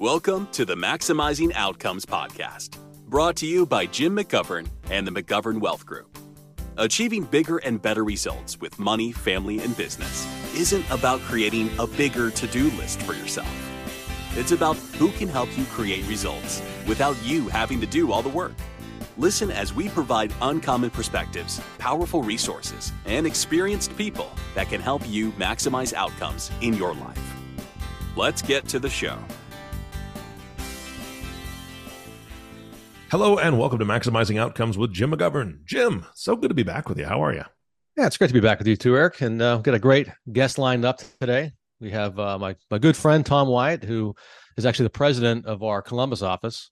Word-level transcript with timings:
Welcome 0.00 0.48
to 0.52 0.64
the 0.64 0.76
Maximizing 0.76 1.52
Outcomes 1.54 2.06
podcast, 2.06 2.78
brought 3.10 3.36
to 3.36 3.46
you 3.46 3.66
by 3.66 3.84
Jim 3.84 4.16
McGovern 4.16 4.66
and 4.88 5.06
the 5.06 5.10
McGovern 5.10 5.60
Wealth 5.60 5.84
Group. 5.84 6.16
Achieving 6.78 7.24
bigger 7.24 7.58
and 7.58 7.82
better 7.82 8.02
results 8.02 8.58
with 8.58 8.78
money, 8.78 9.12
family, 9.12 9.58
and 9.58 9.76
business 9.76 10.26
isn't 10.56 10.90
about 10.90 11.20
creating 11.20 11.68
a 11.78 11.86
bigger 11.86 12.30
to 12.30 12.46
do 12.46 12.70
list 12.78 13.02
for 13.02 13.12
yourself. 13.12 13.46
It's 14.38 14.52
about 14.52 14.76
who 14.96 15.10
can 15.12 15.28
help 15.28 15.50
you 15.58 15.66
create 15.66 16.08
results 16.08 16.62
without 16.86 17.22
you 17.22 17.48
having 17.48 17.78
to 17.82 17.86
do 17.86 18.10
all 18.10 18.22
the 18.22 18.30
work. 18.30 18.54
Listen 19.18 19.50
as 19.50 19.74
we 19.74 19.90
provide 19.90 20.32
uncommon 20.40 20.88
perspectives, 20.88 21.60
powerful 21.76 22.22
resources, 22.22 22.90
and 23.04 23.26
experienced 23.26 23.94
people 23.98 24.30
that 24.54 24.70
can 24.70 24.80
help 24.80 25.06
you 25.06 25.30
maximize 25.32 25.92
outcomes 25.92 26.50
in 26.62 26.72
your 26.72 26.94
life. 26.94 27.34
Let's 28.16 28.40
get 28.40 28.66
to 28.68 28.78
the 28.78 28.88
show. 28.88 29.18
Hello 33.10 33.38
and 33.38 33.58
welcome 33.58 33.80
to 33.80 33.84
Maximizing 33.84 34.38
Outcomes 34.38 34.78
with 34.78 34.92
Jim 34.92 35.10
McGovern. 35.10 35.64
Jim, 35.64 36.06
so 36.14 36.36
good 36.36 36.46
to 36.46 36.54
be 36.54 36.62
back 36.62 36.88
with 36.88 36.96
you. 36.96 37.06
How 37.06 37.24
are 37.24 37.34
you? 37.34 37.42
Yeah, 37.96 38.06
it's 38.06 38.16
great 38.16 38.28
to 38.28 38.34
be 38.34 38.38
back 38.38 38.60
with 38.60 38.68
you 38.68 38.76
too, 38.76 38.96
Eric. 38.96 39.20
And 39.20 39.42
uh, 39.42 39.56
got 39.56 39.74
a 39.74 39.80
great 39.80 40.08
guest 40.32 40.58
lined 40.58 40.84
up 40.84 41.00
today. 41.20 41.50
We 41.80 41.90
have 41.90 42.20
uh, 42.20 42.38
my 42.38 42.54
my 42.70 42.78
good 42.78 42.96
friend 42.96 43.26
Tom 43.26 43.48
Wyatt, 43.48 43.82
who 43.82 44.14
is 44.56 44.64
actually 44.64 44.84
the 44.84 44.90
president 44.90 45.46
of 45.46 45.64
our 45.64 45.82
Columbus 45.82 46.22
office, 46.22 46.70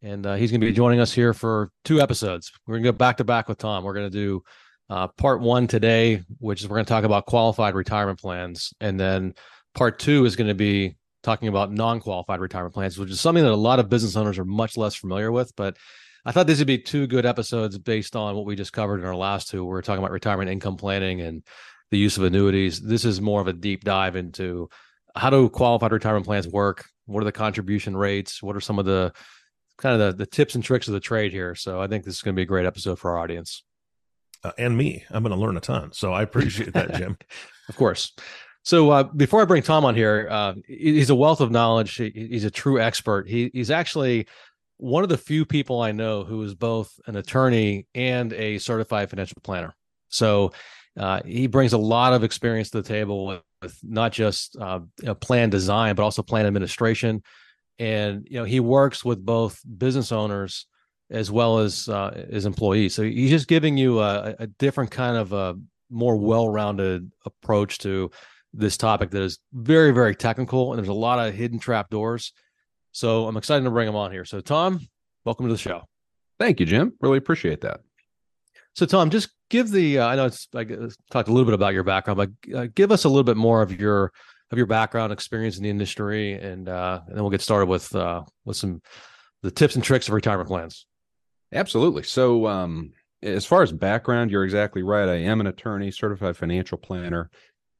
and 0.00 0.24
uh, 0.24 0.36
he's 0.36 0.50
going 0.50 0.62
to 0.62 0.66
be 0.66 0.72
joining 0.72 0.98
us 0.98 1.12
here 1.12 1.34
for 1.34 1.70
two 1.84 2.00
episodes. 2.00 2.50
We're 2.66 2.76
going 2.76 2.84
to 2.84 2.92
go 2.92 2.96
back 2.96 3.18
to 3.18 3.24
back 3.24 3.46
with 3.46 3.58
Tom. 3.58 3.84
We're 3.84 3.92
going 3.92 4.10
to 4.10 4.18
do 4.18 4.44
uh, 4.88 5.08
part 5.08 5.42
one 5.42 5.66
today, 5.66 6.22
which 6.38 6.62
is 6.62 6.68
we're 6.70 6.76
going 6.76 6.86
to 6.86 6.90
talk 6.90 7.04
about 7.04 7.26
qualified 7.26 7.74
retirement 7.74 8.18
plans, 8.18 8.72
and 8.80 8.98
then 8.98 9.34
part 9.74 9.98
two 9.98 10.24
is 10.24 10.36
going 10.36 10.48
to 10.48 10.54
be 10.54 10.96
talking 11.26 11.48
about 11.48 11.72
non-qualified 11.72 12.38
retirement 12.38 12.72
plans, 12.72 12.96
which 12.98 13.10
is 13.10 13.20
something 13.20 13.42
that 13.42 13.52
a 13.52 13.56
lot 13.56 13.80
of 13.80 13.88
business 13.88 14.14
owners 14.14 14.38
are 14.38 14.44
much 14.44 14.76
less 14.76 14.94
familiar 14.94 15.32
with. 15.32 15.54
But 15.56 15.76
I 16.24 16.30
thought 16.30 16.46
these 16.46 16.58
would 16.58 16.68
be 16.68 16.78
two 16.78 17.08
good 17.08 17.26
episodes 17.26 17.76
based 17.78 18.14
on 18.14 18.36
what 18.36 18.46
we 18.46 18.54
just 18.54 18.72
covered 18.72 19.00
in 19.00 19.06
our 19.06 19.16
last 19.16 19.48
two. 19.48 19.64
We 19.64 19.76
are 19.76 19.82
talking 19.82 19.98
about 19.98 20.12
retirement 20.12 20.50
income 20.50 20.76
planning 20.76 21.20
and 21.20 21.42
the 21.90 21.98
use 21.98 22.16
of 22.16 22.22
annuities. 22.22 22.80
This 22.80 23.04
is 23.04 23.20
more 23.20 23.40
of 23.40 23.48
a 23.48 23.52
deep 23.52 23.82
dive 23.82 24.14
into 24.14 24.68
how 25.16 25.30
do 25.30 25.48
qualified 25.48 25.90
retirement 25.90 26.26
plans 26.26 26.46
work? 26.46 26.86
What 27.06 27.22
are 27.22 27.24
the 27.24 27.32
contribution 27.32 27.96
rates? 27.96 28.40
What 28.40 28.54
are 28.54 28.60
some 28.60 28.78
of 28.78 28.84
the 28.84 29.12
kind 29.78 30.00
of 30.00 30.16
the, 30.16 30.24
the 30.24 30.30
tips 30.30 30.54
and 30.54 30.62
tricks 30.62 30.86
of 30.86 30.94
the 30.94 31.00
trade 31.00 31.32
here? 31.32 31.56
So 31.56 31.80
I 31.80 31.88
think 31.88 32.04
this 32.04 32.14
is 32.14 32.22
going 32.22 32.34
to 32.34 32.38
be 32.38 32.44
a 32.44 32.46
great 32.46 32.66
episode 32.66 33.00
for 33.00 33.10
our 33.10 33.18
audience. 33.18 33.64
Uh, 34.44 34.52
and 34.58 34.76
me, 34.76 35.04
I'm 35.10 35.24
going 35.24 35.34
to 35.34 35.40
learn 35.40 35.56
a 35.56 35.60
ton. 35.60 35.92
So 35.92 36.12
I 36.12 36.22
appreciate 36.22 36.72
that, 36.74 36.94
Jim. 36.94 37.18
of 37.68 37.76
course. 37.76 38.12
So 38.66 38.90
uh, 38.90 39.04
before 39.04 39.40
I 39.40 39.44
bring 39.44 39.62
Tom 39.62 39.84
on 39.84 39.94
here, 39.94 40.26
uh, 40.28 40.54
he's 40.66 41.10
a 41.10 41.14
wealth 41.14 41.40
of 41.40 41.52
knowledge. 41.52 41.94
he's 41.94 42.44
a 42.44 42.50
true 42.50 42.80
expert. 42.80 43.28
He, 43.28 43.48
he's 43.54 43.70
actually 43.70 44.26
one 44.78 45.04
of 45.04 45.08
the 45.08 45.16
few 45.16 45.44
people 45.44 45.80
I 45.80 45.92
know 45.92 46.24
who 46.24 46.42
is 46.42 46.56
both 46.56 46.92
an 47.06 47.14
attorney 47.14 47.86
and 47.94 48.32
a 48.32 48.58
certified 48.58 49.08
financial 49.08 49.36
planner. 49.44 49.76
So 50.08 50.50
uh, 50.98 51.20
he 51.24 51.46
brings 51.46 51.74
a 51.74 51.78
lot 51.78 52.12
of 52.12 52.24
experience 52.24 52.70
to 52.70 52.82
the 52.82 52.88
table 52.88 53.26
with, 53.26 53.42
with 53.62 53.78
not 53.84 54.10
just 54.10 54.56
uh, 54.60 54.80
plan 55.20 55.48
design, 55.48 55.94
but 55.94 56.02
also 56.02 56.24
plan 56.24 56.44
administration. 56.44 57.22
And 57.78 58.26
you 58.28 58.40
know 58.40 58.44
he 58.44 58.58
works 58.58 59.04
with 59.04 59.24
both 59.24 59.62
business 59.78 60.10
owners 60.10 60.66
as 61.08 61.30
well 61.30 61.58
as 61.58 61.88
uh, 61.88 62.24
as 62.32 62.46
employees. 62.46 62.96
So 62.96 63.04
he's 63.04 63.30
just 63.30 63.46
giving 63.46 63.76
you 63.76 64.00
a, 64.00 64.34
a 64.40 64.48
different 64.48 64.90
kind 64.90 65.16
of 65.16 65.32
a 65.32 65.54
more 65.88 66.16
well-rounded 66.16 67.12
approach 67.24 67.78
to 67.78 68.10
this 68.56 68.76
topic 68.76 69.10
that 69.10 69.22
is 69.22 69.38
very, 69.52 69.92
very 69.92 70.14
technical 70.14 70.72
and 70.72 70.78
there's 70.78 70.88
a 70.88 70.92
lot 70.92 71.24
of 71.24 71.34
hidden 71.34 71.58
trap 71.58 71.90
doors. 71.90 72.32
So 72.92 73.26
I'm 73.26 73.36
excited 73.36 73.64
to 73.64 73.70
bring 73.70 73.88
him 73.88 73.96
on 73.96 74.10
here. 74.10 74.24
So, 74.24 74.40
Tom, 74.40 74.80
welcome 75.24 75.46
to 75.46 75.52
the 75.52 75.58
show. 75.58 75.82
Thank 76.38 76.60
you, 76.60 76.66
Jim. 76.66 76.94
Really 77.00 77.18
appreciate 77.18 77.60
that. 77.62 77.80
So, 78.74 78.86
Tom, 78.86 79.10
just 79.10 79.30
give 79.48 79.70
the 79.70 79.98
uh, 79.98 80.06
I 80.06 80.16
know 80.16 80.26
it's 80.26 80.48
I 80.54 80.64
talked 81.10 81.28
a 81.28 81.32
little 81.32 81.44
bit 81.44 81.54
about 81.54 81.74
your 81.74 81.82
background, 81.82 82.16
but 82.16 82.56
uh, 82.56 82.66
give 82.74 82.92
us 82.92 83.04
a 83.04 83.08
little 83.08 83.24
bit 83.24 83.36
more 83.36 83.62
of 83.62 83.78
your 83.78 84.12
of 84.50 84.58
your 84.58 84.66
background, 84.66 85.12
experience 85.12 85.56
in 85.56 85.62
the 85.62 85.70
industry, 85.70 86.34
and 86.34 86.68
uh, 86.68 87.00
and 87.06 87.16
then 87.16 87.22
we'll 87.22 87.30
get 87.30 87.40
started 87.40 87.66
with 87.66 87.94
uh, 87.94 88.22
with 88.44 88.56
some 88.56 88.82
the 89.42 89.50
tips 89.50 89.76
and 89.76 89.84
tricks 89.84 90.08
of 90.08 90.14
retirement 90.14 90.48
plans. 90.48 90.86
Absolutely. 91.52 92.02
So, 92.02 92.46
um, 92.46 92.92
as 93.22 93.46
far 93.46 93.62
as 93.62 93.72
background, 93.72 94.30
you're 94.30 94.44
exactly 94.44 94.82
right. 94.82 95.08
I 95.08 95.16
am 95.16 95.40
an 95.40 95.46
attorney, 95.46 95.90
certified 95.90 96.36
financial 96.36 96.78
planner, 96.78 97.30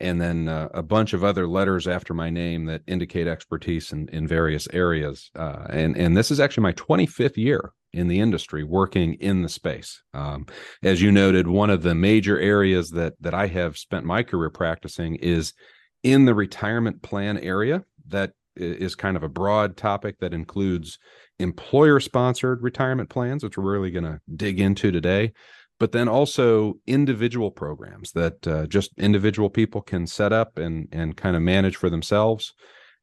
and 0.01 0.21
then 0.21 0.49
uh, 0.49 0.69
a 0.75 0.83
bunch 0.83 1.13
of 1.13 1.25
other 1.25 1.47
letters 1.47 1.89
after 1.89 2.15
my 2.15 2.31
name 2.31 2.67
that 2.67 2.83
indicate 2.87 3.27
expertise 3.27 3.93
in, 3.93 4.09
in 4.11 4.27
various 4.27 4.69
areas. 4.73 5.31
Uh, 5.35 5.67
and 5.71 5.97
and 5.97 6.17
this 6.17 6.31
is 6.31 6.41
actually 6.41 6.63
my 6.63 6.73
25th 6.73 7.37
year 7.37 7.73
in 7.93 8.09
the 8.09 8.21
industry 8.21 8.63
working 8.63 9.15
in 9.15 9.43
the 9.43 9.49
space. 9.49 10.03
Um, 10.13 10.47
as 10.83 11.01
you 11.01 11.11
noted, 11.11 11.47
one 11.47 11.71
of 11.71 11.83
the 11.83 11.95
major 11.95 12.39
areas 12.39 12.91
that 12.91 13.15
that 13.21 13.35
I 13.35 13.47
have 13.47 13.79
spent 13.79 14.05
my 14.05 14.23
career 14.23 14.51
practicing 14.51 15.17
is 15.17 15.55
in 16.03 16.25
the 16.25 16.35
retirement 16.35 17.03
plan 17.03 17.39
area. 17.39 17.85
That 18.09 18.33
is 18.55 18.95
kind 18.95 19.17
of 19.17 19.23
a 19.23 19.29
broad 19.29 19.77
topic 19.77 20.19
that 20.21 20.33
includes 20.33 20.99
employer 21.39 22.01
sponsored 22.01 22.63
retirement 22.63 23.11
plans, 23.11 23.45
which 23.45 23.59
we're 23.59 23.73
really 23.73 23.91
going 23.91 24.05
to 24.05 24.21
dig 24.35 24.61
into 24.61 24.91
today 24.91 25.33
but 25.79 25.93
then 25.93 26.09
also 26.09 26.79
individual 26.87 27.51
programs 27.51 28.13
that 28.13 28.47
uh, 28.47 28.67
just 28.67 28.93
individual 28.99 29.51
people 29.51 29.81
can 29.81 30.07
set 30.07 30.33
up 30.33 30.59
and 30.59 30.89
and 30.93 31.17
kind 31.17 31.37
of 31.37 31.43
manage 31.43 31.77
for 31.77 31.91
themselves. 31.91 32.55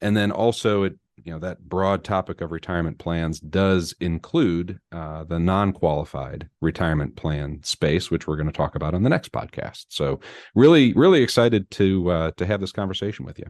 And 0.02 0.18
then 0.18 0.32
also 0.32 0.84
it 0.84 0.94
you 1.18 1.32
know 1.32 1.40
that 1.40 1.70
broad 1.70 2.04
topic 2.04 2.42
of 2.42 2.52
retirement 2.52 2.98
plans 2.98 3.40
does 3.40 3.94
include 4.00 4.80
uh, 4.92 5.24
the 5.24 5.40
non-qualified 5.40 6.50
retirement 6.62 7.16
plan 7.16 7.60
space 7.64 8.10
which 8.10 8.28
we're 8.28 8.36
going 8.36 8.48
to 8.48 8.54
talk 8.54 8.76
about 8.76 8.96
on 8.96 9.04
the 9.04 9.10
next 9.10 9.32
podcast. 9.32 9.86
So 9.90 10.20
really 10.56 10.94
really 10.94 11.22
excited 11.22 11.70
to 11.72 12.12
uh, 12.12 12.32
to 12.38 12.46
have 12.46 12.62
this 12.62 12.72
conversation 12.72 13.26
with 13.26 13.40
you. 13.40 13.46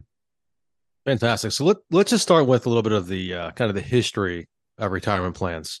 Fantastic. 1.04 1.52
So 1.52 1.66
let, 1.66 1.76
let's 1.90 2.10
just 2.10 2.22
start 2.22 2.46
with 2.46 2.64
a 2.64 2.68
little 2.70 2.82
bit 2.82 2.92
of 2.92 3.08
the 3.08 3.34
uh, 3.34 3.50
kind 3.50 3.68
of 3.68 3.74
the 3.74 3.82
history 3.82 4.48
of 4.78 4.90
retirement 4.90 5.34
plans 5.34 5.80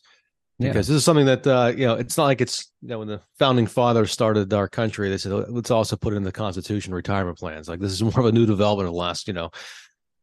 because 0.58 0.88
yeah. 0.88 0.94
this 0.94 0.98
is 0.98 1.04
something 1.04 1.26
that 1.26 1.46
uh, 1.46 1.72
you 1.76 1.86
know 1.86 1.94
it's 1.94 2.16
not 2.16 2.24
like 2.24 2.40
it's 2.40 2.70
you 2.80 2.88
know 2.88 3.00
when 3.00 3.08
the 3.08 3.20
founding 3.38 3.66
fathers 3.66 4.12
started 4.12 4.52
our 4.52 4.68
country 4.68 5.08
they 5.08 5.18
said 5.18 5.32
let's 5.48 5.70
also 5.70 5.96
put 5.96 6.14
in 6.14 6.22
the 6.22 6.32
constitution 6.32 6.94
retirement 6.94 7.38
plans. 7.38 7.68
Like 7.68 7.80
this 7.80 7.92
is 7.92 8.02
more 8.02 8.20
of 8.20 8.26
a 8.26 8.32
new 8.32 8.46
development 8.46 8.88
of 8.88 8.94
the 8.94 8.98
last 8.98 9.26
you 9.26 9.34
know 9.34 9.50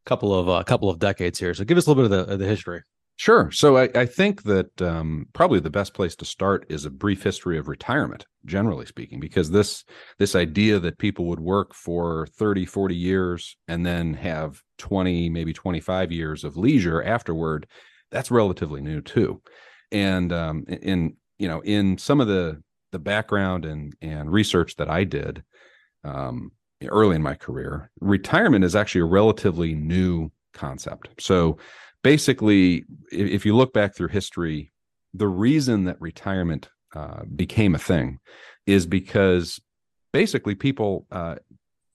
couple 0.06 0.34
of 0.34 0.48
a 0.48 0.52
uh, 0.52 0.64
couple 0.64 0.90
of 0.90 1.00
decades 1.00 1.40
here. 1.40 1.54
So 1.54 1.64
give 1.64 1.78
us 1.78 1.86
a 1.86 1.90
little 1.90 2.04
bit 2.08 2.12
of 2.12 2.28
the, 2.28 2.34
of 2.34 2.40
the 2.40 2.48
history. 2.48 2.82
Sure. 3.18 3.52
So 3.52 3.78
I, 3.78 3.90
I 3.94 4.06
think 4.08 4.44
that 4.44 4.82
um, 4.82 5.28
probably 5.34 5.60
the 5.60 5.70
best 5.70 5.94
place 5.94 6.16
to 6.16 6.26
start 6.26 6.66
is 6.70 6.86
a 6.86 6.90
brief 6.90 7.22
history 7.22 7.60
of 7.60 7.68
retirement 7.68 8.26
generally 8.46 8.88
speaking 8.88 9.20
because 9.20 9.52
this 9.52 9.84
this 10.18 10.36
idea 10.36 10.80
that 10.80 10.98
people 10.98 11.26
would 11.26 11.40
work 11.40 11.76
for 11.76 12.26
30 12.38 12.66
40 12.66 12.96
years 12.96 13.58
and 13.68 13.86
then 13.86 14.16
have 14.16 14.64
20 14.80 15.30
maybe 15.30 15.54
25 15.54 16.12
years 16.12 16.44
of 16.44 16.58
leisure 16.58 17.04
afterward 17.04 17.68
that's 18.10 18.32
relatively 18.32 18.82
new 18.82 19.02
too 19.02 19.40
and 19.92 20.32
um, 20.32 20.66
in 20.68 21.16
you 21.38 21.48
know 21.48 21.62
in 21.62 21.98
some 21.98 22.22
of 22.22 22.28
the 22.28 22.62
the 22.92 23.00
background 23.00 23.66
and 23.66 23.94
and 24.02 24.32
research 24.32 24.76
that 24.76 24.90
I 24.90 25.04
did 25.04 25.44
um, 26.04 26.52
early 26.88 27.16
in 27.16 27.22
my 27.22 27.36
career, 27.36 27.92
retirement 28.00 28.66
is 28.66 28.76
actually 28.76 29.02
a 29.02 29.06
relatively 29.06 29.76
new 29.76 30.32
concept. 30.54 31.10
So 31.20 31.58
basically, 32.04 32.86
if, 33.12 33.46
you 33.46 33.56
look 33.56 33.74
back 33.74 33.96
through 33.96 34.10
history, 34.10 34.72
the 35.14 35.28
reason 35.28 35.86
that 35.86 36.02
retirement 36.02 36.70
uh, 36.96 37.22
became 37.36 37.76
a 37.76 37.80
thing 37.80 38.20
is 38.66 38.86
because 38.86 39.60
basically 40.12 40.56
people 40.56 41.06
uh, 41.12 41.36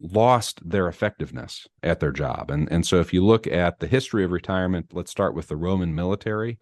lost 0.01 0.61
their 0.69 0.89
effectiveness 0.89 1.67
at 1.83 2.01
their 2.01 2.13
job. 2.13 2.51
And, 2.51 2.71
and 2.71 2.87
so 2.87 3.01
if 3.01 3.13
you 3.13 3.25
look 3.25 3.47
at 3.47 3.81
the 3.81 3.87
history 3.87 4.25
of 4.25 4.31
retirement, 4.31 4.91
let's 4.93 5.11
start 5.11 5.35
with 5.35 5.49
the 5.49 5.57
Roman 5.57 5.95
military 5.95 6.59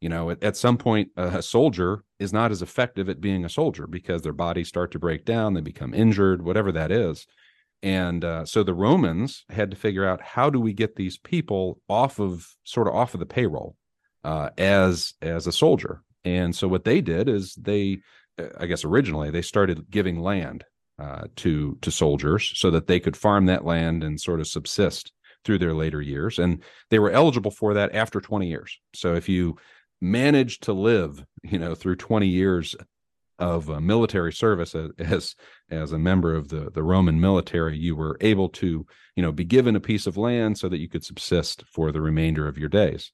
you 0.00 0.08
know 0.08 0.30
at, 0.30 0.42
at 0.42 0.56
some 0.56 0.76
point 0.76 1.10
a 1.16 1.42
soldier 1.42 2.04
is 2.18 2.32
not 2.32 2.50
as 2.50 2.62
effective 2.62 3.08
at 3.08 3.20
being 3.20 3.44
a 3.44 3.48
soldier 3.48 3.86
because 3.86 4.22
their 4.22 4.32
bodies 4.32 4.68
start 4.68 4.90
to 4.92 4.98
break 4.98 5.24
down 5.24 5.54
they 5.54 5.60
become 5.60 5.94
injured 5.94 6.42
whatever 6.42 6.72
that 6.72 6.90
is. 6.90 7.26
And 7.82 8.22
uh, 8.26 8.44
so 8.44 8.62
the 8.62 8.74
romans 8.74 9.44
had 9.48 9.70
to 9.70 9.76
figure 9.76 10.06
out 10.06 10.20
how 10.20 10.50
do 10.50 10.60
we 10.60 10.74
get 10.74 10.96
these 10.96 11.16
people 11.16 11.80
off 11.88 12.20
of 12.20 12.46
sort 12.64 12.88
of 12.88 12.94
off 12.94 13.14
of 13.14 13.20
the 13.20 13.26
payroll 13.26 13.74
uh, 14.22 14.50
as 14.58 15.14
as 15.22 15.46
a 15.46 15.52
soldier. 15.52 16.02
And 16.24 16.54
so 16.54 16.68
what 16.68 16.84
they 16.84 17.00
did 17.00 17.28
is 17.28 17.54
they 17.54 18.00
i 18.58 18.64
guess 18.64 18.86
originally 18.86 19.30
they 19.30 19.42
started 19.42 19.90
giving 19.90 20.18
land 20.18 20.64
uh, 21.00 21.24
to 21.36 21.78
to 21.80 21.90
soldiers 21.90 22.52
so 22.54 22.70
that 22.70 22.86
they 22.86 23.00
could 23.00 23.16
farm 23.16 23.46
that 23.46 23.64
land 23.64 24.04
and 24.04 24.20
sort 24.20 24.40
of 24.40 24.46
subsist 24.46 25.12
through 25.44 25.58
their 25.58 25.74
later 25.74 26.02
years. 26.02 26.38
And 26.38 26.62
they 26.90 26.98
were 26.98 27.10
eligible 27.10 27.50
for 27.50 27.74
that 27.74 27.94
after 27.94 28.20
20 28.20 28.48
years. 28.48 28.78
So 28.94 29.14
if 29.14 29.28
you 29.28 29.56
managed 30.00 30.64
to 30.64 30.72
live, 30.72 31.24
you 31.42 31.58
know, 31.58 31.74
through 31.74 31.96
20 31.96 32.26
years 32.26 32.74
of 33.40 33.70
uh, 33.70 33.80
military 33.80 34.32
service 34.32 34.76
as 34.98 35.34
as 35.70 35.92
a 35.92 35.98
member 35.98 36.34
of 36.34 36.48
the 36.48 36.70
the 36.70 36.82
Roman 36.82 37.20
military, 37.20 37.76
you 37.76 37.96
were 37.96 38.16
able 38.20 38.50
to 38.50 38.86
you 39.16 39.22
know 39.22 39.32
be 39.32 39.44
given 39.44 39.74
a 39.74 39.80
piece 39.80 40.06
of 40.06 40.16
land 40.16 40.58
so 40.58 40.68
that 40.68 40.78
you 40.78 40.88
could 40.88 41.04
subsist 41.04 41.64
for 41.66 41.90
the 41.90 42.02
remainder 42.02 42.46
of 42.46 42.58
your 42.58 42.68
days. 42.68 43.12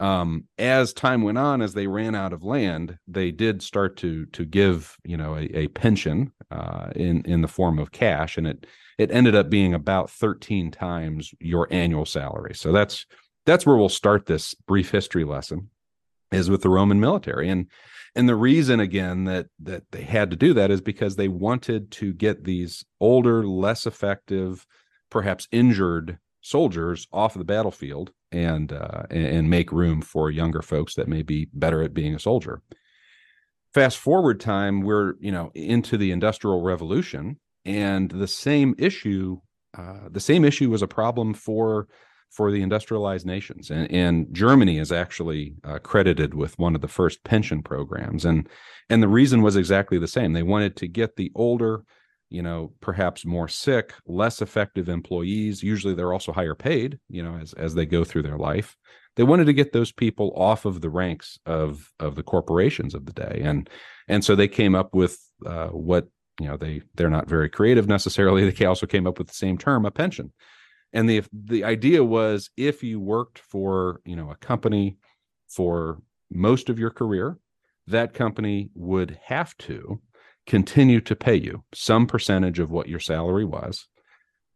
Um, 0.00 0.44
as 0.58 0.92
time 0.92 1.22
went 1.22 1.38
on, 1.38 1.60
as 1.60 1.74
they 1.74 1.88
ran 1.88 2.14
out 2.14 2.32
of 2.32 2.44
land, 2.44 2.98
they 3.08 3.32
did 3.32 3.62
start 3.62 3.96
to 3.98 4.26
to 4.26 4.44
give 4.44 4.96
you 5.04 5.16
know 5.16 5.34
a, 5.36 5.44
a 5.56 5.68
pension 5.68 6.32
uh, 6.52 6.90
in 6.94 7.22
in 7.22 7.42
the 7.42 7.48
form 7.48 7.80
of 7.80 7.90
cash, 7.90 8.38
and 8.38 8.46
it 8.46 8.64
it 8.96 9.10
ended 9.10 9.34
up 9.34 9.50
being 9.50 9.74
about 9.74 10.10
13 10.10 10.70
times 10.70 11.34
your 11.40 11.66
annual 11.72 12.06
salary. 12.06 12.54
So 12.54 12.70
that's 12.70 13.06
that's 13.44 13.66
where 13.66 13.76
we'll 13.76 13.88
start 13.88 14.26
this 14.26 14.54
brief 14.54 14.90
history 14.90 15.24
lesson 15.24 15.70
is 16.30 16.50
with 16.50 16.62
the 16.62 16.68
Roman 16.68 17.00
military. 17.00 17.48
And 17.48 17.66
and 18.14 18.28
the 18.28 18.36
reason 18.36 18.80
again 18.80 19.24
that 19.24 19.46
that 19.60 19.84
they 19.92 20.02
had 20.02 20.30
to 20.30 20.36
do 20.36 20.54
that 20.54 20.70
is 20.70 20.80
because 20.80 21.16
they 21.16 21.28
wanted 21.28 21.90
to 21.92 22.12
get 22.12 22.44
these 22.44 22.84
older, 23.00 23.46
less 23.46 23.86
effective, 23.86 24.66
perhaps 25.10 25.48
injured 25.52 26.18
soldiers 26.40 27.06
off 27.12 27.34
of 27.34 27.40
the 27.40 27.44
battlefield 27.44 28.12
and 28.32 28.72
uh, 28.72 29.02
and 29.10 29.48
make 29.50 29.72
room 29.72 30.02
for 30.02 30.30
younger 30.30 30.62
folks 30.62 30.94
that 30.94 31.08
may 31.08 31.22
be 31.22 31.48
better 31.52 31.82
at 31.82 31.94
being 31.94 32.14
a 32.14 32.18
soldier. 32.18 32.62
Fast 33.72 33.98
forward 33.98 34.40
time, 34.40 34.80
we're 34.80 35.14
you 35.20 35.32
know 35.32 35.50
into 35.54 35.96
the 35.96 36.10
Industrial 36.10 36.62
Revolution, 36.62 37.38
and 37.64 38.10
the 38.10 38.28
same 38.28 38.74
issue, 38.78 39.38
uh, 39.76 40.08
the 40.10 40.20
same 40.20 40.44
issue 40.44 40.70
was 40.70 40.82
a 40.82 40.88
problem 40.88 41.34
for 41.34 41.86
for 42.30 42.50
the 42.50 42.62
industrialized 42.62 43.26
nations. 43.26 43.70
And, 43.70 43.90
and 43.90 44.26
Germany 44.32 44.78
is 44.78 44.92
actually 44.92 45.54
uh, 45.64 45.78
credited 45.78 46.34
with 46.34 46.58
one 46.58 46.74
of 46.74 46.80
the 46.80 46.88
first 46.88 47.24
pension 47.24 47.62
programs. 47.62 48.24
And, 48.24 48.48
and 48.90 49.02
the 49.02 49.08
reason 49.08 49.42
was 49.42 49.56
exactly 49.56 49.98
the 49.98 50.06
same. 50.06 50.32
They 50.32 50.42
wanted 50.42 50.76
to 50.76 50.88
get 50.88 51.16
the 51.16 51.32
older, 51.34 51.84
you 52.28 52.42
know, 52.42 52.72
perhaps 52.80 53.24
more 53.24 53.48
sick, 53.48 53.94
less 54.06 54.42
effective 54.42 54.88
employees. 54.88 55.62
Usually 55.62 55.94
they're 55.94 56.12
also 56.12 56.32
higher 56.32 56.54
paid, 56.54 56.98
you 57.08 57.22
know, 57.22 57.36
as, 57.36 57.54
as 57.54 57.74
they 57.74 57.86
go 57.86 58.04
through 58.04 58.22
their 58.22 58.38
life. 58.38 58.76
They 59.16 59.24
wanted 59.24 59.46
to 59.46 59.54
get 59.54 59.72
those 59.72 59.90
people 59.90 60.32
off 60.36 60.64
of 60.64 60.80
the 60.80 60.90
ranks 60.90 61.38
of, 61.44 61.90
of 61.98 62.14
the 62.14 62.22
corporations 62.22 62.94
of 62.94 63.06
the 63.06 63.12
day. 63.12 63.40
And, 63.42 63.68
and 64.06 64.24
so 64.24 64.36
they 64.36 64.48
came 64.48 64.74
up 64.74 64.94
with 64.94 65.18
uh, 65.44 65.68
what, 65.68 66.06
you 66.38 66.46
know, 66.46 66.56
they, 66.56 66.82
they're 66.94 67.10
not 67.10 67.28
very 67.28 67.48
creative 67.48 67.88
necessarily. 67.88 68.48
They 68.58 68.64
also 68.66 68.86
came 68.86 69.06
up 69.06 69.18
with 69.18 69.28
the 69.28 69.34
same 69.34 69.58
term, 69.58 69.86
a 69.86 69.90
pension 69.90 70.32
and 70.92 71.08
the 71.08 71.22
the 71.32 71.64
idea 71.64 72.04
was 72.04 72.50
if 72.56 72.82
you 72.82 73.00
worked 73.00 73.38
for 73.38 74.00
you 74.04 74.16
know 74.16 74.30
a 74.30 74.36
company 74.36 74.96
for 75.48 76.00
most 76.30 76.68
of 76.68 76.78
your 76.78 76.90
career 76.90 77.38
that 77.86 78.14
company 78.14 78.70
would 78.74 79.18
have 79.24 79.56
to 79.56 80.00
continue 80.46 81.00
to 81.00 81.16
pay 81.16 81.34
you 81.34 81.62
some 81.74 82.06
percentage 82.06 82.58
of 82.58 82.70
what 82.70 82.88
your 82.88 83.00
salary 83.00 83.44
was 83.44 83.86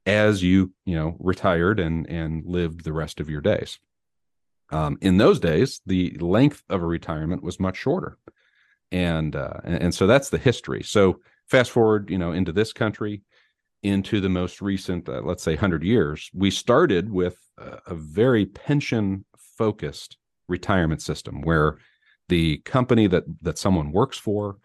as 0.07 0.43
you 0.43 0.73
you 0.85 0.97
know 0.97 1.17
retired 1.19 1.79
and 1.79 2.09
and 2.09 2.45
lived 2.47 2.85
the 2.85 2.93
rest 2.93 3.21
of 3.21 3.31
your 3.31 3.41
days. 3.41 3.79
Um, 4.71 4.97
in 5.01 5.19
those 5.19 5.39
days 5.39 5.81
the 5.87 6.17
length 6.19 6.63
of 6.69 6.83
a 6.83 6.87
retirement 6.87 7.43
was 7.43 7.61
much 7.61 7.77
shorter. 7.77 8.19
And 8.91 9.37
uh, 9.37 9.61
and, 9.65 9.83
and 9.83 9.95
so 9.95 10.07
that's 10.07 10.31
the 10.31 10.39
history. 10.39 10.83
So 10.83 11.21
fast 11.47 11.71
forward 11.71 12.11
you 12.11 12.19
know 12.19 12.33
into 12.33 12.53
this 12.53 12.73
country 12.73 13.23
into 13.83 14.21
the 14.21 14.29
most 14.29 14.63
recent, 14.63 15.09
uh, 15.09 15.21
let's 15.23 15.43
say, 15.43 15.53
100 15.53 15.83
years, 15.83 16.31
we 16.33 16.51
started 16.51 17.11
with 17.11 17.37
a, 17.59 17.79
a 17.89 17.95
very 17.95 18.47
pension 18.47 19.25
focused 19.37 20.17
retirement 20.49 21.03
system 21.03 21.43
where 21.43 21.79
the 22.29 22.59
company 22.59 23.07
that 23.07 23.25
that 23.43 23.59
someone 23.59 23.93
works 23.93 24.17
for 24.17 24.59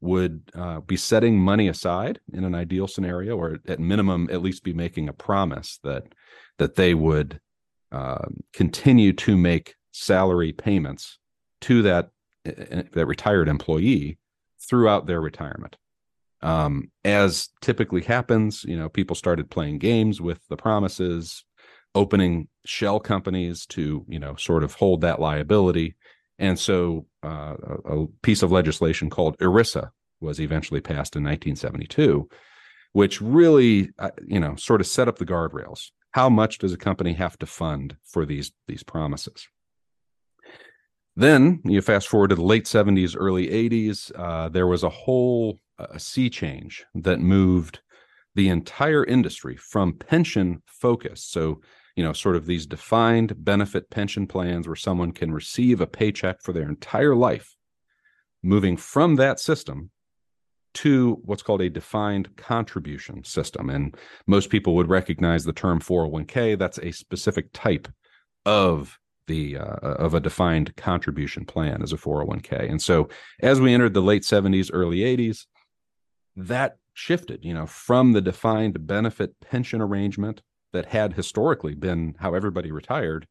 would 0.00 0.42
uh, 0.54 0.80
be 0.80 0.96
setting 0.96 1.38
money 1.38 1.68
aside 1.68 2.20
in 2.32 2.44
an 2.44 2.54
ideal 2.54 2.86
scenario, 2.86 3.36
or 3.36 3.58
at 3.66 3.80
minimum, 3.80 4.28
at 4.30 4.42
least 4.42 4.62
be 4.62 4.74
making 4.74 5.08
a 5.08 5.12
promise 5.12 5.78
that 5.82 6.04
that 6.58 6.74
they 6.74 6.94
would 6.94 7.40
uh, 7.92 8.26
continue 8.52 9.12
to 9.12 9.36
make 9.36 9.74
salary 9.92 10.52
payments 10.52 11.18
to 11.62 11.82
that 11.82 12.10
uh, 12.46 12.82
that 12.92 13.06
retired 13.06 13.48
employee 13.48 14.18
throughout 14.68 15.06
their 15.06 15.20
retirement 15.20 15.76
um, 16.46 16.92
as 17.04 17.48
typically 17.60 18.02
happens, 18.02 18.62
you 18.62 18.76
know, 18.76 18.88
people 18.88 19.16
started 19.16 19.50
playing 19.50 19.80
games 19.80 20.20
with 20.20 20.38
the 20.48 20.56
promises, 20.56 21.44
opening 21.96 22.46
shell 22.64 23.00
companies 23.00 23.66
to, 23.66 24.04
you 24.08 24.20
know, 24.20 24.36
sort 24.36 24.62
of 24.62 24.72
hold 24.74 25.00
that 25.00 25.20
liability. 25.20 25.96
And 26.38 26.56
so 26.56 27.06
uh, 27.24 27.56
a, 27.84 27.98
a 27.98 28.06
piece 28.22 28.44
of 28.44 28.52
legislation 28.52 29.10
called 29.10 29.36
ERISA 29.38 29.90
was 30.20 30.40
eventually 30.40 30.80
passed 30.80 31.16
in 31.16 31.24
1972, 31.24 32.28
which 32.92 33.20
really, 33.20 33.90
uh, 33.98 34.10
you 34.24 34.38
know, 34.38 34.54
sort 34.54 34.80
of 34.80 34.86
set 34.86 35.08
up 35.08 35.18
the 35.18 35.26
guardrails. 35.26 35.90
How 36.12 36.28
much 36.28 36.58
does 36.58 36.72
a 36.72 36.78
company 36.78 37.14
have 37.14 37.36
to 37.38 37.46
fund 37.46 37.96
for 38.04 38.24
these 38.24 38.52
these 38.68 38.84
promises? 38.84 39.48
Then 41.16 41.60
you 41.64 41.82
fast 41.82 42.06
forward 42.06 42.28
to 42.28 42.36
the 42.36 42.42
late 42.42 42.66
70s, 42.66 43.16
early 43.18 43.48
80s. 43.48 44.12
Uh, 44.14 44.48
there 44.48 44.66
was 44.68 44.84
a 44.84 44.90
whole 44.90 45.58
a 45.78 45.98
sea 45.98 46.30
change 46.30 46.84
that 46.94 47.20
moved 47.20 47.80
the 48.34 48.48
entire 48.48 49.04
industry 49.04 49.56
from 49.56 49.94
pension 49.94 50.62
focus. 50.66 51.24
So, 51.24 51.60
you 51.96 52.04
know, 52.04 52.12
sort 52.12 52.36
of 52.36 52.46
these 52.46 52.66
defined 52.66 53.44
benefit 53.44 53.90
pension 53.90 54.26
plans 54.26 54.66
where 54.66 54.76
someone 54.76 55.12
can 55.12 55.32
receive 55.32 55.80
a 55.80 55.86
paycheck 55.86 56.42
for 56.42 56.52
their 56.52 56.68
entire 56.68 57.14
life, 57.14 57.56
moving 58.42 58.76
from 58.76 59.16
that 59.16 59.40
system 59.40 59.90
to 60.74 61.18
what's 61.24 61.42
called 61.42 61.62
a 61.62 61.70
defined 61.70 62.36
contribution 62.36 63.24
system. 63.24 63.70
And 63.70 63.96
most 64.26 64.50
people 64.50 64.74
would 64.74 64.90
recognize 64.90 65.44
the 65.44 65.54
term 65.54 65.80
401k. 65.80 66.58
That's 66.58 66.78
a 66.78 66.92
specific 66.92 67.48
type 67.54 67.88
of 68.44 68.98
the 69.26 69.56
uh, 69.56 69.76
of 69.80 70.12
a 70.12 70.20
defined 70.20 70.76
contribution 70.76 71.46
plan 71.46 71.82
as 71.82 71.92
a 71.92 71.96
401k. 71.96 72.70
And 72.70 72.80
so 72.80 73.08
as 73.42 73.60
we 73.60 73.72
entered 73.72 73.94
the 73.94 74.02
late 74.02 74.22
70s, 74.22 74.70
early 74.72 74.98
80s, 74.98 75.46
that 76.36 76.76
shifted, 76.94 77.44
you 77.44 77.54
know, 77.54 77.66
from 77.66 78.12
the 78.12 78.20
defined 78.20 78.86
benefit 78.86 79.38
pension 79.40 79.80
arrangement 79.80 80.42
that 80.72 80.86
had 80.86 81.14
historically 81.14 81.74
been 81.74 82.14
how 82.18 82.34
everybody 82.34 82.70
retired 82.70 83.26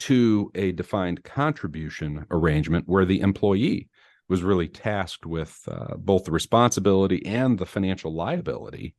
to 0.00 0.50
a 0.54 0.72
defined 0.72 1.22
contribution 1.24 2.26
arrangement 2.30 2.88
where 2.88 3.04
the 3.04 3.20
employee 3.20 3.88
was 4.28 4.42
really 4.42 4.68
tasked 4.68 5.26
with 5.26 5.60
uh, 5.68 5.96
both 5.96 6.24
the 6.24 6.30
responsibility 6.30 7.24
and 7.26 7.58
the 7.58 7.66
financial 7.66 8.14
liability 8.14 8.94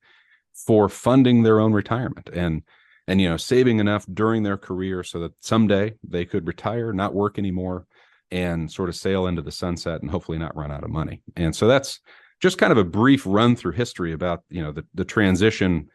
for 0.54 0.90
funding 0.90 1.44
their 1.44 1.60
own 1.60 1.74
retirement. 1.74 2.30
And 2.34 2.64
and 3.08 3.20
you 3.20 3.28
know 3.28 3.38
saving 3.38 3.80
enough 3.80 4.06
during 4.14 4.44
their 4.44 4.58
career 4.58 5.04
so 5.04 5.20
that 5.20 5.34
someday 5.40 5.94
they 6.08 6.24
could 6.24 6.48
retire 6.48 6.94
not 6.94 7.16
work 7.16 7.40
anymore 7.40 7.88
and 8.30 8.72
sort 8.72 8.90
of 8.90 8.96
sail 8.96 9.28
into 9.28 9.42
the 9.42 9.52
sunset 9.52 10.02
and 10.02 10.10
hopefully 10.10 10.38
not 10.38 10.56
run 10.56 10.72
out 10.72 10.84
of 10.84 10.90
money. 10.90 11.22
And 11.36 11.56
so 11.56 11.68
that's 11.68 12.00
just 12.42 12.58
kind 12.58 12.72
of 12.72 12.78
a 12.78 12.84
brief 12.84 13.24
run 13.26 13.56
through 13.56 13.74
history 13.74 14.12
about 14.12 14.44
you 14.50 14.62
know 14.62 14.72
the, 14.72 14.86
the 14.94 15.06
transition 15.06 15.88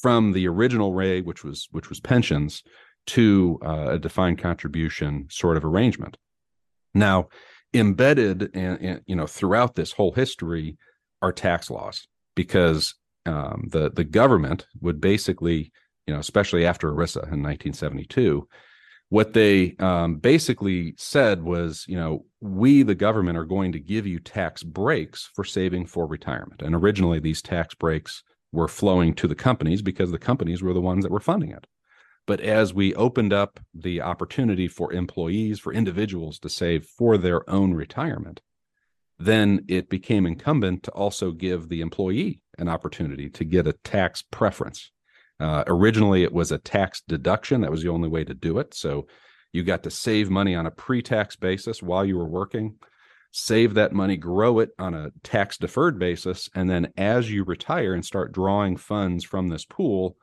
from 0.00 0.32
the 0.32 0.48
original 0.48 0.92
ray 0.92 1.20
which 1.20 1.44
was 1.44 1.68
which 1.70 1.88
was 1.88 2.00
pensions 2.00 2.62
to 3.06 3.58
uh, 3.64 3.90
a 3.90 3.98
defined 3.98 4.38
contribution 4.38 5.26
sort 5.30 5.56
of 5.56 5.64
arrangement. 5.64 6.16
Now 6.94 7.28
embedded 7.74 8.54
and 8.54 9.00
you 9.06 9.16
know 9.16 9.26
throughout 9.26 9.74
this 9.74 9.92
whole 9.92 10.12
history 10.12 10.76
are 11.22 11.32
tax 11.32 11.70
laws 11.70 12.06
because 12.34 12.94
um, 13.26 13.68
the 13.70 13.90
the 13.90 14.04
government 14.04 14.66
would 14.80 15.00
basically 15.00 15.72
you 16.06 16.12
know 16.12 16.20
especially 16.20 16.66
after 16.66 16.90
ERISA 16.90 17.22
in 17.32 17.42
1972 17.42 18.46
what 19.12 19.34
they 19.34 19.76
um, 19.78 20.16
basically 20.16 20.94
said 20.96 21.42
was, 21.42 21.84
you 21.86 21.94
know, 21.94 22.24
we, 22.40 22.82
the 22.82 22.94
government, 22.94 23.36
are 23.36 23.44
going 23.44 23.70
to 23.70 23.78
give 23.78 24.06
you 24.06 24.18
tax 24.18 24.62
breaks 24.62 25.28
for 25.34 25.44
saving 25.44 25.84
for 25.84 26.06
retirement. 26.06 26.62
And 26.62 26.74
originally, 26.74 27.20
these 27.20 27.42
tax 27.42 27.74
breaks 27.74 28.22
were 28.52 28.68
flowing 28.68 29.12
to 29.16 29.28
the 29.28 29.34
companies 29.34 29.82
because 29.82 30.12
the 30.12 30.18
companies 30.18 30.62
were 30.62 30.72
the 30.72 30.80
ones 30.80 31.04
that 31.04 31.12
were 31.12 31.20
funding 31.20 31.50
it. 31.50 31.66
But 32.26 32.40
as 32.40 32.72
we 32.72 32.94
opened 32.94 33.34
up 33.34 33.60
the 33.74 34.00
opportunity 34.00 34.66
for 34.66 34.94
employees, 34.94 35.60
for 35.60 35.74
individuals 35.74 36.38
to 36.38 36.48
save 36.48 36.86
for 36.86 37.18
their 37.18 37.48
own 37.50 37.74
retirement, 37.74 38.40
then 39.18 39.66
it 39.68 39.90
became 39.90 40.24
incumbent 40.24 40.84
to 40.84 40.90
also 40.92 41.32
give 41.32 41.68
the 41.68 41.82
employee 41.82 42.40
an 42.56 42.66
opportunity 42.66 43.28
to 43.28 43.44
get 43.44 43.66
a 43.66 43.74
tax 43.84 44.22
preference 44.22 44.90
uh, 45.42 45.64
originally, 45.66 46.22
it 46.22 46.32
was 46.32 46.52
a 46.52 46.58
tax 46.58 47.02
deduction. 47.08 47.62
That 47.62 47.70
was 47.70 47.82
the 47.82 47.88
only 47.88 48.08
way 48.08 48.22
to 48.22 48.32
do 48.32 48.58
it. 48.58 48.74
So 48.74 49.08
you 49.52 49.64
got 49.64 49.82
to 49.82 49.90
save 49.90 50.30
money 50.30 50.54
on 50.54 50.66
a 50.66 50.70
pre 50.70 51.02
tax 51.02 51.34
basis 51.34 51.82
while 51.82 52.04
you 52.04 52.16
were 52.16 52.28
working, 52.28 52.76
save 53.32 53.74
that 53.74 53.92
money, 53.92 54.16
grow 54.16 54.60
it 54.60 54.70
on 54.78 54.94
a 54.94 55.10
tax 55.24 55.58
deferred 55.58 55.98
basis. 55.98 56.48
And 56.54 56.70
then 56.70 56.92
as 56.96 57.30
you 57.30 57.42
retire 57.42 57.92
and 57.92 58.04
start 58.04 58.32
drawing 58.32 58.76
funds 58.76 59.24
from 59.24 59.48
this 59.48 59.64
pool, 59.64 60.16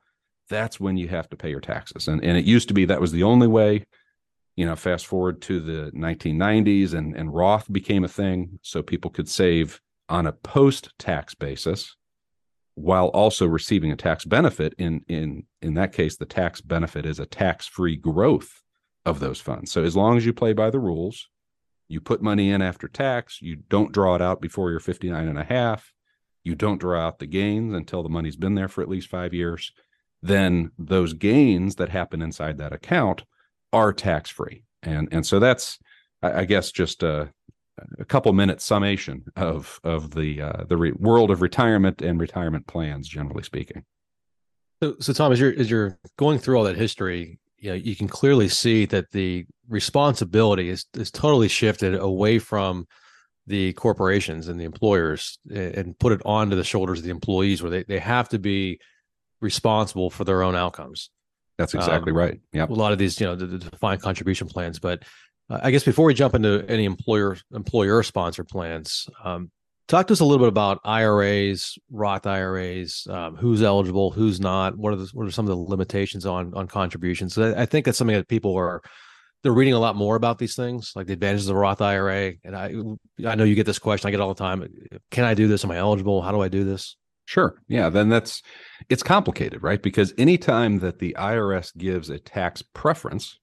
that's 0.50 0.80
when 0.80 0.96
you 0.96 1.10
have 1.10 1.30
to 1.30 1.36
pay 1.36 1.50
your 1.50 1.60
taxes. 1.60 2.08
And, 2.08 2.24
and 2.24 2.38
it 2.38 2.46
used 2.46 2.70
to 2.70 2.74
be 2.74 2.86
that 2.86 3.02
was 3.02 3.12
the 3.12 3.24
only 3.24 3.48
way. 3.48 3.86
You 4.56 4.66
know, 4.66 4.76
fast 4.76 5.06
forward 5.06 5.42
to 5.44 5.60
the 5.60 5.92
1990s 5.92 6.94
and, 6.94 7.16
and 7.16 7.34
Roth 7.34 7.72
became 7.72 8.06
a 8.06 8.10
thing. 8.10 8.60
So 8.62 8.82
people 8.82 9.12
could 9.12 9.30
save 9.30 9.82
on 10.08 10.28
a 10.28 10.34
post 10.34 10.90
tax 10.98 11.36
basis 11.36 11.96
while 12.80 13.08
also 13.08 13.46
receiving 13.46 13.92
a 13.92 13.96
tax 13.96 14.26
benefit. 14.26 14.74
In 14.78 15.04
in 15.08 15.44
in 15.62 15.74
that 15.76 15.94
case 15.94 16.18
the 16.18 16.26
tax 16.26 16.62
benefit 16.62 17.06
is 17.06 17.20
a 17.20 17.26
tax-free 17.26 17.98
growth 17.98 18.62
of 19.06 19.20
those 19.20 19.40
funds. 19.40 19.72
So 19.72 19.84
as 19.84 19.96
long 19.96 20.18
as 20.18 20.26
you 20.26 20.34
play 20.34 20.54
by 20.54 20.70
the 20.70 20.80
rules 20.80 21.28
you 21.88 22.00
put 22.00 22.22
money 22.22 22.52
in 22.52 22.62
after 22.62 22.88
tax 22.88 23.42
you 23.42 23.56
don't 23.56 23.92
draw 23.92 24.16
it 24.16 24.22
out 24.22 24.42
before 24.42 24.70
you're 24.70 24.80
59 24.80 25.28
and 25.28 25.40
a 25.40 25.44
half 25.44 25.92
you 26.44 26.54
don't 26.54 26.80
draw 26.80 27.08
out 27.08 27.18
the 27.20 27.26
gains 27.26 27.74
until 27.74 28.04
the 28.04 28.10
money's 28.10 28.36
been 28.36 28.56
there 28.56 28.68
for 28.68 28.82
at 28.82 28.90
least 28.90 29.08
5 29.08 29.34
years 29.34 29.72
then 30.22 30.72
those 30.78 31.14
gains 31.14 31.76
that 31.76 31.90
happen 31.90 32.22
inside 32.22 32.58
that 32.58 32.74
account 32.74 33.24
are 33.72 33.94
tax-free. 33.94 34.64
And 34.84 35.08
and 35.12 35.26
so 35.26 35.40
that's 35.40 35.80
I 36.22 36.46
guess 36.46 36.72
just 36.72 37.04
a 37.04 37.32
a 38.00 38.06
couple 38.06 38.32
minute 38.34 38.62
summation 38.62 39.26
of 39.36 39.80
of 39.84 40.12
the 40.12 40.42
uh, 40.42 40.64
the 40.68 40.78
re- 40.78 40.92
world 40.94 41.32
of 41.32 41.42
retirement 41.42 42.02
and 42.02 42.20
retirement 42.20 42.68
plans, 42.68 43.08
generally 43.08 43.44
speaking. 43.44 43.84
So, 44.82 44.96
so 45.00 45.14
Tom, 45.14 45.32
as 45.32 45.40
you're 45.40 45.54
as 45.58 45.70
you're 45.70 45.98
going 46.18 46.40
through 46.40 46.58
all 46.58 46.64
that 46.66 46.78
history, 46.78 47.40
you 47.58 47.70
know, 47.70 47.76
you 47.76 47.96
can 47.96 48.08
clearly 48.08 48.50
see 48.50 48.86
that 48.88 49.12
the 49.12 49.46
responsibility 49.68 50.70
is 50.70 50.86
is 50.94 51.12
totally 51.12 51.48
shifted 51.48 51.96
away 51.96 52.40
from 52.40 52.88
the 53.48 53.74
corporations 53.74 54.48
and 54.48 54.60
the 54.60 54.64
employers 54.64 55.40
and 55.52 55.98
put 55.98 56.12
it 56.12 56.22
onto 56.24 56.56
the 56.56 56.64
shoulders 56.64 57.00
of 57.00 57.06
the 57.06 57.10
employees 57.10 57.64
where 57.64 57.72
they, 57.72 57.84
they 57.84 57.98
have 57.98 58.30
to 58.30 58.38
be 58.38 58.80
responsible 59.42 60.12
for 60.12 60.24
their 60.24 60.44
own 60.44 60.56
outcomes. 60.56 61.10
That's 61.58 61.74
exactly 61.74 62.12
um, 62.12 62.18
right. 62.18 62.40
Yeah. 62.54 62.68
A 62.70 62.72
lot 62.72 62.94
of 62.94 63.00
these, 63.00 63.20
you 63.20 63.26
know, 63.26 63.36
the, 63.36 63.48
the 63.48 63.58
defined 63.58 64.02
contribution 64.02 64.48
plans, 64.48 64.80
but 64.80 65.04
uh, 65.50 65.60
I 65.64 65.72
guess 65.72 65.84
before 65.84 66.06
we 66.06 66.14
jump 66.14 66.36
into 66.36 66.66
any 66.68 66.86
employer 66.86 67.38
employer 67.54 68.04
sponsored 68.04 68.48
plans, 68.48 69.08
um, 69.24 69.52
talk 69.88 70.08
to 70.08 70.14
us 70.14 70.20
a 70.20 70.26
little 70.26 70.46
bit 70.46 70.50
about 70.50 70.80
IRAs, 70.86 71.78
Roth 71.90 72.28
IRAs, 72.28 73.08
um, 73.10 73.36
who's 73.36 73.62
eligible, 73.62 74.12
who's 74.12 74.40
not. 74.40 74.78
What 74.78 74.94
are 74.94 74.98
the, 74.98 75.10
what 75.14 75.28
are 75.28 75.32
some 75.32 75.46
of 75.46 75.50
the 75.50 75.64
limitations 75.64 76.26
on 76.26 76.54
on 76.54 76.68
contributions? 76.68 77.34
So 77.34 77.54
I, 77.54 77.64
I 77.64 77.66
think 77.66 77.86
that's 77.86 77.98
something 77.98 78.16
that 78.16 78.28
people 78.28 78.56
are 78.56 78.82
they're 79.42 79.54
reading 79.54 79.74
a 79.74 79.80
lot 79.80 79.96
more 79.96 80.16
about 80.16 80.38
these 80.38 80.56
things, 80.56 80.92
like 80.96 81.08
the 81.08 81.14
advantages 81.14 81.48
of 81.48 81.56
the 81.56 81.60
Roth 81.60 81.82
IRA. 81.82 82.34
And 82.44 82.56
I 82.56 82.74
I 83.26 83.36
know 83.36 83.44
you 83.44 83.56
get 83.56 83.66
this 83.66 83.80
question, 83.80 84.08
I 84.08 84.12
get 84.12 84.20
all 84.20 84.34
the 84.34 84.44
time. 84.44 84.68
Can 85.12 85.26
I 85.26 85.34
do 85.34 85.48
this? 85.48 85.64
Am 85.64 85.72
I 85.72 85.78
eligible? 85.78 86.22
How 86.22 86.32
do 86.32 86.42
I 86.42 86.50
do 86.50 86.64
this? 86.64 86.96
Sure. 87.26 87.62
Yeah. 87.68 87.90
Then 87.90 88.10
that's 88.10 88.42
it's 88.90 89.04
complicated, 89.04 89.62
right? 89.62 89.82
Because 89.82 90.14
anytime 90.18 90.80
that 90.80 90.98
the 90.98 91.16
IRS 91.18 91.78
gives 91.78 92.10
a 92.10 92.18
tax 92.18 92.64
preference 92.74 93.38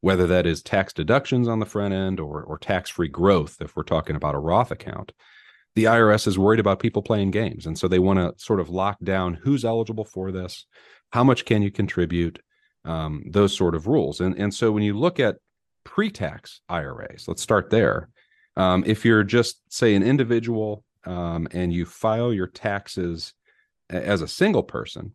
whether 0.00 0.26
that 0.26 0.46
is 0.46 0.62
tax 0.62 0.92
deductions 0.92 1.48
on 1.48 1.58
the 1.58 1.66
front 1.66 1.92
end 1.92 2.20
or, 2.20 2.42
or 2.42 2.58
tax 2.58 2.90
free 2.90 3.08
growth, 3.08 3.60
if 3.60 3.74
we're 3.74 3.82
talking 3.82 4.16
about 4.16 4.34
a 4.34 4.38
Roth 4.38 4.70
account, 4.70 5.12
the 5.74 5.84
IRS 5.84 6.26
is 6.26 6.38
worried 6.38 6.60
about 6.60 6.80
people 6.80 7.02
playing 7.02 7.30
games. 7.30 7.66
And 7.66 7.78
so 7.78 7.88
they 7.88 7.98
want 7.98 8.18
to 8.18 8.34
sort 8.42 8.60
of 8.60 8.68
lock 8.68 8.96
down 9.02 9.34
who's 9.34 9.64
eligible 9.64 10.04
for 10.04 10.32
this, 10.32 10.66
how 11.10 11.24
much 11.24 11.44
can 11.44 11.62
you 11.62 11.70
contribute, 11.70 12.40
um, 12.84 13.24
those 13.26 13.56
sort 13.56 13.74
of 13.74 13.86
rules. 13.86 14.20
And, 14.20 14.36
and 14.36 14.52
so 14.52 14.72
when 14.72 14.82
you 14.82 14.96
look 14.96 15.20
at 15.20 15.36
pre 15.84 16.10
tax 16.10 16.60
IRAs, 16.68 17.26
let's 17.26 17.42
start 17.42 17.70
there. 17.70 18.08
Um, 18.56 18.82
if 18.86 19.04
you're 19.04 19.24
just, 19.24 19.60
say, 19.72 19.94
an 19.94 20.02
individual 20.02 20.84
um, 21.04 21.48
and 21.52 21.72
you 21.72 21.86
file 21.86 22.32
your 22.32 22.48
taxes 22.48 23.34
as 23.88 24.20
a 24.20 24.28
single 24.28 24.62
person, 24.62 25.14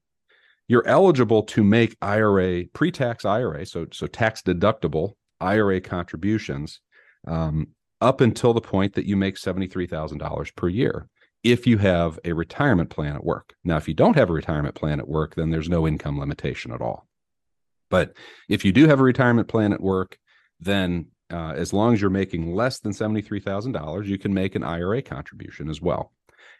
you're 0.67 0.87
eligible 0.87 1.43
to 1.43 1.63
make 1.63 1.95
IRA 2.01 2.65
pre-tax 2.73 3.25
IRA, 3.25 3.65
so 3.65 3.87
so 3.91 4.07
tax 4.07 4.41
deductible 4.41 5.13
IRA 5.39 5.81
contributions 5.81 6.79
um, 7.27 7.67
up 8.01 8.21
until 8.21 8.53
the 8.53 8.61
point 8.61 8.93
that 8.93 9.05
you 9.05 9.15
make 9.17 9.37
seventy 9.37 9.67
three 9.67 9.87
thousand 9.87 10.19
dollars 10.19 10.51
per 10.51 10.69
year. 10.69 11.07
If 11.43 11.67
you 11.67 11.77
have 11.79 12.19
a 12.23 12.31
retirement 12.31 12.89
plan 12.89 13.15
at 13.15 13.23
work. 13.23 13.53
Now, 13.65 13.75
if 13.75 13.89
you 13.89 13.93
don't 13.93 14.15
have 14.15 14.29
a 14.29 14.33
retirement 14.33 14.75
plan 14.75 15.01
at 15.01 15.09
work, 15.09 15.35
then 15.35 15.49
there's 15.49 15.67
no 15.67 15.85
income 15.85 16.17
limitation 16.17 16.71
at 16.71 16.79
all. 16.79 17.05
But 17.89 18.13
if 18.47 18.63
you 18.63 18.71
do 18.71 18.87
have 18.87 19.01
a 19.01 19.03
retirement 19.03 19.49
plan 19.49 19.73
at 19.73 19.81
work, 19.81 20.17
then 20.61 21.07
uh, 21.31 21.53
as 21.55 21.73
long 21.73 21.93
as 21.93 22.01
you're 22.01 22.09
making 22.09 22.53
less 22.55 22.79
than 22.79 22.91
$73,000, 22.91 24.05
you 24.05 24.17
can 24.17 24.33
make 24.33 24.55
an 24.55 24.63
IRA 24.63 25.01
contribution 25.01 25.69
as 25.69 25.81
well. 25.81 26.13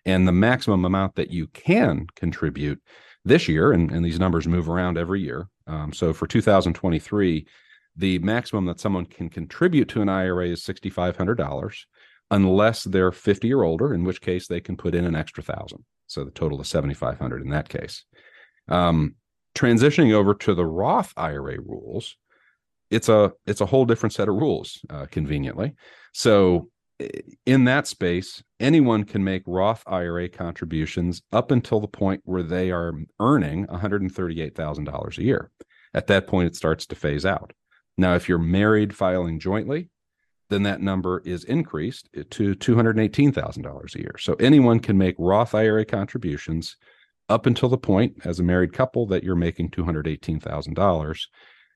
And 0.06 0.28
the 0.28 0.34
maximum 0.34 0.84
amount 0.84 1.16
that 1.16 1.32
you 1.32 1.48
can 1.48 2.08
contribute 2.16 2.82
this 3.26 3.48
year, 3.48 3.72
and, 3.72 3.92
and 3.92 4.04
these 4.04 4.20
numbers 4.20 4.48
move 4.48 4.70
around 4.70 4.98
every 4.98 5.22
year. 5.22 5.48
Um, 5.68 5.94
so 5.94 6.14
for 6.14 6.28
2023, 6.28 7.48
the 7.96 8.20
maximum 8.20 8.66
that 8.66 8.80
someone 8.80 9.06
can 9.06 9.30
contribute 9.30 9.90
to 9.90 10.02
an 10.02 10.10
IRA 10.10 10.50
is 10.50 10.64
$6,500 10.64 11.86
unless 12.32 12.84
they're 12.84 13.12
50 13.12 13.54
or 13.54 13.64
older, 13.64 13.94
in 13.94 14.04
which 14.04 14.22
case 14.22 14.48
they 14.48 14.60
can 14.60 14.76
put 14.76 14.96
in 14.96 15.06
an 15.06 15.16
extra 15.16 15.44
thousand. 15.44 15.84
So 16.08 16.24
the 16.24 16.32
total 16.32 16.60
is 16.62 16.68
7,500 16.68 17.42
in 17.44 17.50
that 17.52 17.70
case. 17.70 18.04
Um, 18.68 19.16
transitioning 19.56 20.14
over 20.14 20.34
to 20.34 20.56
the 20.56 20.66
Roth 20.66 21.14
IRA 21.16 21.60
rules, 21.62 22.16
it's 22.90 23.10
a 23.10 23.34
it's 23.46 23.62
a 23.62 23.66
whole 23.66 23.86
different 23.86 24.14
set 24.14 24.30
of 24.30 24.36
rules, 24.36 24.80
uh, 24.90 25.08
conveniently. 25.10 25.74
So 26.14 26.70
in 27.46 27.66
that 27.66 27.88
space, 27.88 28.44
anyone 28.60 29.04
can 29.04 29.24
make 29.24 29.44
Roth 29.46 29.84
IRA 29.88 30.30
contributions 30.30 31.22
up 31.32 31.52
until 31.52 31.80
the 31.80 31.88
point 31.88 32.22
where 32.26 32.44
they 32.44 32.72
are 32.72 32.94
earning 33.20 33.68
$138,000 33.68 35.18
a 35.18 35.24
year. 35.24 35.52
At 35.94 36.08
that 36.08 36.28
point, 36.28 36.48
it 36.48 36.56
starts 36.56 36.86
to 36.88 36.96
phase 36.96 37.26
out. 37.26 37.54
Now, 37.98 38.16
if 38.16 38.28
you're 38.28 38.40
married 38.40 38.96
filing 38.96 39.40
jointly, 39.40 39.90
then 40.50 40.64
that 40.64 40.82
number 40.82 41.22
is 41.26 41.44
increased 41.44 42.10
to 42.14 42.56
$218,000 42.56 43.96
a 43.96 44.00
year. 44.00 44.16
So 44.20 44.34
anyone 44.36 44.80
can 44.80 44.98
make 44.98 45.16
Roth 45.18 45.56
IRA 45.56 45.86
contributions 45.86 46.78
up 47.30 47.46
until 47.46 47.70
the 47.70 47.78
point, 47.78 48.18
as 48.26 48.40
a 48.40 48.44
married 48.44 48.74
couple, 48.74 49.06
that 49.08 49.24
you're 49.24 49.36
making 49.36 49.70
$218,000. 49.72 51.20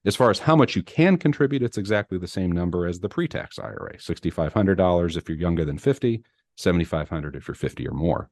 As 0.05 0.15
far 0.15 0.29
as 0.29 0.39
how 0.39 0.55
much 0.55 0.75
you 0.75 0.83
can 0.83 1.17
contribute, 1.17 1.63
it's 1.63 1.77
exactly 1.77 2.17
the 2.17 2.27
same 2.27 2.51
number 2.51 2.87
as 2.87 2.99
the 2.99 3.09
pre-tax 3.09 3.59
IRA, 3.59 3.97
$6,500 3.97 5.17
if 5.17 5.27
you're 5.27 5.37
younger 5.37 5.65
than 5.65 5.77
50, 5.77 6.23
7,500 6.55 7.35
if 7.35 7.47
you're 7.47 7.55
50 7.55 7.87
or 7.87 7.93
more. 7.93 8.29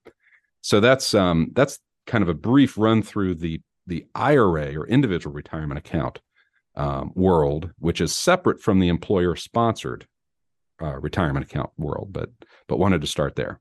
So 0.62 0.80
that's 0.80 1.14
um, 1.14 1.52
that's 1.54 1.80
kind 2.08 2.24
of 2.24 2.30
a 2.30 2.34
brief 2.34 2.78
run 2.78 3.04
through 3.04 3.36
the 3.36 3.62
the 3.88 4.08
IRA 4.16 4.76
or 4.76 4.88
individual 4.88 5.34
retirement 5.34 5.78
account 5.78 6.20
um, 6.76 7.12
world, 7.14 7.72
which 7.78 8.02
is 8.02 8.16
separate 8.16 8.62
from 8.62 8.80
the 8.80 8.90
employer 8.90 9.36
sponsored 9.36 10.08
uh, 10.82 11.00
retirement 11.00 11.46
account 11.46 11.70
world. 11.78 12.12
But 12.12 12.32
but 12.68 12.80
wanted 12.80 13.02
to 13.02 13.08
start 13.08 13.36
there. 13.36 13.60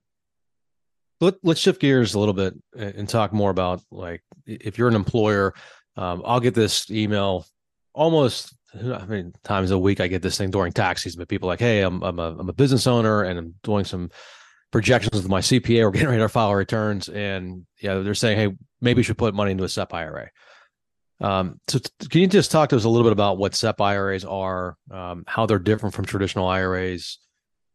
Let, 1.21 1.37
us 1.45 1.59
shift 1.59 1.81
gears 1.81 2.15
a 2.15 2.19
little 2.19 2.35
bit 2.35 2.55
and 2.75 3.09
talk 3.09 3.33
more 3.33 3.51
about 3.51 3.83
like 3.91 4.23
if 4.47 4.79
you're 4.79 4.89
an 4.89 4.95
employer. 4.95 5.55
Um, 5.97 6.23
I'll 6.25 6.41
get 6.41 6.55
this 6.55 6.91
email 6.91 7.47
almost 7.95 8.55
I 8.75 9.07
mean 9.07 9.33
times 9.45 9.71
a 9.71 9.79
week 9.79 10.01
I 10.01 10.09
get 10.09 10.23
this 10.23 10.37
thing 10.37 10.51
during 10.51 10.73
tax 10.73 11.03
season, 11.03 11.19
but 11.19 11.29
people 11.29 11.49
are 11.49 11.53
like, 11.53 11.61
hey, 11.61 11.83
I'm 11.83 12.03
I'm 12.03 12.19
a 12.19 12.37
I'm 12.39 12.49
a 12.49 12.53
business 12.53 12.87
owner 12.87 13.23
and 13.23 13.39
I'm 13.39 13.55
doing 13.63 13.85
some 13.85 14.11
projections 14.73 15.15
with 15.15 15.29
my 15.29 15.41
CPA. 15.41 15.85
We're 15.85 15.93
getting 15.93 16.09
ready 16.09 16.21
to 16.21 16.29
file 16.29 16.55
returns, 16.55 17.09
and 17.09 17.65
yeah, 17.81 17.95
they're 18.01 18.15
saying, 18.15 18.37
hey, 18.37 18.57
maybe 18.81 18.99
you 18.99 19.03
should 19.05 19.19
put 19.19 19.35
money 19.35 19.53
into 19.53 19.65
a 19.65 19.69
SEP 19.69 19.95
IRA. 19.95 20.31
Um, 21.21 21.61
so 21.69 21.79
t- 21.79 22.09
can 22.09 22.21
you 22.23 22.27
just 22.27 22.51
talk 22.51 22.71
to 22.71 22.77
us 22.77 22.83
a 22.83 22.89
little 22.89 23.05
bit 23.05 23.13
about 23.13 23.39
what 23.39 23.55
SEP 23.55 23.81
IRAs 23.81 24.25
are, 24.25 24.77
um, 24.91 25.23
how 25.29 25.47
they're 25.47 25.61
different 25.61 25.95
from 25.95 26.05
traditional 26.05 26.49
IRAs, 26.49 27.19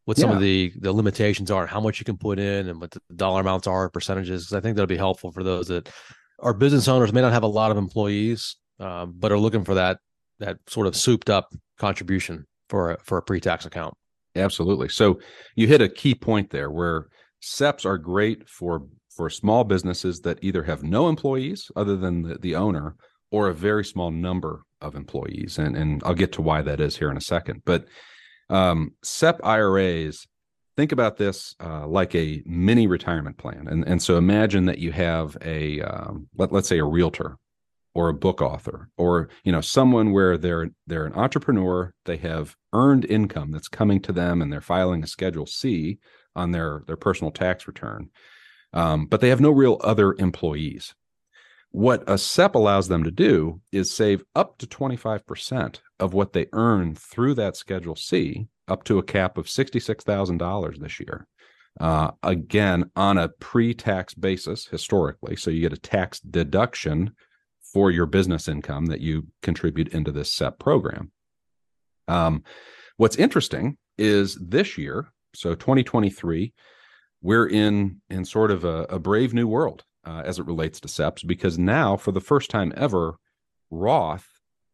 what 0.04 0.18
some 0.18 0.32
yeah. 0.32 0.36
of 0.36 0.42
the 0.42 0.74
the 0.78 0.92
limitations 0.92 1.50
are, 1.50 1.62
and 1.62 1.70
how 1.70 1.80
much 1.80 2.00
you 2.00 2.06
can 2.06 2.18
put 2.18 2.38
in, 2.38 2.68
and 2.68 2.82
what 2.82 2.92
the 2.92 3.02
dollar 3.16 3.40
amounts 3.40 3.66
are, 3.66 3.90
percentages? 3.90 4.44
Because 4.44 4.58
I 4.58 4.60
think 4.60 4.76
that'll 4.76 4.88
be 4.88 4.98
helpful 4.98 5.32
for 5.32 5.44
those 5.44 5.70
that 5.70 5.90
are 6.40 6.54
business 6.54 6.90
owners, 6.90 7.14
may 7.14 7.22
not 7.22 7.32
have 7.32 7.44
a 7.44 7.48
lot 7.48 7.72
of 7.72 7.78
employees, 7.78 8.58
um, 8.80 9.14
but 9.18 9.32
are 9.32 9.40
looking 9.40 9.64
for 9.64 9.76
that 9.76 10.00
that 10.40 10.58
sort 10.68 10.88
of 10.88 10.96
souped 10.96 11.30
up 11.30 11.54
contribution 11.78 12.46
for 12.70 12.92
a, 12.92 12.98
for 13.04 13.18
a 13.18 13.22
pre-tax 13.22 13.66
account. 13.66 13.94
Absolutely. 14.36 14.90
So 14.90 15.20
you 15.56 15.68
hit 15.68 15.82
a 15.82 15.90
key 15.90 16.16
point 16.16 16.50
there 16.50 16.70
where 16.70 17.08
SEPs 17.42 17.86
are 17.86 17.98
great 17.98 18.48
for 18.48 18.84
for 19.16 19.30
small 19.30 19.66
businesses 19.66 20.22
that 20.22 20.40
either 20.42 20.64
have 20.64 20.82
no 20.82 21.10
employees 21.10 21.70
other 21.76 21.98
than 21.98 22.22
the, 22.22 22.36
the 22.36 22.56
owner 22.56 22.96
or 23.32 23.50
a 23.50 23.54
very 23.54 23.84
small 23.84 24.12
number 24.12 24.64
of 24.82 24.96
employees. 24.96 25.58
And 25.58 25.76
and 25.76 26.02
I'll 26.06 26.14
get 26.14 26.32
to 26.34 26.42
why 26.42 26.62
that 26.62 26.80
is 26.80 26.96
here 26.96 27.12
in 27.12 27.18
a 27.18 27.22
second. 27.22 27.64
But 27.66 27.86
um, 28.50 28.92
SEP 29.04 29.40
IRAs, 29.44 30.26
think 30.78 30.92
about 30.92 31.18
this 31.18 31.56
uh, 31.60 31.88
like 31.88 32.16
a 32.16 32.42
mini 32.46 32.88
retirement 32.88 33.38
plan. 33.38 33.68
And 33.68 33.86
and 33.88 34.02
so 34.02 34.18
imagine 34.18 34.66
that 34.66 34.80
you 34.80 34.92
have 34.92 35.38
a 35.44 35.82
um, 35.82 36.28
let, 36.38 36.52
let's 36.52 36.70
say 36.70 36.80
a 36.80 36.86
realtor 36.86 37.38
or 38.00 38.08
a 38.08 38.14
book 38.14 38.42
author 38.42 38.90
or 38.96 39.28
you 39.44 39.52
know 39.52 39.60
someone 39.60 40.14
where 40.14 40.38
they're 40.38 40.70
they're 40.88 41.06
an 41.06 41.14
entrepreneur 41.16 41.94
they 42.06 42.16
have 42.16 42.56
earned 42.72 43.04
income 43.04 43.52
that's 43.52 43.68
coming 43.68 44.00
to 44.00 44.14
them 44.14 44.42
and 44.42 44.54
they're 44.54 44.62
filing 44.62 45.04
a 45.04 45.08
schedule 45.08 45.46
c 45.46 46.00
on 46.34 46.52
their 46.52 46.82
their 46.88 46.96
personal 46.96 47.30
tax 47.30 47.68
return 47.68 48.10
um, 48.72 49.06
but 49.06 49.20
they 49.20 49.28
have 49.28 49.42
no 49.42 49.52
real 49.52 49.82
other 49.84 50.16
employees 50.18 50.96
what 51.72 52.02
a 52.08 52.18
sep 52.18 52.56
allows 52.56 52.88
them 52.88 53.04
to 53.04 53.12
do 53.12 53.60
is 53.74 53.92
save 53.92 54.24
up 54.34 54.58
to 54.58 54.66
25% 54.66 55.82
of 56.00 56.14
what 56.14 56.32
they 56.32 56.48
earn 56.54 56.96
through 56.96 57.34
that 57.34 57.58
schedule 57.58 57.98
c 57.98 58.48
up 58.70 58.86
to 58.86 58.98
a 58.98 59.04
cap 59.04 59.38
of 59.38 59.48
$66000 59.48 60.80
this 60.80 61.00
year 61.02 61.28
uh, 61.82 62.12
again 62.24 62.90
on 62.96 63.18
a 63.18 63.28
pre-tax 63.28 64.14
basis 64.14 64.68
historically. 64.68 65.36
So 65.36 65.52
you 65.52 65.62
get 65.62 65.74
a 65.74 65.78
tax 65.78 66.20
deduction 66.22 67.14
for 67.72 67.92
your 67.92 68.06
business 68.06 68.48
income 68.48 68.88
that 68.88 69.02
you 69.02 69.28
contribute 69.42 69.90
into 69.90 70.12
this 70.12 70.32
SEP 70.32 70.60
program. 70.60 71.12
Um, 72.08 72.44
what's 72.98 73.16
interesting 73.16 73.78
is 73.98 74.36
this 74.36 74.78
year, 74.78 75.08
so 75.34 75.54
2023, 75.54 76.54
we're 77.22 77.48
in 77.48 78.02
in 78.10 78.26
sort 78.26 78.52
of 78.52 78.64
a, 78.64 78.84
a 78.90 79.00
brave 79.00 79.34
new 79.34 79.48
world 79.48 79.84
uh, 80.06 80.24
as 80.26 80.40
it 80.40 80.46
relates 80.46 80.80
to 80.80 80.88
SEPs 80.88 81.26
because 81.28 81.60
now, 81.60 81.98
for 81.98 82.12
the 82.12 82.22
first 82.22 82.50
time 82.50 82.74
ever, 82.76 83.16
Roth 83.70 84.28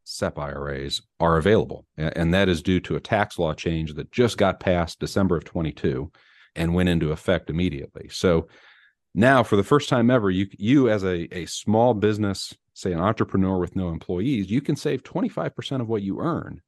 SEP 0.03 0.37
IRAs 0.37 1.01
are 1.19 1.37
available, 1.37 1.85
and 1.97 2.33
that 2.33 2.47
is 2.47 2.61
due 2.61 2.79
to 2.81 2.95
a 2.95 3.01
tax 3.01 3.39
law 3.39 3.53
change 3.53 3.95
that 3.95 4.11
just 4.11 4.37
got 4.37 4.59
passed 4.59 4.99
December 4.99 5.37
of 5.37 5.43
22 5.43 6.11
and 6.55 6.75
went 6.75 6.89
into 6.89 7.11
effect 7.11 7.49
immediately. 7.49 8.07
So 8.09 8.47
now, 9.13 9.43
for 9.43 9.55
the 9.55 9.63
first 9.63 9.89
time 9.89 10.11
ever, 10.11 10.29
you 10.29 10.47
you 10.57 10.89
as 10.89 11.03
a 11.03 11.27
a 11.35 11.45
small 11.47 11.93
business, 11.93 12.53
say 12.75 12.91
an 12.91 12.99
entrepreneur 12.99 13.57
with 13.57 13.75
no 13.75 13.89
employees, 13.89 14.51
you 14.51 14.61
can 14.61 14.75
save 14.75 15.01
25% 15.01 15.81
of 15.81 15.87
what 15.87 16.03
you 16.03 16.19
earn 16.19 16.61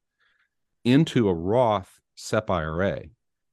into 0.86 1.28
a 1.28 1.34
Roth 1.34 2.00
SEP 2.16 2.50
IRA 2.50 3.02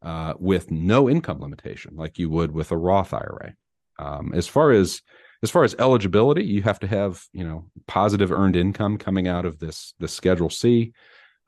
uh, 0.03 0.35
with 0.39 0.71
no 0.71 1.11
income 1.11 1.41
limitation, 1.41 1.97
like 1.97 2.19
you 2.19 2.31
would 2.31 2.53
with 2.53 2.71
a 2.71 2.77
Roth 2.77 3.13
IRA. 3.13 3.55
Um, 3.99 4.33
as 4.35 4.47
far 4.47 4.71
as 4.71 5.03
as 5.43 5.51
far 5.51 5.65
as 5.65 5.75
eligibility, 5.79 6.45
you 6.45 6.63
have 6.63 6.79
to 6.81 6.87
have 6.87 7.25
you 7.33 7.45
know 7.45 7.67
positive 7.87 8.31
earned 8.31 8.57
income 8.57 8.99
coming 8.99 9.27
out 9.27 9.45
of 9.45 9.59
this 9.59 9.93
this 9.99 10.13
Schedule 10.13 10.51
C. 10.51 10.93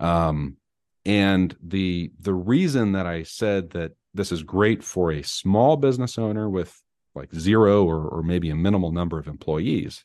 Um, 0.00 0.56
and 1.04 1.56
the 1.62 2.10
the 2.18 2.34
reason 2.34 2.92
that 2.92 3.06
I 3.06 3.22
said 3.22 3.70
that 3.70 3.92
this 4.12 4.32
is 4.32 4.42
great 4.42 4.82
for 4.82 5.12
a 5.12 5.22
small 5.22 5.76
business 5.76 6.18
owner 6.18 6.50
with 6.50 6.76
like 7.14 7.32
zero 7.32 7.84
or, 7.84 8.08
or 8.08 8.22
maybe 8.22 8.50
a 8.50 8.56
minimal 8.56 8.90
number 8.90 9.18
of 9.18 9.28
employees 9.28 10.04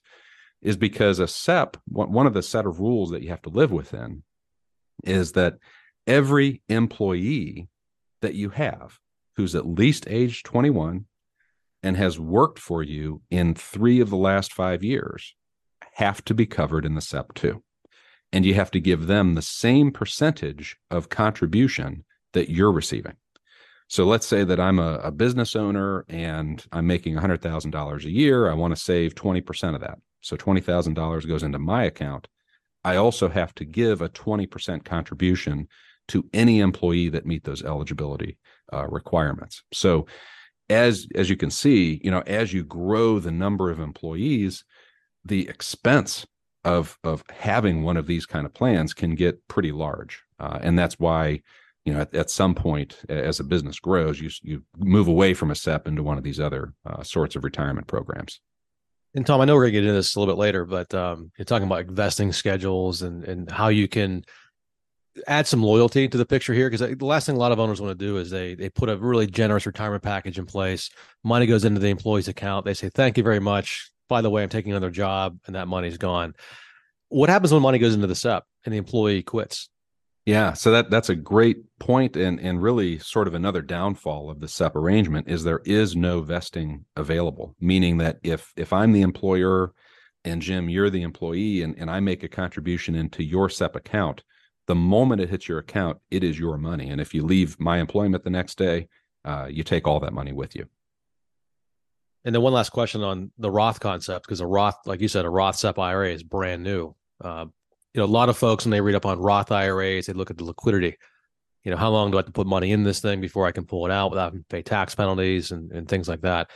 is 0.61 0.77
because 0.77 1.19
a 1.19 1.27
SEP, 1.27 1.77
one 1.87 2.27
of 2.27 2.33
the 2.33 2.43
set 2.43 2.65
of 2.65 2.79
rules 2.79 3.11
that 3.11 3.21
you 3.21 3.29
have 3.29 3.41
to 3.43 3.49
live 3.49 3.71
within 3.71 4.23
is 5.03 5.31
that 5.33 5.55
every 6.05 6.61
employee 6.69 7.67
that 8.21 8.35
you 8.35 8.49
have 8.49 8.99
who's 9.35 9.55
at 9.55 9.65
least 9.65 10.05
age 10.07 10.43
21 10.43 11.05
and 11.83 11.97
has 11.97 12.19
worked 12.19 12.59
for 12.59 12.83
you 12.83 13.21
in 13.31 13.55
three 13.55 13.99
of 13.99 14.09
the 14.09 14.17
last 14.17 14.53
five 14.53 14.83
years 14.83 15.35
have 15.93 16.23
to 16.25 16.33
be 16.33 16.45
covered 16.45 16.85
in 16.85 16.95
the 16.95 17.01
SEP 17.01 17.33
too. 17.33 17.63
And 18.31 18.45
you 18.45 18.53
have 18.53 18.71
to 18.71 18.79
give 18.79 19.07
them 19.07 19.33
the 19.33 19.41
same 19.41 19.91
percentage 19.91 20.77
of 20.89 21.09
contribution 21.09 22.05
that 22.33 22.49
you're 22.49 22.71
receiving. 22.71 23.15
So 23.87 24.05
let's 24.05 24.25
say 24.25 24.45
that 24.45 24.59
I'm 24.59 24.79
a, 24.79 24.99
a 25.03 25.11
business 25.11 25.55
owner 25.55 26.05
and 26.07 26.63
I'm 26.71 26.87
making 26.87 27.15
$100,000 27.15 28.05
a 28.05 28.09
year. 28.09 28.49
I 28.49 28.53
want 28.53 28.73
to 28.73 28.81
save 28.81 29.15
20% 29.15 29.75
of 29.75 29.81
that. 29.81 29.97
So 30.21 30.37
$20,000 30.37 31.27
goes 31.27 31.43
into 31.43 31.59
my 31.59 31.83
account. 31.83 32.27
I 32.83 32.95
also 32.95 33.29
have 33.29 33.53
to 33.55 33.65
give 33.65 34.01
a 34.01 34.09
20% 34.09 34.83
contribution 34.83 35.67
to 36.07 36.27
any 36.33 36.59
employee 36.59 37.09
that 37.09 37.25
meet 37.25 37.43
those 37.43 37.63
eligibility 37.63 38.37
uh, 38.73 38.87
requirements. 38.87 39.63
So 39.71 40.07
as 40.69 41.07
as 41.15 41.29
you 41.29 41.35
can 41.35 41.51
see, 41.51 41.99
you 42.03 42.09
know, 42.09 42.23
as 42.25 42.53
you 42.53 42.63
grow 42.63 43.19
the 43.19 43.31
number 43.31 43.69
of 43.69 43.79
employees, 43.79 44.63
the 45.25 45.47
expense 45.47 46.25
of 46.63 46.97
of 47.03 47.23
having 47.29 47.83
one 47.83 47.97
of 47.97 48.07
these 48.07 48.25
kind 48.25 48.45
of 48.45 48.53
plans 48.53 48.93
can 48.93 49.15
get 49.15 49.47
pretty 49.47 49.71
large, 49.71 50.23
uh, 50.39 50.59
and 50.61 50.79
that's 50.79 50.97
why 50.99 51.41
you 51.85 51.93
know 51.93 52.01
at, 52.01 52.15
at, 52.15 52.29
some 52.29 52.55
point 52.55 52.99
as 53.09 53.39
a 53.39 53.43
business 53.43 53.79
grows, 53.79 54.19
you 54.19 54.29
you 54.41 54.63
move 54.77 55.07
away 55.07 55.33
from 55.33 55.51
a 55.51 55.55
SEP 55.55 55.87
into 55.87 56.03
one 56.03 56.17
of 56.17 56.23
these 56.23 56.39
other 56.39 56.73
uh, 56.85 57.03
sorts 57.03 57.35
of 57.35 57.43
retirement 57.43 57.87
programs. 57.87 58.39
And 59.13 59.25
Tom, 59.25 59.41
I 59.41 59.45
know 59.45 59.55
we're 59.55 59.63
gonna 59.63 59.71
get 59.71 59.83
into 59.83 59.93
this 59.93 60.15
a 60.15 60.19
little 60.19 60.33
bit 60.33 60.39
later, 60.39 60.65
but 60.65 60.93
um, 60.93 61.31
you're 61.37 61.45
talking 61.45 61.67
about 61.67 61.85
vesting 61.87 62.31
schedules 62.31 63.01
and 63.01 63.23
and 63.25 63.51
how 63.51 63.67
you 63.67 63.87
can 63.87 64.23
add 65.27 65.45
some 65.45 65.61
loyalty 65.61 66.07
to 66.07 66.17
the 66.17 66.25
picture 66.25 66.53
here 66.53 66.69
because 66.69 66.97
the 66.97 67.05
last 67.05 67.25
thing 67.25 67.35
a 67.35 67.39
lot 67.39 67.51
of 67.51 67.59
owners 67.59 67.81
want 67.81 67.97
to 67.97 68.05
do 68.05 68.17
is 68.17 68.29
they 68.29 68.55
they 68.55 68.69
put 68.69 68.89
a 68.89 68.95
really 68.95 69.27
generous 69.27 69.65
retirement 69.65 70.03
package 70.03 70.39
in 70.39 70.45
place. 70.45 70.89
Money 71.23 71.45
goes 71.45 71.65
into 71.65 71.79
the 71.81 71.89
employee's 71.89 72.29
account. 72.29 72.65
They 72.65 72.73
say, 72.73 72.89
"Thank 72.89 73.17
you 73.17 73.23
very 73.23 73.39
much. 73.39 73.91
By 74.07 74.21
the 74.21 74.29
way, 74.29 74.43
I'm 74.43 74.49
taking 74.49 74.71
another 74.71 74.91
job," 74.91 75.37
and 75.45 75.55
that 75.55 75.67
money's 75.67 75.97
gone. 75.97 76.33
What 77.09 77.29
happens 77.29 77.51
when 77.51 77.61
money 77.61 77.79
goes 77.79 77.93
into 77.93 78.07
the 78.07 78.15
SEP 78.15 78.45
and 78.63 78.73
the 78.73 78.77
employee 78.77 79.23
quits? 79.23 79.69
Yeah, 80.25 80.53
so 80.53 80.71
that 80.71 80.91
that's 80.91 81.09
a 81.09 81.15
great 81.15 81.57
point, 81.79 82.15
and 82.15 82.39
and 82.39 82.61
really 82.61 82.99
sort 82.99 83.27
of 83.27 83.33
another 83.33 83.61
downfall 83.61 84.29
of 84.29 84.39
the 84.39 84.47
SEP 84.47 84.75
arrangement 84.75 85.27
is 85.27 85.43
there 85.43 85.61
is 85.65 85.95
no 85.95 86.21
vesting 86.21 86.85
available. 86.95 87.55
Meaning 87.59 87.97
that 87.97 88.19
if 88.21 88.53
if 88.55 88.71
I'm 88.71 88.91
the 88.91 89.01
employer 89.01 89.73
and 90.23 90.41
Jim, 90.41 90.69
you're 90.69 90.91
the 90.91 91.01
employee, 91.01 91.63
and, 91.63 91.75
and 91.77 91.89
I 91.89 91.99
make 91.99 92.23
a 92.23 92.27
contribution 92.27 92.93
into 92.93 93.23
your 93.23 93.49
SEP 93.49 93.75
account, 93.75 94.23
the 94.67 94.75
moment 94.75 95.21
it 95.21 95.29
hits 95.29 95.47
your 95.47 95.57
account, 95.57 95.97
it 96.11 96.23
is 96.23 96.37
your 96.37 96.57
money. 96.57 96.89
And 96.89 97.01
if 97.01 97.13
you 97.13 97.23
leave 97.23 97.59
my 97.59 97.79
employment 97.79 98.23
the 98.23 98.29
next 98.29 98.57
day, 98.57 98.87
uh, 99.25 99.47
you 99.49 99.63
take 99.63 99.87
all 99.87 99.99
that 100.01 100.13
money 100.13 100.31
with 100.31 100.55
you. 100.55 100.67
And 102.23 102.35
then 102.35 102.43
one 102.43 102.53
last 102.53 102.69
question 102.69 103.01
on 103.01 103.31
the 103.39 103.49
Roth 103.49 103.79
concept, 103.79 104.25
because 104.25 104.41
a 104.41 104.45
Roth, 104.45 104.77
like 104.85 105.01
you 105.01 105.07
said, 105.07 105.25
a 105.25 105.29
Roth 105.29 105.55
SEP 105.55 105.79
IRA 105.79 106.13
is 106.13 106.21
brand 106.21 106.61
new. 106.63 106.95
Uh, 107.19 107.47
you 107.93 107.99
know, 107.99 108.05
a 108.05 108.07
lot 108.07 108.29
of 108.29 108.37
folks 108.37 108.65
when 108.65 108.71
they 108.71 108.81
read 108.81 108.95
up 108.95 109.05
on 109.05 109.19
Roth 109.19 109.51
IRAs, 109.51 110.05
they 110.05 110.13
look 110.13 110.31
at 110.31 110.37
the 110.37 110.45
liquidity. 110.45 110.97
You 111.63 111.71
know, 111.71 111.77
how 111.77 111.89
long 111.89 112.09
do 112.09 112.17
I 112.17 112.19
have 112.19 112.25
to 112.25 112.31
put 112.31 112.47
money 112.47 112.71
in 112.71 112.83
this 112.83 113.01
thing 113.01 113.21
before 113.21 113.45
I 113.45 113.51
can 113.51 113.65
pull 113.65 113.85
it 113.85 113.91
out 113.91 114.09
without 114.09 114.25
having 114.25 114.39
to 114.39 114.45
pay 114.45 114.61
tax 114.61 114.95
penalties 114.95 115.51
and, 115.51 115.71
and 115.71 115.87
things 115.87 116.07
like 116.07 116.21
that? 116.21 116.49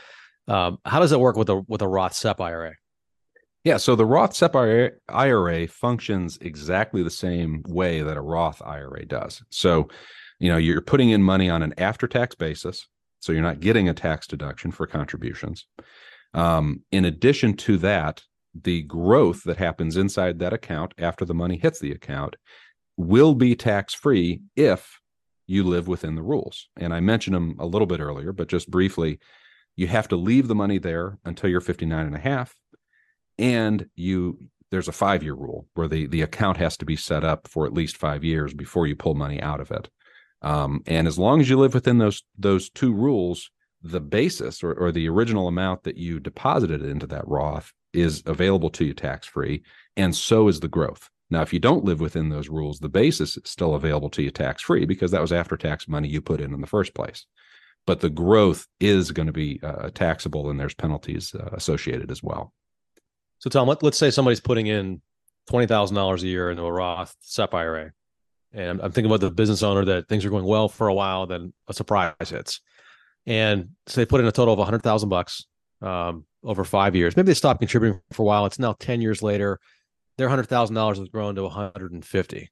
Um, 0.48 0.78
how 0.84 1.00
does 1.00 1.12
it 1.12 1.20
work 1.20 1.36
with 1.36 1.50
a 1.50 1.56
with 1.68 1.82
a 1.82 1.88
Roth 1.88 2.14
SEP 2.14 2.40
IRA? 2.40 2.74
Yeah, 3.64 3.78
so 3.78 3.96
the 3.96 4.06
Roth 4.06 4.34
SEP 4.34 4.54
IRA 5.08 5.66
functions 5.66 6.38
exactly 6.40 7.02
the 7.02 7.10
same 7.10 7.64
way 7.66 8.00
that 8.00 8.16
a 8.16 8.20
Roth 8.20 8.62
IRA 8.64 9.04
does. 9.04 9.42
So, 9.50 9.88
you 10.38 10.50
know, 10.50 10.56
you're 10.56 10.80
putting 10.80 11.10
in 11.10 11.20
money 11.20 11.50
on 11.50 11.62
an 11.62 11.74
after-tax 11.76 12.36
basis, 12.36 12.86
so 13.18 13.32
you're 13.32 13.42
not 13.42 13.58
getting 13.58 13.88
a 13.88 13.94
tax 13.94 14.28
deduction 14.28 14.70
for 14.70 14.86
contributions. 14.86 15.66
Um, 16.32 16.84
in 16.92 17.06
addition 17.06 17.56
to 17.56 17.76
that, 17.78 18.22
the 18.62 18.82
growth 18.82 19.42
that 19.44 19.56
happens 19.56 19.96
inside 19.96 20.38
that 20.38 20.52
account 20.52 20.94
after 20.98 21.24
the 21.24 21.34
money 21.34 21.58
hits 21.58 21.78
the 21.78 21.92
account 21.92 22.36
will 22.96 23.34
be 23.34 23.54
tax-free 23.54 24.40
if 24.54 25.00
you 25.46 25.64
live 25.64 25.86
within 25.86 26.14
the 26.14 26.22
rules. 26.22 26.68
And 26.76 26.92
I 26.92 27.00
mentioned 27.00 27.36
them 27.36 27.56
a 27.58 27.66
little 27.66 27.86
bit 27.86 28.00
earlier, 28.00 28.32
but 28.32 28.48
just 28.48 28.70
briefly, 28.70 29.20
you 29.76 29.86
have 29.86 30.08
to 30.08 30.16
leave 30.16 30.48
the 30.48 30.54
money 30.54 30.78
there 30.78 31.18
until 31.24 31.50
you're 31.50 31.60
59 31.60 32.06
and 32.06 32.16
a 32.16 32.20
half 32.20 32.54
and 33.38 33.88
you 33.94 34.38
there's 34.70 34.88
a 34.88 34.92
five 34.92 35.22
year 35.22 35.34
rule 35.34 35.66
where 35.74 35.88
the 35.88 36.06
the 36.06 36.22
account 36.22 36.56
has 36.56 36.76
to 36.76 36.84
be 36.84 36.96
set 36.96 37.24
up 37.24 37.46
for 37.48 37.66
at 37.66 37.72
least 37.72 37.96
five 37.96 38.24
years 38.24 38.54
before 38.54 38.86
you 38.86 38.96
pull 38.96 39.14
money 39.14 39.40
out 39.40 39.60
of 39.60 39.70
it 39.70 39.88
um, 40.42 40.82
and 40.86 41.06
as 41.06 41.18
long 41.18 41.40
as 41.40 41.48
you 41.48 41.58
live 41.58 41.74
within 41.74 41.98
those 41.98 42.22
those 42.38 42.70
two 42.70 42.92
rules 42.92 43.50
the 43.82 44.00
basis 44.00 44.64
or, 44.64 44.72
or 44.72 44.90
the 44.90 45.08
original 45.08 45.48
amount 45.48 45.84
that 45.84 45.96
you 45.96 46.18
deposited 46.18 46.82
into 46.82 47.06
that 47.06 47.26
roth 47.28 47.72
is 47.96 48.22
available 48.26 48.70
to 48.70 48.84
you 48.84 48.94
tax 48.94 49.26
free 49.26 49.62
and 49.96 50.14
so 50.14 50.48
is 50.48 50.60
the 50.60 50.68
growth. 50.68 51.08
Now 51.30 51.42
if 51.42 51.52
you 51.52 51.58
don't 51.58 51.84
live 51.84 52.00
within 52.00 52.28
those 52.28 52.48
rules 52.48 52.78
the 52.78 52.88
basis 52.88 53.36
is 53.36 53.50
still 53.50 53.74
available 53.74 54.10
to 54.10 54.22
you 54.22 54.30
tax 54.30 54.62
free 54.62 54.84
because 54.84 55.10
that 55.10 55.20
was 55.20 55.32
after 55.32 55.56
tax 55.56 55.88
money 55.88 56.08
you 56.08 56.20
put 56.20 56.40
in 56.40 56.54
in 56.54 56.60
the 56.60 56.66
first 56.66 56.94
place. 56.94 57.26
But 57.86 58.00
the 58.00 58.10
growth 58.10 58.66
is 58.80 59.12
going 59.12 59.26
to 59.26 59.32
be 59.32 59.60
uh, 59.62 59.90
taxable 59.94 60.50
and 60.50 60.58
there's 60.58 60.74
penalties 60.74 61.34
uh, 61.34 61.50
associated 61.52 62.10
as 62.10 62.22
well. 62.22 62.52
So 63.38 63.50
Tom, 63.50 63.68
let, 63.68 63.82
us 63.82 63.98
say 63.98 64.10
somebody's 64.10 64.40
putting 64.40 64.66
in 64.66 65.00
twenty 65.48 65.66
thousand 65.66 65.96
dollars 65.96 66.22
a 66.22 66.26
year 66.26 66.50
into 66.50 66.62
a 66.62 66.72
Roth 66.72 67.14
SEP 67.20 67.54
IRA, 67.54 67.92
and 68.52 68.80
I'm 68.80 68.92
thinking 68.92 69.10
about 69.10 69.20
the 69.20 69.30
business 69.30 69.62
owner 69.62 69.84
that 69.84 70.08
things 70.08 70.24
are 70.24 70.30
going 70.30 70.44
well 70.44 70.68
for 70.68 70.88
a 70.88 70.94
while, 70.94 71.26
then 71.26 71.52
a 71.68 71.74
surprise 71.74 72.14
hits, 72.20 72.60
and 73.26 73.70
so 73.86 74.00
they 74.00 74.06
put 74.06 74.20
in 74.20 74.26
a 74.26 74.32
total 74.32 74.54
of 74.54 74.60
a 74.60 74.64
hundred 74.64 74.82
thousand 74.82 75.10
bucks 75.10 75.44
um, 75.82 76.24
over 76.46 76.64
five 76.64 76.96
years. 76.96 77.16
Maybe 77.16 77.26
they 77.26 77.34
stop 77.34 77.58
contributing 77.58 78.00
for 78.12 78.22
a 78.22 78.24
while. 78.24 78.46
It's 78.46 78.58
now 78.58 78.74
ten 78.78 79.02
years 79.02 79.22
later. 79.22 79.60
Their 80.16 80.30
hundred 80.30 80.46
thousand 80.46 80.76
dollars 80.76 80.98
has 80.98 81.08
grown 81.08 81.34
to 81.34 81.42
one 81.42 81.52
hundred 81.52 81.92
and 81.92 82.04
fifty, 82.04 82.50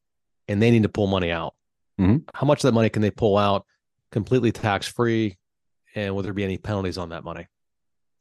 and 0.48 0.60
they 0.60 0.70
need 0.70 0.82
to 0.82 0.88
pull 0.90 1.06
money 1.06 1.30
out. 1.30 1.54
Mm-hmm. 1.98 2.28
How 2.34 2.46
much 2.46 2.58
of 2.58 2.68
that 2.68 2.74
money 2.74 2.90
can 2.90 3.00
they 3.00 3.10
pull 3.10 3.38
out 3.38 3.64
completely 4.12 4.52
tax 4.52 4.86
free, 4.86 5.38
and 5.94 6.14
will 6.14 6.22
there 6.22 6.34
be 6.34 6.44
any 6.44 6.58
penalties 6.58 6.98
on 6.98 7.08
that 7.10 7.24
money? 7.24 7.46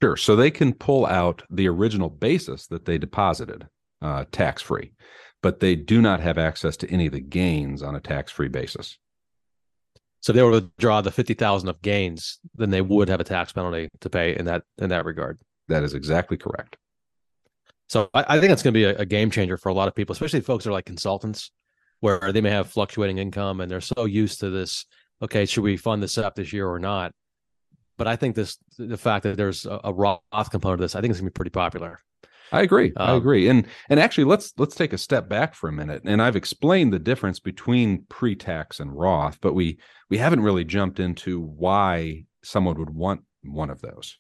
Sure. 0.02 0.16
So 0.16 0.36
they 0.36 0.52
can 0.52 0.74
pull 0.74 1.06
out 1.06 1.44
the 1.50 1.68
original 1.68 2.10
basis 2.10 2.68
that 2.68 2.86
they 2.86 2.98
deposited 2.98 3.68
uh, 4.02 4.26
tax 4.32 4.62
free, 4.62 4.94
but 5.42 5.60
they 5.60 5.76
do 5.76 6.02
not 6.02 6.20
have 6.20 6.38
access 6.38 6.78
to 6.78 6.90
any 6.90 7.08
of 7.08 7.14
the 7.14 7.20
gains 7.20 7.82
on 7.82 7.96
a 7.96 8.00
tax 8.00 8.32
free 8.32 8.50
basis. 8.50 8.98
So 10.22 10.32
if 10.32 10.36
they 10.36 10.44
were 10.44 10.62
to 10.62 10.72
draw 10.80 11.02
the 11.02 11.12
fifty 11.12 11.34
thousand 11.34 11.68
of 11.68 11.82
gains, 11.82 12.40
then 12.56 12.70
they 12.70 12.82
would 12.82 13.10
have 13.10 13.20
a 13.20 13.26
tax 13.26 13.52
penalty 13.52 13.90
to 14.00 14.10
pay 14.10 14.38
in 14.38 14.46
that 14.46 14.64
in 14.78 14.90
that 14.90 15.04
regard. 15.04 15.40
That 15.68 15.84
is 15.84 15.94
exactly 15.94 16.38
correct. 16.38 16.78
So 17.88 18.10
I, 18.14 18.26
I 18.28 18.40
think 18.40 18.50
that's 18.50 18.64
going 18.64 18.74
to 18.74 18.78
be 18.78 18.86
a, 18.86 18.98
a, 18.98 19.06
game 19.06 19.30
changer 19.30 19.58
for 19.58 19.70
a 19.70 19.74
lot 19.74 19.88
of 19.88 19.96
people, 19.96 20.14
especially 20.14 20.42
folks 20.42 20.64
that 20.64 20.72
are 20.72 20.74
like 20.74 20.86
consultants, 20.86 21.52
where 22.00 22.32
they 22.32 22.42
may 22.42 22.50
have 22.50 22.70
fluctuating 22.70 23.18
income 23.18 23.62
and 23.62 23.70
they're 23.70 23.82
so 23.82 24.06
used 24.06 24.40
to 24.40 24.50
this. 24.50 24.86
Okay, 25.22 25.46
should 25.46 25.64
we 25.64 25.78
fund 25.78 26.02
this 26.02 26.18
up 26.18 26.36
this 26.36 26.52
year 26.54 26.68
or 26.68 26.80
not? 26.80 27.14
but 27.98 28.08
I 28.08 28.16
think 28.16 28.36
this 28.36 28.58
the 28.78 28.98
fact 28.98 29.24
that 29.24 29.38
there's 29.38 29.66
a, 29.66 29.80
a 29.86 29.94
Roth 29.94 30.22
component 30.50 30.80
of 30.80 30.80
this, 30.80 30.96
I 30.96 31.02
think 31.02 31.12
it's 31.12 31.20
gonna 31.20 31.30
be 31.30 31.34
pretty 31.34 31.52
popular. 31.52 32.00
I 32.52 32.62
agree. 32.62 32.94
Um, 32.98 33.10
I 33.10 33.16
agree. 33.16 33.50
And 33.50 33.66
and 33.90 34.00
actually 34.00 34.26
let's 34.26 34.54
let's 34.58 34.76
take 34.76 34.94
a 34.94 34.98
step 34.98 35.30
back 35.30 35.56
for 35.56 35.70
a 35.70 35.74
minute. 35.74 36.04
And 36.06 36.22
I've 36.22 36.36
explained 36.36 36.94
the 36.94 37.00
difference 37.00 37.40
between 37.40 38.06
pre-tax 38.10 38.80
and 38.80 38.96
Roth, 38.96 39.40
but 39.42 39.54
we 39.54 39.80
we 40.10 40.18
haven't 40.18 40.42
really 40.42 40.64
jumped 40.64 41.00
into 41.00 41.42
why 41.42 42.26
someone 42.44 42.78
would 42.80 42.92
want 42.92 43.22
one 43.44 43.70
of 43.70 43.82
those. 43.82 44.18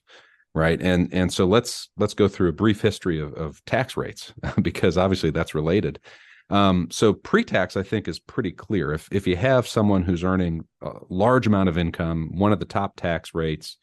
Right. 0.55 0.79
And 0.81 1.11
and 1.11 1.33
so 1.33 1.45
let's 1.45 1.89
let's 1.97 2.13
go 2.13 2.27
through 2.27 2.49
a 2.49 2.53
brief 2.53 2.79
history 2.79 3.19
of, 3.19 3.33
of 3.33 3.63
tax 3.65 3.97
rates 3.97 4.33
because 4.61 4.97
obviously 4.97 5.31
that's 5.31 5.55
related. 5.55 5.99
Um, 6.49 6.89
so 6.91 7.13
pre-tax, 7.13 7.75
I 7.77 7.83
think, 7.83 8.07
is 8.07 8.19
pretty 8.19 8.51
clear. 8.51 8.93
If 8.93 9.07
if 9.11 9.25
you 9.25 9.35
have 9.35 9.67
someone 9.67 10.03
who's 10.03 10.23
earning 10.23 10.65
a 10.81 10.91
large 11.09 11.47
amount 11.47 11.69
of 11.69 11.77
income, 11.77 12.37
one 12.37 12.53
of 12.53 12.59
the 12.59 12.65
top 12.65 12.95
tax 12.95 13.33
rates, 13.33 13.77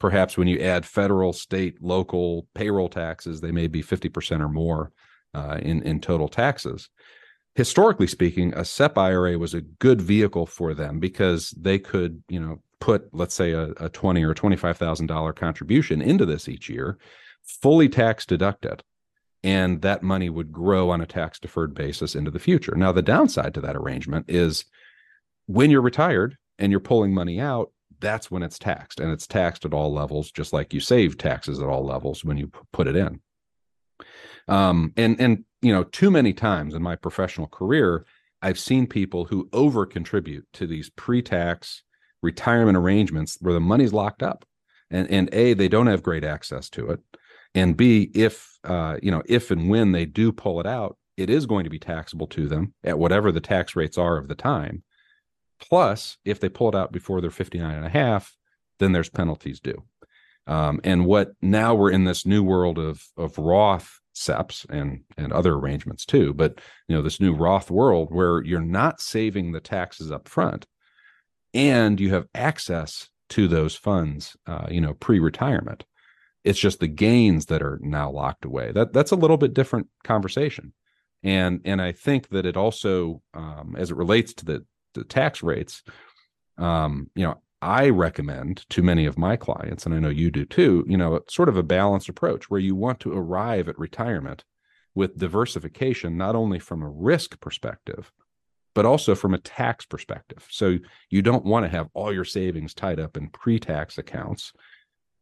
perhaps 0.00 0.36
when 0.36 0.48
you 0.48 0.58
add 0.58 0.84
federal, 0.84 1.32
state, 1.32 1.80
local 1.80 2.48
payroll 2.54 2.88
taxes, 2.88 3.40
they 3.40 3.52
may 3.52 3.68
be 3.68 3.82
50% 3.82 4.40
or 4.40 4.48
more 4.48 4.90
uh, 5.34 5.58
in, 5.62 5.82
in 5.82 6.00
total 6.00 6.28
taxes. 6.28 6.88
Historically 7.54 8.06
speaking, 8.06 8.52
a 8.54 8.64
SEP 8.64 8.96
IRA 8.96 9.38
was 9.38 9.54
a 9.54 9.60
good 9.60 10.00
vehicle 10.00 10.46
for 10.46 10.74
them 10.74 10.98
because 10.98 11.50
they 11.50 11.78
could, 11.78 12.22
you 12.28 12.40
know, 12.40 12.62
put, 12.80 13.12
let's 13.12 13.34
say, 13.34 13.52
a, 13.52 13.70
a 13.78 13.88
twenty 13.88 14.24
or 14.24 14.34
twenty-five 14.34 14.76
thousand 14.76 15.06
dollar 15.06 15.32
contribution 15.32 16.00
into 16.02 16.26
this 16.26 16.48
each 16.48 16.68
year, 16.68 16.98
fully 17.44 17.88
tax 17.88 18.26
deducted, 18.26 18.82
and 19.42 19.82
that 19.82 20.02
money 20.02 20.30
would 20.30 20.52
grow 20.52 20.90
on 20.90 21.00
a 21.00 21.06
tax 21.06 21.38
deferred 21.38 21.74
basis 21.74 22.14
into 22.14 22.30
the 22.30 22.38
future. 22.38 22.74
Now, 22.76 22.92
the 22.92 23.02
downside 23.02 23.54
to 23.54 23.60
that 23.60 23.76
arrangement 23.76 24.26
is 24.28 24.64
when 25.46 25.70
you're 25.70 25.80
retired 25.80 26.36
and 26.58 26.70
you're 26.70 26.80
pulling 26.80 27.14
money 27.14 27.40
out, 27.40 27.72
that's 28.00 28.30
when 28.30 28.42
it's 28.42 28.58
taxed 28.58 28.98
and 29.00 29.12
it's 29.12 29.26
taxed 29.26 29.64
at 29.64 29.74
all 29.74 29.92
levels 29.92 30.30
just 30.30 30.52
like 30.52 30.72
you 30.74 30.80
save 30.80 31.18
taxes 31.18 31.60
at 31.60 31.68
all 31.68 31.84
levels 31.84 32.24
when 32.24 32.36
you 32.36 32.48
p- 32.48 32.58
put 32.72 32.88
it 32.88 32.96
in 32.96 33.20
um, 34.48 34.92
and 34.96 35.20
and 35.20 35.44
you 35.62 35.72
know 35.72 35.84
too 35.84 36.10
many 36.10 36.32
times 36.32 36.74
in 36.74 36.82
my 36.82 36.96
professional 36.96 37.46
career 37.46 38.04
i've 38.42 38.58
seen 38.58 38.86
people 38.86 39.26
who 39.26 39.48
over 39.52 39.86
contribute 39.86 40.46
to 40.52 40.66
these 40.66 40.90
pre-tax 40.90 41.82
retirement 42.22 42.76
arrangements 42.76 43.38
where 43.40 43.54
the 43.54 43.60
money's 43.60 43.92
locked 43.92 44.22
up. 44.22 44.44
And 44.90 45.08
and 45.10 45.28
a 45.32 45.54
they 45.54 45.68
don't 45.68 45.86
have 45.86 46.02
great 46.02 46.24
access 46.24 46.68
to 46.70 46.90
it. 46.90 47.00
And 47.54 47.76
b 47.76 48.10
if 48.14 48.58
uh, 48.64 48.96
you 49.02 49.10
know 49.10 49.22
if 49.26 49.50
and 49.50 49.68
when 49.68 49.92
they 49.92 50.04
do 50.04 50.32
pull 50.32 50.60
it 50.60 50.66
out 50.66 50.96
it 51.16 51.30
is 51.30 51.46
going 51.46 51.64
to 51.64 51.70
be 51.70 51.78
taxable 51.78 52.26
to 52.28 52.48
them 52.48 52.72
at 52.82 52.98
whatever 52.98 53.30
the 53.30 53.40
tax 53.40 53.76
rates 53.76 53.98
are 53.98 54.16
of 54.16 54.28
the 54.28 54.34
time. 54.34 54.82
Plus, 55.60 56.16
if 56.24 56.40
they 56.40 56.48
pull 56.48 56.70
it 56.70 56.74
out 56.74 56.92
before 56.92 57.20
they're 57.20 57.30
59 57.30 57.74
and 57.74 57.84
a 57.84 57.90
half, 57.90 58.34
then 58.78 58.92
there's 58.92 59.10
penalties 59.10 59.60
due. 59.60 59.84
Um, 60.46 60.80
and 60.82 61.04
what 61.04 61.32
now 61.42 61.74
we're 61.74 61.90
in 61.90 62.04
this 62.04 62.24
new 62.26 62.42
world 62.42 62.78
of 62.78 63.04
of 63.16 63.38
Roth 63.38 64.00
SEPs 64.14 64.66
and 64.68 65.02
and 65.16 65.32
other 65.32 65.54
arrangements 65.54 66.04
too, 66.04 66.32
but 66.32 66.60
you 66.88 66.96
know 66.96 67.02
this 67.02 67.20
new 67.20 67.34
Roth 67.34 67.70
world 67.70 68.08
where 68.10 68.42
you're 68.42 68.60
not 68.60 69.00
saving 69.00 69.52
the 69.52 69.60
taxes 69.60 70.10
up 70.10 70.28
front, 70.28 70.66
and 71.54 72.00
you 72.00 72.12
have 72.14 72.26
access 72.34 73.08
to 73.30 73.48
those 73.48 73.74
funds, 73.76 74.36
uh, 74.46 74.66
you 74.70 74.80
know, 74.80 74.94
pre-retirement. 74.94 75.84
It's 76.42 76.58
just 76.58 76.80
the 76.80 76.88
gains 76.88 77.46
that 77.46 77.62
are 77.62 77.78
now 77.82 78.10
locked 78.10 78.44
away. 78.44 78.72
That 78.72 78.92
that's 78.92 79.10
a 79.10 79.16
little 79.16 79.36
bit 79.36 79.54
different 79.54 79.88
conversation, 80.04 80.72
and 81.22 81.60
and 81.64 81.82
I 81.82 81.92
think 81.92 82.30
that 82.30 82.46
it 82.46 82.56
also, 82.56 83.22
um, 83.34 83.76
as 83.78 83.90
it 83.90 83.96
relates 83.96 84.32
to 84.34 84.44
the 84.44 84.66
the 84.94 85.04
tax 85.04 85.42
rates, 85.42 85.82
um, 86.56 87.10
you 87.14 87.24
know, 87.24 87.40
I 87.62 87.90
recommend 87.90 88.64
to 88.70 88.82
many 88.82 89.04
of 89.04 89.18
my 89.18 89.36
clients, 89.36 89.84
and 89.84 89.94
I 89.94 89.98
know 89.98 90.08
you 90.08 90.30
do 90.30 90.46
too, 90.46 90.84
you 90.88 90.96
know, 90.96 91.20
sort 91.28 91.50
of 91.50 91.56
a 91.56 91.62
balanced 91.62 92.08
approach 92.08 92.48
where 92.48 92.60
you 92.60 92.74
want 92.74 93.00
to 93.00 93.12
arrive 93.12 93.68
at 93.68 93.78
retirement 93.78 94.44
with 94.94 95.18
diversification, 95.18 96.16
not 96.16 96.34
only 96.34 96.58
from 96.58 96.82
a 96.82 96.88
risk 96.88 97.38
perspective, 97.40 98.12
but 98.80 98.86
also 98.86 99.14
from 99.14 99.34
a 99.34 99.38
tax 99.38 99.84
perspective. 99.84 100.48
So 100.50 100.78
you 101.10 101.20
don't 101.20 101.44
want 101.44 101.66
to 101.66 101.68
have 101.68 101.90
all 101.92 102.14
your 102.14 102.24
savings 102.24 102.72
tied 102.72 102.98
up 102.98 103.18
in 103.18 103.28
pre 103.28 103.58
tax 103.58 103.98
accounts. 103.98 104.54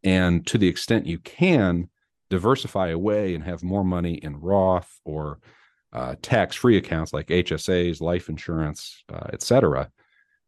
And 0.05 0.47
to 0.47 0.59
the 0.59 0.68
extent 0.68 1.09
you 1.09 1.18
can, 1.18 1.88
diversify 2.31 2.90
away 2.90 3.35
and 3.35 3.42
have 3.42 3.64
more 3.64 3.83
money 3.83 4.14
in 4.14 4.38
Roth 4.38 5.01
or 5.05 5.40
uh, 5.92 6.14
tax-free 6.23 6.77
accounts 6.77 7.12
like 7.12 7.27
HSAs, 7.27 8.01
life 8.01 8.29
insurance, 8.29 9.03
uh, 9.12 9.27
et 9.33 9.42
cetera, 9.42 9.90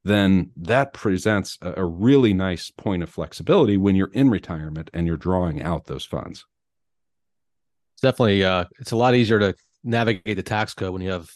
then 0.04 0.52
that 0.58 0.92
presents 0.92 1.58
a, 1.62 1.80
a, 1.82 1.84
really 1.84 2.32
nice 2.32 2.70
point 2.70 3.02
of 3.02 3.10
flexibility 3.10 3.76
when 3.76 3.96
you're 3.96 4.12
in 4.12 4.30
retirement 4.30 4.88
and 4.94 5.04
you're 5.04 5.16
drawing 5.16 5.60
out 5.64 5.86
those 5.86 6.04
funds. 6.04 6.46
It's 7.94 8.02
definitely 8.02 8.44
uh, 8.44 8.66
it's 8.78 8.92
a 8.92 8.96
lot 8.96 9.16
easier 9.16 9.40
to 9.40 9.56
navigate 9.82 10.36
the 10.36 10.44
tax 10.44 10.74
code 10.74 10.92
when 10.92 11.02
you 11.02 11.10
have 11.10 11.28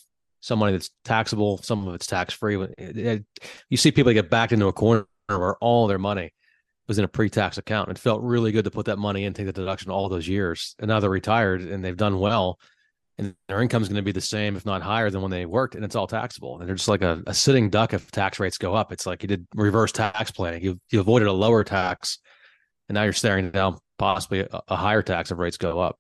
some 0.45 0.59
money 0.59 0.73
that's 0.73 0.91
taxable, 1.05 1.59
some 1.59 1.87
of 1.87 1.95
it's 1.95 2.07
tax-free. 2.07 2.67
You 3.71 3.77
see 3.77 3.93
people 3.93 4.13
get 4.13 4.31
backed 4.31 4.53
into 4.53 4.67
a 4.67 4.73
corner 4.73 5.07
where 5.27 5.57
all 5.57 5.87
their 5.87 5.99
money 5.99 6.33
was 6.87 6.99
in 6.99 7.05
a 7.05 7.09
pre-tax 7.09 7.57
account. 7.57 7.91
It 7.91 7.99
felt 7.99 8.23
really 8.23 8.53
good 8.53 8.65
to 8.65 8.71
put 8.71 8.87
that 8.87 8.99
money 8.99 9.25
in, 9.25 9.33
take 9.33 9.47
the 9.47 9.53
deduction 9.53 9.91
all 9.91 10.09
those 10.09 10.29
years, 10.29 10.75
and 10.79 10.89
now 10.89 11.01
they're 11.01 11.09
retired 11.09 11.63
and 11.63 11.85
they've 11.85 11.97
done 11.97 12.19
well 12.19 12.59
and 13.19 13.35
their 13.49 13.63
income 13.63 13.83
is 13.83 13.89
going 13.89 13.97
to 13.97 14.03
be 14.03 14.13
the 14.13 14.21
same, 14.21 14.57
if 14.57 14.67
not 14.67 14.83
higher, 14.83 15.11
than 15.11 15.23
when 15.23 15.31
they 15.31 15.47
worked, 15.47 15.75
and 15.77 15.85
it's 15.85 15.95
all 15.95 16.07
taxable. 16.07 16.59
And 16.59 16.69
they're 16.69 16.75
just 16.75 16.89
like 16.89 17.03
a, 17.03 17.23
a 17.27 17.35
sitting 17.35 17.71
duck 17.71 17.95
if 17.95 18.11
tax 18.11 18.41
rates 18.41 18.59
go 18.59 18.75
up. 18.75 18.93
It's 18.93 19.07
like 19.07 19.23
you 19.23 19.29
did 19.29 19.47
reverse 19.55 19.93
tax 19.93 20.31
planning. 20.31 20.63
You 20.63 20.81
you 20.91 21.01
avoided 21.01 21.29
a 21.29 21.33
lower 21.33 21.63
tax, 21.63 22.19
and 22.89 22.95
now 22.95 23.05
you're 23.05 23.13
staring 23.13 23.51
down 23.51 23.79
possibly 23.99 24.41
a, 24.41 24.49
a 24.69 24.77
higher 24.77 25.03
tax 25.03 25.31
if 25.31 25.39
rates 25.39 25.57
go 25.57 25.79
up. 25.79 25.97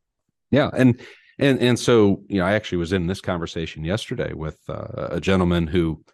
Yeah, 0.50 0.70
and 0.72 1.00
and 1.38 1.60
and 1.60 1.78
so 1.78 2.22
you 2.28 2.38
know, 2.38 2.46
I 2.46 2.54
actually 2.54 2.78
was 2.78 2.92
in 2.92 3.06
this 3.06 3.20
conversation 3.20 3.84
yesterday 3.84 4.32
with 4.32 4.58
uh, 4.68 5.08
a 5.10 5.20
gentleman 5.20 5.66
who 5.66 6.04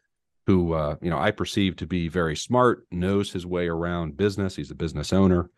who 0.46 0.72
uh, 0.72 0.96
you 1.00 1.10
know 1.10 1.18
I 1.18 1.30
perceive 1.30 1.76
to 1.76 1.86
be 1.86 2.08
very 2.08 2.36
smart, 2.36 2.86
knows 2.90 3.32
his 3.32 3.46
way 3.46 3.68
around 3.68 4.16
business. 4.16 4.56
He's 4.56 4.70
a 4.70 4.76
business 4.76 5.12
owner, 5.12 5.50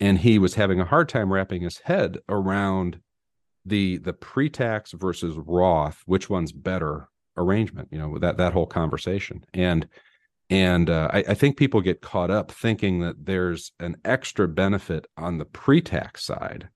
and 0.00 0.18
he 0.18 0.38
was 0.38 0.54
having 0.54 0.80
a 0.80 0.84
hard 0.84 1.08
time 1.08 1.32
wrapping 1.32 1.62
his 1.62 1.78
head 1.78 2.18
around 2.28 3.00
the 3.64 3.98
the 3.98 4.12
pre-tax 4.12 4.92
versus 4.92 5.36
Roth, 5.36 6.02
which 6.06 6.28
one's 6.28 6.52
better 6.52 7.08
arrangement? 7.36 7.88
You 7.90 7.98
know, 7.98 8.18
that 8.18 8.38
that 8.38 8.52
whole 8.52 8.66
conversation. 8.66 9.44
And 9.54 9.88
and 10.50 10.90
uh, 10.90 11.08
I, 11.12 11.18
I, 11.28 11.34
think 11.34 11.56
people 11.56 11.80
get 11.80 12.02
caught 12.02 12.30
up 12.30 12.50
thinking 12.50 13.00
that 13.00 13.24
there's 13.24 13.72
an 13.80 13.96
extra 14.04 14.46
benefit 14.46 15.06
on 15.16 15.38
the 15.38 15.46
pre-tax 15.46 16.24
side 16.24 16.68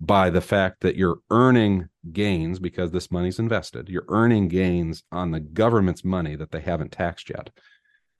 by 0.00 0.30
the 0.30 0.40
fact 0.40 0.80
that 0.80 0.96
you're 0.96 1.18
earning 1.30 1.88
gains 2.12 2.58
because 2.58 2.92
this 2.92 3.10
money's 3.10 3.38
invested. 3.38 3.88
You're 3.88 4.04
earning 4.08 4.48
gains 4.48 5.02
on 5.10 5.30
the 5.30 5.40
government's 5.40 6.04
money 6.04 6.36
that 6.36 6.52
they 6.52 6.60
haven't 6.60 6.92
taxed 6.92 7.30
yet. 7.30 7.50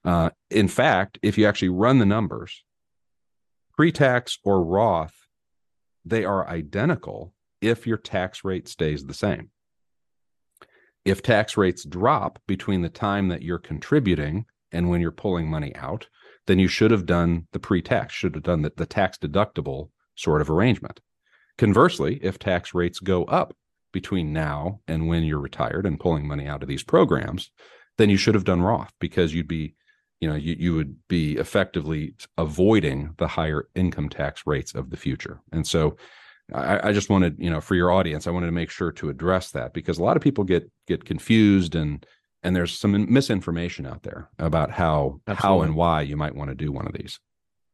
Uh, 0.05 0.31
in 0.51 0.69
fact, 0.69 1.19
if 1.23 1.39
you 1.39 1.47
actually 1.47 1.69
run 1.69 1.99
the 1.99 2.07
numbers, 2.07 2.65
pre-tax 3.77 4.39
or 4.45 4.65
Roth, 4.65 5.15
they 6.05 6.25
are 6.25 6.49
identical 6.49 7.33
if 7.61 7.87
your 7.87 7.97
tax 7.97 8.45
rate 8.45 8.69
stays 8.69 9.05
the 9.05 9.15
same. 9.15 9.51
If 11.05 11.23
tax 11.23 11.57
rates 11.57 11.85
drop 11.85 12.41
between 12.47 12.83
the 12.83 12.89
time 12.89 13.29
that 13.29 13.43
you're 13.43 13.59
contributing 13.59 14.47
and 14.73 14.89
when 14.89 15.01
you're 15.01 15.11
pulling 15.11 15.49
money 15.49 15.75
out, 15.77 16.09
then 16.47 16.59
you 16.59 16.69
should 16.69 16.91
have 16.91 17.07
done 17.07 17.47
the 17.53 17.59
pre 17.59 17.83
tax, 17.83 18.15
should 18.15 18.35
have 18.35 18.43
done 18.43 18.63
the, 18.63 18.73
the 18.77 18.87
tax 18.87 19.17
deductible 19.19 19.91
sort 20.17 20.41
of 20.41 20.51
arrangement. 20.51 21.01
Conversely, 21.59 22.19
if 22.23 22.39
tax 22.39 22.73
rates 22.73 23.01
go 23.01 23.25
up 23.25 23.55
between 23.93 24.33
now 24.33 24.81
and 24.87 25.09
when 25.09 25.25
you're 25.25 25.41
retired 25.41 25.87
and 25.87 26.01
pulling 26.01 26.27
money 26.27 26.47
out 26.47 26.63
of 26.63 26.69
these 26.69 26.83
programs, 26.83 27.51
then 27.97 28.09
you 28.09 28.17
should 28.17 28.35
have 28.35 28.45
done 28.45 28.63
Roth 28.63 28.93
because 29.01 29.35
you'd 29.35 29.49
be, 29.49 29.75
you 30.21 30.29
know, 30.29 30.37
you, 30.37 30.57
you 30.59 30.75
would 30.75 30.97
be 31.09 31.37
effectively 31.37 32.15
avoiding 32.37 33.15
the 33.19 33.27
higher 33.27 33.69
income 33.75 34.09
tax 34.09 34.43
rates 34.47 34.75
of 34.75 34.91
the 34.91 34.97
future. 34.97 35.41
And 35.53 35.67
so 35.67 35.97
I, 36.53 36.89
I, 36.89 36.93
just 36.93 37.11
wanted, 37.11 37.37
you 37.39 37.51
know, 37.51 37.61
for 37.61 37.75
your 37.75 37.91
audience, 37.91 38.27
I 38.27 38.31
wanted 38.31 38.47
to 38.47 38.53
make 38.53 38.71
sure 38.71 38.93
to 38.93 39.11
address 39.11 39.51
that 39.51 39.75
because 39.75 39.99
a 39.99 40.03
lot 40.03 40.17
of 40.17 40.23
people 40.23 40.45
get 40.45 40.71
get 40.87 41.05
confused 41.05 41.75
and 41.75 42.07
and 42.43 42.55
there's 42.55 42.79
some 42.79 43.13
misinformation 43.13 43.85
out 43.85 44.05
there 44.05 44.31
about 44.39 44.71
how 44.71 45.21
Absolutely. 45.27 45.59
how 45.59 45.63
and 45.63 45.75
why 45.75 46.03
you 46.03 46.17
might 46.17 46.35
want 46.35 46.51
to 46.51 46.55
do 46.55 46.71
one 46.71 46.87
of 46.87 46.93
these. 46.93 47.19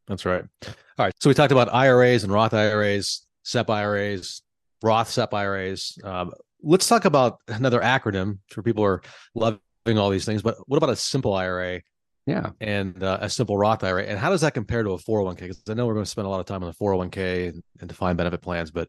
That's 0.06 0.24
right. 0.24 0.44
All 0.66 0.74
right. 0.98 1.14
So 1.20 1.28
we 1.28 1.34
talked 1.34 1.52
about 1.52 1.72
IRAs 1.72 2.24
and 2.24 2.32
Roth 2.32 2.54
IRAs, 2.54 3.23
SEP 3.44 3.70
IRAs, 3.70 4.42
Roth 4.83 5.09
SEP 5.09 5.33
IRAs. 5.33 5.98
Um, 6.02 6.33
let's 6.62 6.88
talk 6.88 7.04
about 7.04 7.38
another 7.48 7.80
acronym 7.80 8.38
for 8.50 8.62
people 8.62 8.83
who 8.83 8.88
are 8.88 9.02
loving 9.35 9.98
all 9.98 10.11
these 10.11 10.24
things. 10.24 10.42
But 10.42 10.57
what 10.66 10.76
about 10.76 10.90
a 10.90 10.96
simple 10.96 11.35
IRA 11.35 11.80
yeah. 12.26 12.50
And 12.61 13.02
uh, 13.02 13.18
a 13.20 13.28
simple 13.28 13.59
Roth 13.59 13.85
IRA. 13.85 14.04
And 14.04 14.18
how 14.18 14.30
does 14.30 14.40
that 14.40 14.54
compare 14.54 14.83
to 14.83 14.92
a 14.92 14.98
401k? 14.98 15.40
Because 15.40 15.62
I 15.68 15.74
know 15.74 15.87
we're 15.87 15.94
going 15.94 16.04
to 16.04 16.11
spend 16.11 16.26
a 16.26 16.30
lot 16.30 16.40
of 16.40 16.46
time 16.46 16.62
on 16.62 16.70
the 16.70 16.76
401k 16.76 17.48
and, 17.50 17.62
and 17.80 17.88
defined 17.88 18.16
benefit 18.16 18.40
plans, 18.40 18.70
but 18.70 18.88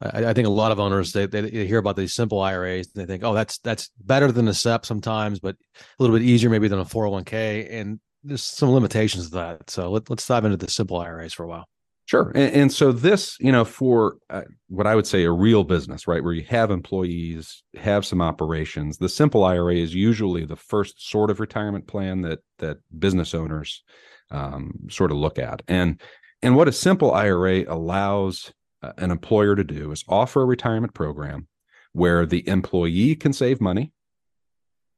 I, 0.00 0.26
I, 0.26 0.32
think 0.32 0.46
a 0.46 0.50
lot 0.50 0.72
of 0.72 0.80
owners 0.80 1.12
they, 1.12 1.26
they, 1.26 1.42
they 1.42 1.66
hear 1.66 1.78
about 1.78 1.96
these 1.96 2.14
simple 2.14 2.40
IRAs 2.40 2.88
and 2.94 3.02
they 3.02 3.06
think, 3.06 3.22
oh, 3.22 3.34
that's 3.34 3.58
that's 3.58 3.90
better 4.00 4.32
than 4.32 4.48
a 4.48 4.54
SEP 4.54 4.86
sometimes, 4.86 5.40
but 5.40 5.56
a 5.78 6.02
little 6.02 6.16
bit 6.16 6.24
easier 6.24 6.48
maybe 6.48 6.68
than 6.68 6.78
a 6.78 6.84
401k. 6.84 7.68
And 7.70 8.00
there's 8.22 8.42
some 8.42 8.70
limitations 8.70 9.28
to 9.28 9.34
that. 9.36 9.68
So 9.70 9.90
let, 9.90 10.08
let's 10.08 10.26
dive 10.26 10.46
into 10.46 10.56
the 10.56 10.70
simple 10.70 10.96
IRAs 10.98 11.34
for 11.34 11.44
a 11.44 11.48
while. 11.48 11.68
Sure. 12.06 12.30
And, 12.34 12.54
and 12.54 12.72
so 12.72 12.92
this, 12.92 13.36
you 13.40 13.50
know, 13.50 13.64
for 13.64 14.18
uh, 14.28 14.42
what 14.68 14.86
I 14.86 14.94
would 14.94 15.06
say 15.06 15.24
a 15.24 15.30
real 15.30 15.64
business, 15.64 16.06
right, 16.06 16.22
where 16.22 16.34
you 16.34 16.44
have 16.48 16.70
employees, 16.70 17.62
have 17.76 18.04
some 18.04 18.20
operations, 18.20 18.98
the 18.98 19.08
simple 19.08 19.42
IRA 19.44 19.76
is 19.76 19.94
usually 19.94 20.44
the 20.44 20.56
first 20.56 21.08
sort 21.08 21.30
of 21.30 21.40
retirement 21.40 21.86
plan 21.86 22.20
that 22.22 22.40
that 22.58 22.78
business 22.98 23.34
owners 23.34 23.82
um, 24.30 24.72
sort 24.90 25.12
of 25.12 25.16
look 25.16 25.38
at. 25.38 25.62
And 25.66 26.00
and 26.42 26.56
what 26.56 26.68
a 26.68 26.72
simple 26.72 27.12
IRA 27.12 27.64
allows 27.72 28.52
uh, 28.82 28.92
an 28.98 29.10
employer 29.10 29.56
to 29.56 29.64
do 29.64 29.90
is 29.90 30.04
offer 30.06 30.42
a 30.42 30.46
retirement 30.46 30.92
program 30.92 31.48
where 31.92 32.26
the 32.26 32.46
employee 32.46 33.14
can 33.14 33.32
save 33.32 33.60
money, 33.62 33.92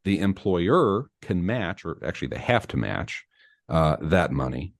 the 0.05 0.19
employer 0.19 1.05
can 1.23 1.47
match, 1.47 1.85
or 1.85 1.99
actually 2.05 2.29
they 2.29 2.38
have 2.38 2.66
to 2.69 2.77
match 2.77 3.25
uh, 3.69 3.97
that 4.01 4.33
money, 4.33 4.75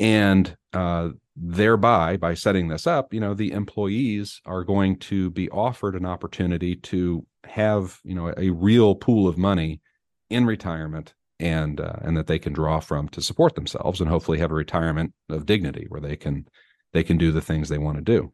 and 0.00 0.56
uh, 0.72 1.10
thereby 1.34 2.16
by 2.16 2.34
setting 2.34 2.68
this 2.68 2.86
up 2.86 3.14
you 3.14 3.20
know 3.20 3.32
the 3.32 3.52
employees 3.52 4.40
are 4.44 4.64
going 4.64 4.98
to 4.98 5.30
be 5.30 5.48
offered 5.48 5.94
an 5.94 6.04
opportunity 6.04 6.76
to 6.76 7.26
have 7.44 7.98
you 8.04 8.14
know 8.14 8.32
a 8.36 8.50
real 8.50 8.94
pool 8.94 9.26
of 9.26 9.38
money 9.38 9.80
in 10.28 10.44
retirement 10.44 11.14
and 11.42 11.80
uh, 11.80 11.96
and 12.02 12.16
that 12.16 12.28
they 12.28 12.38
can 12.38 12.52
draw 12.52 12.80
from 12.80 13.08
to 13.08 13.20
support 13.20 13.54
themselves 13.54 14.00
and 14.00 14.08
hopefully 14.08 14.38
have 14.38 14.52
a 14.52 14.54
retirement 14.54 15.12
of 15.28 15.44
dignity 15.44 15.86
where 15.88 16.00
they 16.00 16.16
can 16.16 16.46
they 16.92 17.02
can 17.02 17.18
do 17.18 17.32
the 17.32 17.40
things 17.40 17.68
they 17.68 17.78
want 17.78 17.96
to 17.96 18.02
do. 18.02 18.32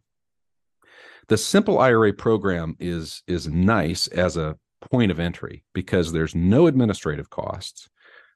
The 1.28 1.38
simple 1.38 1.78
ira 1.78 2.12
program 2.12 2.76
is 2.78 3.22
is 3.26 3.48
nice 3.48 4.06
as 4.08 4.36
a 4.36 4.56
point 4.90 5.10
of 5.10 5.18
entry 5.18 5.64
because 5.72 6.12
there's 6.12 6.34
no 6.34 6.66
administrative 6.66 7.30
costs. 7.30 7.88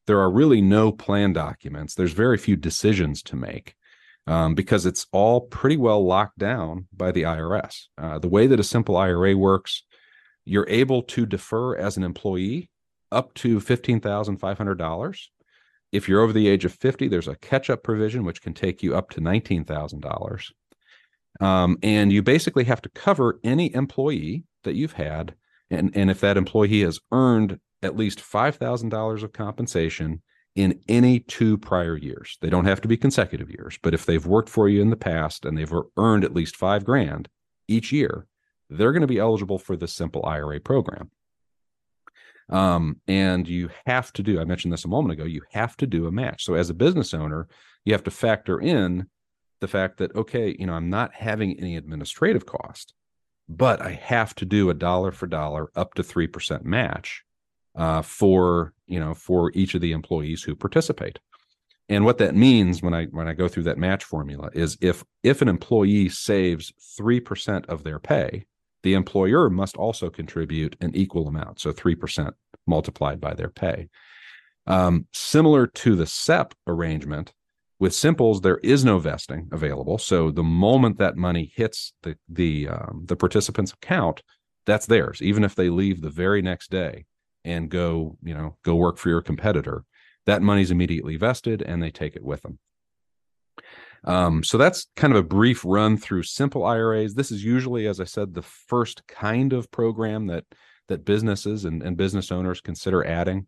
There 0.07 0.21
are 0.21 0.31
really 0.31 0.61
no 0.61 0.91
plan 0.91 1.33
documents. 1.33 1.95
There's 1.95 2.13
very 2.13 2.39
few 2.39 2.57
decisions 2.57 3.23
to 3.25 3.37
make 3.37 3.77
um, 4.27 4.55
because 4.55 4.87
it's 4.87 5.07
all 5.13 5.41
pretty 5.41 5.77
well 5.77 6.05
locked 6.05 6.39
down 6.39 6.87
by 6.93 7.13
the 7.13 7.23
IRS. 7.23 7.85
Uh, 7.99 8.19
the 8.19 8.29
way 8.29 8.47
that 8.47 8.61
a 8.61 8.65
simple 8.65 8.97
IRA 8.97 9.37
works, 9.37 9.83
you're 10.45 10.69
able 10.69 11.03
to 11.03 11.27
defer 11.27 11.77
as 11.77 11.97
an 11.97 12.05
employee 12.05 12.71
up 13.11 13.35
to 13.35 13.59
$15,500. 13.59 15.19
If 15.93 16.09
you're 16.09 16.23
over 16.23 16.33
the 16.33 16.49
age 16.49 16.65
of 16.65 16.73
50, 16.73 17.09
there's 17.09 17.29
a 17.29 17.37
catch 17.37 17.69
up 17.69 17.83
provision 17.83 18.25
which 18.25 18.43
can 18.43 18.55
take 18.55 18.83
you 18.83 18.97
up 18.97 19.11
to 19.11 19.21
$19,000. 19.21 20.53
Um, 21.41 21.79
and 21.83 22.13
you 22.13 22.23
basically 22.23 22.65
have 22.65 22.83
to 22.83 22.89
cover 22.91 23.41
any 23.45 23.75
employee 23.75 24.45
that 24.65 24.75
you've 24.75 24.95
had. 24.95 25.35
And, 25.71 25.95
and 25.97 26.11
if 26.11 26.21
that 26.21 26.37
employee 26.37 26.83
has 26.83 27.01
earned 27.11 27.59
at 27.83 27.97
least 27.97 28.21
$5,000 28.21 29.23
of 29.23 29.33
compensation 29.33 30.23
in 30.55 30.81
any 30.89 31.21
two 31.21 31.57
prior 31.57 31.97
years. 31.97 32.37
They 32.41 32.51
don't 32.51 32.67
have 32.67 32.81
to 32.83 32.89
be 32.89 32.97
consecutive 32.97 33.51
years, 33.51 33.79
but 33.83 33.95
if 33.95 34.05
they've 34.05 34.25
worked 34.25 34.51
for 34.51 34.69
you 34.69 34.83
in 34.83 34.91
the 34.91 34.97
past 34.97 35.45
and 35.45 35.57
they've 35.57 35.73
earned 35.97 36.25
at 36.25 36.35
least 36.35 36.57
five 36.57 36.85
grand 36.85 37.29
each 37.69 37.93
year, 37.93 38.27
they're 38.69 38.93
going 38.93 39.03
to 39.03 39.07
be 39.07 39.19
eligible 39.19 39.59
for 39.59 39.77
the 39.77 39.89
simple 39.89 40.25
IRA 40.27 40.61
program. 40.61 41.11
Um, 42.51 43.01
and 43.09 43.49
you 43.49 43.71
have 43.87 44.13
to 44.15 44.23
do, 44.23 44.41
I 44.41 44.45
mentioned 44.45 44.73
this 44.73 44.85
a 44.85 44.89
moment 44.89 45.13
ago, 45.13 45.25
you 45.25 45.43
have 45.53 45.77
to 45.79 45.87
do 45.87 46.07
a 46.07 46.13
match. 46.13 46.45
So 46.45 46.55
as 46.55 46.69
a 46.69 46.75
business 46.75 47.15
owner, 47.15 47.49
you 47.85 47.95
have 47.95 48.05
to 48.05 48.11
factor 48.11 48.61
in 48.61 49.07
the 49.61 49.69
fact 49.69 49.99
that, 49.99 50.15
okay, 50.15 50.55
you 50.59 50.67
know, 50.67 50.75
I'm 50.75 50.91
not 50.91 51.15
having 51.15 51.59
any 51.59 51.77
administrative 51.77 52.45
cost, 52.45 52.93
but 53.49 53.81
I 53.81 53.93
have 53.93 54.35
to 54.37 54.45
do 54.45 54.69
a 54.69 54.75
dollar 54.75 55.13
for 55.13 55.27
dollar 55.27 55.71
up 55.75 55.95
to 55.95 56.03
3% 56.03 56.65
match 56.65 57.25
uh, 57.75 58.03
for 58.03 58.73
you 58.87 59.01
know 59.01 59.15
for 59.15 59.51
each 59.55 59.75
of 59.75 59.81
the 59.81 59.93
employees 59.93 60.43
who 60.43 60.55
participate. 60.55 61.19
And 61.89 62.05
what 62.05 62.19
that 62.19 62.35
means 62.35 62.83
when 62.83 62.95
i 62.95 63.07
when 63.07 63.29
i 63.29 63.35
go 63.35 63.49
through 63.49 63.65
that 63.65 63.79
match 63.79 64.05
formula 64.05 64.51
is 64.55 64.79
if 64.81 65.05
if 65.23 65.43
an 65.43 65.49
employee 65.49 66.09
saves 66.09 66.73
3% 66.99 67.67
of 67.67 67.85
their 67.85 67.99
pay 67.99 68.47
the 68.83 68.95
employer 68.95 69.51
must 69.51 69.77
also 69.77 70.11
contribute 70.11 70.77
an 70.81 70.95
equal 70.95 71.29
amount 71.29 71.61
so 71.61 71.73
3% 71.73 72.33
multiplied 72.67 73.21
by 73.21 73.35
their 73.35 73.49
pay. 73.49 73.89
Um, 74.67 75.07
similar 75.13 75.67
to 75.67 75.97
the 75.97 76.07
sep 76.07 76.55
arrangement 76.67 77.33
with 77.81 77.95
simples 77.95 78.41
there 78.41 78.59
is 78.59 78.85
no 78.85 79.01
vesting 79.01 79.49
available. 79.51 79.99
So 79.99 80.31
the 80.31 80.45
moment 80.45 80.99
that 80.99 81.17
money 81.17 81.53
hits 81.57 81.93
the 82.03 82.17
the 82.29 82.69
um, 82.69 83.05
the 83.07 83.17
participant's 83.17 83.73
account 83.73 84.23
that's 84.65 84.87
theirs 84.87 85.21
even 85.21 85.43
if 85.43 85.57
they 85.57 85.69
leave 85.69 86.01
the 86.01 86.11
very 86.11 86.41
next 86.41 86.71
day 86.71 87.05
and 87.45 87.69
go, 87.69 88.17
you 88.23 88.35
know, 88.35 88.57
go 88.63 88.75
work 88.75 88.99
for 88.99 89.09
your 89.09 89.23
competitor, 89.23 89.85
that 90.27 90.43
money's 90.43 90.71
immediately 90.71 91.17
vested 91.17 91.63
and 91.63 91.83
they 91.83 91.91
take 91.91 92.17
it 92.17 92.25
with 92.25 92.43
them. 92.43 92.59
Um, 94.05 94.43
so 94.43 94.59
that's 94.59 94.87
kind 94.97 95.13
of 95.13 95.19
a 95.19 95.27
brief 95.27 95.65
run 95.65 95.97
through 95.97 96.25
simple 96.25 96.65
IRAs. 96.65 97.15
This 97.15 97.31
is 97.31 97.45
usually, 97.45 97.87
as 97.87 98.01
I 98.01 98.05
said, 98.05 98.35
the 98.35 98.43
first 98.43 99.07
kind 99.07 99.53
of 99.53 99.71
program 99.71 100.27
that 100.27 100.45
that 100.89 101.05
businesses 101.05 101.65
and, 101.65 101.83
and 101.83 101.97
business 101.97 102.33
owners 102.33 102.61
consider 102.61 103.07
adding. 103.07 103.47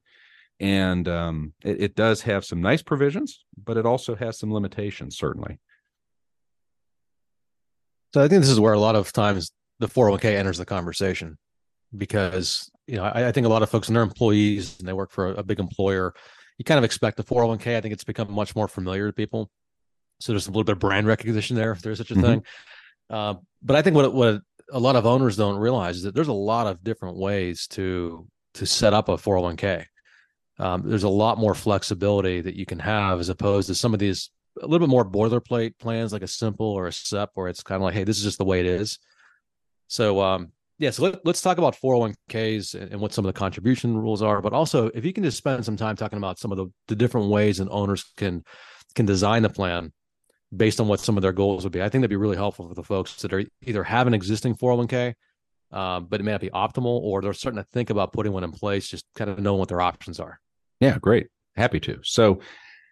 And 0.60 1.08
um, 1.08 1.52
it, 1.64 1.82
it 1.82 1.96
does 1.96 2.22
have 2.22 2.44
some 2.44 2.62
nice 2.62 2.82
provisions, 2.82 3.44
but 3.62 3.76
it 3.76 3.86
also 3.86 4.14
has 4.14 4.38
some 4.38 4.52
limitations, 4.52 5.18
certainly. 5.18 5.58
So 8.14 8.22
I 8.22 8.28
think 8.28 8.42
this 8.42 8.50
is 8.50 8.60
where 8.60 8.72
a 8.72 8.78
lot 8.78 8.94
of 8.94 9.12
times 9.12 9.50
the 9.80 9.88
401k 9.88 10.36
enters 10.36 10.58
the 10.58 10.64
conversation 10.64 11.36
because 11.96 12.70
you 12.86 12.96
know 12.96 13.04
I, 13.04 13.28
I, 13.28 13.32
think 13.32 13.46
a 13.46 13.50
lot 13.50 13.62
of 13.62 13.70
folks 13.70 13.88
and 13.88 13.96
their 13.96 14.02
employees 14.02 14.78
and 14.78 14.88
they 14.88 14.92
work 14.92 15.10
for 15.10 15.28
a, 15.28 15.34
a, 15.36 15.42
big 15.42 15.60
employer 15.60 16.14
you 16.58 16.64
kind 16.64 16.78
of 16.78 16.84
expect 16.84 17.16
the 17.16 17.24
401k 17.24 17.76
i 17.76 17.80
think 17.80 17.92
it's 17.92 18.04
become 18.04 18.32
much 18.32 18.54
more 18.54 18.68
familiar 18.68 19.06
to 19.06 19.12
people. 19.12 19.50
So 20.20 20.32
there's 20.32 20.46
a 20.46 20.50
little 20.50 20.64
bit 20.64 20.72
of 20.72 20.78
brand 20.78 21.06
recognition 21.06 21.56
there 21.56 21.72
if 21.72 21.82
there's 21.82 21.98
such 21.98 22.12
a 22.12 22.14
mm-hmm. 22.14 22.24
thing. 22.24 22.44
Uh, 23.10 23.34
but 23.62 23.76
i 23.76 23.82
think 23.82 23.96
what 23.96 24.12
what 24.14 24.40
a 24.72 24.78
lot 24.78 24.96
of 24.96 25.06
owners 25.06 25.36
don't 25.36 25.56
realize 25.56 25.96
is 25.96 26.02
that 26.04 26.14
there's 26.14 26.28
a 26.28 26.32
lot 26.32 26.66
of 26.66 26.82
different 26.82 27.16
ways 27.16 27.66
to 27.68 28.26
to 28.54 28.66
set 28.66 28.94
up 28.94 29.08
a 29.08 29.16
401k 29.16 29.86
um, 30.58 30.88
there's 30.88 31.02
a 31.02 31.08
lot 31.08 31.38
more 31.38 31.54
flexibility 31.54 32.40
that 32.40 32.54
you 32.54 32.64
can 32.64 32.78
have 32.78 33.18
as 33.18 33.28
opposed 33.28 33.66
to 33.68 33.74
some 33.74 33.92
of 33.92 34.00
these 34.00 34.30
a 34.62 34.66
little 34.66 34.86
bit 34.86 34.90
more 34.90 35.04
boilerplate 35.04 35.78
plans 35.78 36.12
like 36.12 36.22
a 36.22 36.28
simple 36.28 36.66
or 36.66 36.86
a 36.86 36.92
sep 36.92 37.30
where 37.34 37.48
it's 37.48 37.62
kind 37.62 37.76
of 37.76 37.82
like 37.82 37.94
hey 37.94 38.04
this 38.04 38.18
is 38.18 38.24
just 38.24 38.38
the 38.38 38.44
way 38.44 38.60
it 38.60 38.66
is. 38.66 38.98
So 39.88 40.20
um, 40.20 40.52
yeah, 40.78 40.90
so 40.90 41.04
let, 41.04 41.26
us 41.26 41.40
talk 41.40 41.58
about 41.58 41.76
401ks 41.76 42.74
and, 42.74 42.92
and, 42.92 43.00
what 43.00 43.12
some 43.12 43.24
of 43.24 43.32
the 43.32 43.38
contribution 43.38 43.96
rules 43.96 44.22
are, 44.22 44.42
but 44.42 44.52
also 44.52 44.86
if 44.88 45.04
you 45.04 45.12
can 45.12 45.22
just 45.22 45.38
spend 45.38 45.64
some 45.64 45.76
time 45.76 45.96
talking 45.96 46.18
about 46.18 46.38
some 46.38 46.50
of 46.50 46.58
the, 46.58 46.66
the 46.88 46.96
different 46.96 47.28
ways 47.28 47.60
and 47.60 47.70
owners 47.70 48.04
can 48.16 48.42
can 48.94 49.06
design 49.06 49.42
the 49.42 49.48
plan 49.48 49.92
based 50.56 50.80
on 50.80 50.88
what 50.88 51.00
some 51.00 51.16
of 51.16 51.22
their 51.22 51.32
goals 51.32 51.64
would 51.64 51.72
be. 51.72 51.80
I 51.80 51.88
think 51.88 52.02
that'd 52.02 52.10
be 52.10 52.16
really 52.16 52.36
helpful 52.36 52.68
for 52.68 52.74
the 52.74 52.82
folks 52.82 53.22
that 53.22 53.32
are 53.32 53.44
either 53.62 53.82
have 53.82 54.06
an 54.06 54.14
existing 54.14 54.54
401k, 54.54 55.14
uh, 55.72 56.00
but 56.00 56.20
it 56.20 56.22
may 56.24 56.32
not 56.32 56.40
be 56.40 56.50
optimal, 56.50 57.00
or 57.00 57.20
they're 57.20 57.32
starting 57.32 57.62
to 57.62 57.68
think 57.72 57.90
about 57.90 58.12
putting 58.12 58.32
one 58.32 58.44
in 58.44 58.52
place, 58.52 58.88
just 58.88 59.04
kind 59.16 59.30
of 59.30 59.38
knowing 59.40 59.58
what 59.58 59.68
their 59.68 59.80
options 59.80 60.20
are. 60.20 60.38
Yeah, 60.80 60.98
great. 60.98 61.28
Happy 61.56 61.80
to. 61.80 61.98
So, 62.04 62.40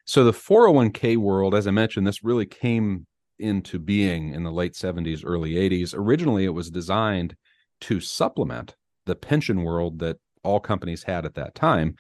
so 0.05 0.25
the 0.25 0.33
401k 0.33 1.17
world, 1.17 1.55
as 1.55 1.67
I 1.67 1.71
mentioned, 1.71 2.07
this 2.07 2.25
really 2.25 2.47
came 2.47 3.07
into 3.39 3.79
being 3.79 4.35
in 4.35 4.43
the 4.43 4.53
late 4.53 4.75
70s, 4.75 5.23
early 5.25 5.55
80s. 5.55 5.95
Originally, 5.97 6.45
it 6.45 6.51
was 6.51 6.71
designed 6.71 7.37
to 7.83 8.01
supplement 8.01 8.77
the 9.07 9.15
pension 9.15 9.63
world 9.63 9.99
that 9.99 10.19
all 10.43 10.61
companies 10.61 11.05
had 11.05 11.25
at 11.25 11.35
that 11.35 11.55
time. 11.55 11.97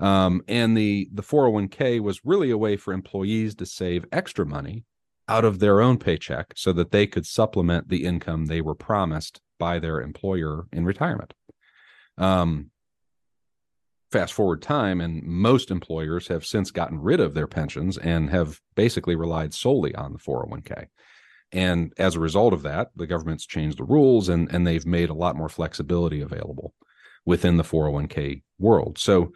Um, 0.00 0.42
and 0.48 0.76
the 0.76 1.08
the 1.12 1.22
401k 1.22 2.00
was 2.00 2.24
really 2.24 2.50
a 2.50 2.58
way 2.58 2.76
for 2.76 2.92
employees 2.92 3.54
to 3.56 3.66
save 3.66 4.04
extra 4.10 4.44
money 4.44 4.84
out 5.28 5.44
of 5.44 5.60
their 5.60 5.80
own 5.80 5.98
paycheck 5.98 6.52
so 6.56 6.72
that 6.72 6.90
they 6.90 7.06
could 7.06 7.26
supplement 7.26 7.88
the 7.88 8.04
income 8.04 8.46
they 8.46 8.60
were 8.60 8.74
promised 8.74 9.40
by 9.58 9.78
their 9.78 10.00
employer 10.00 10.66
in 10.72 10.84
retirement. 10.84 11.32
Um, 12.18 12.70
fast 14.10 14.34
forward 14.34 14.60
time, 14.60 15.00
and 15.00 15.22
most 15.22 15.70
employers 15.70 16.28
have 16.28 16.44
since 16.44 16.70
gotten 16.70 17.00
rid 17.00 17.20
of 17.20 17.34
their 17.34 17.46
pensions 17.46 17.96
and 17.96 18.28
have 18.30 18.60
basically 18.74 19.16
relied 19.16 19.54
solely 19.54 19.94
on 19.94 20.12
the 20.12 20.18
401k. 20.18 20.88
And 21.52 21.92
as 21.98 22.16
a 22.16 22.20
result 22.20 22.52
of 22.52 22.62
that, 22.62 22.90
the 22.96 23.06
government's 23.06 23.46
changed 23.46 23.78
the 23.78 23.84
rules 23.84 24.28
and, 24.28 24.52
and 24.52 24.66
they've 24.66 24.86
made 24.86 25.10
a 25.10 25.14
lot 25.14 25.36
more 25.36 25.48
flexibility 25.48 26.20
available 26.20 26.74
within 27.26 27.56
the 27.56 27.64
401k 27.64 28.42
world. 28.58 28.98
So, 28.98 29.32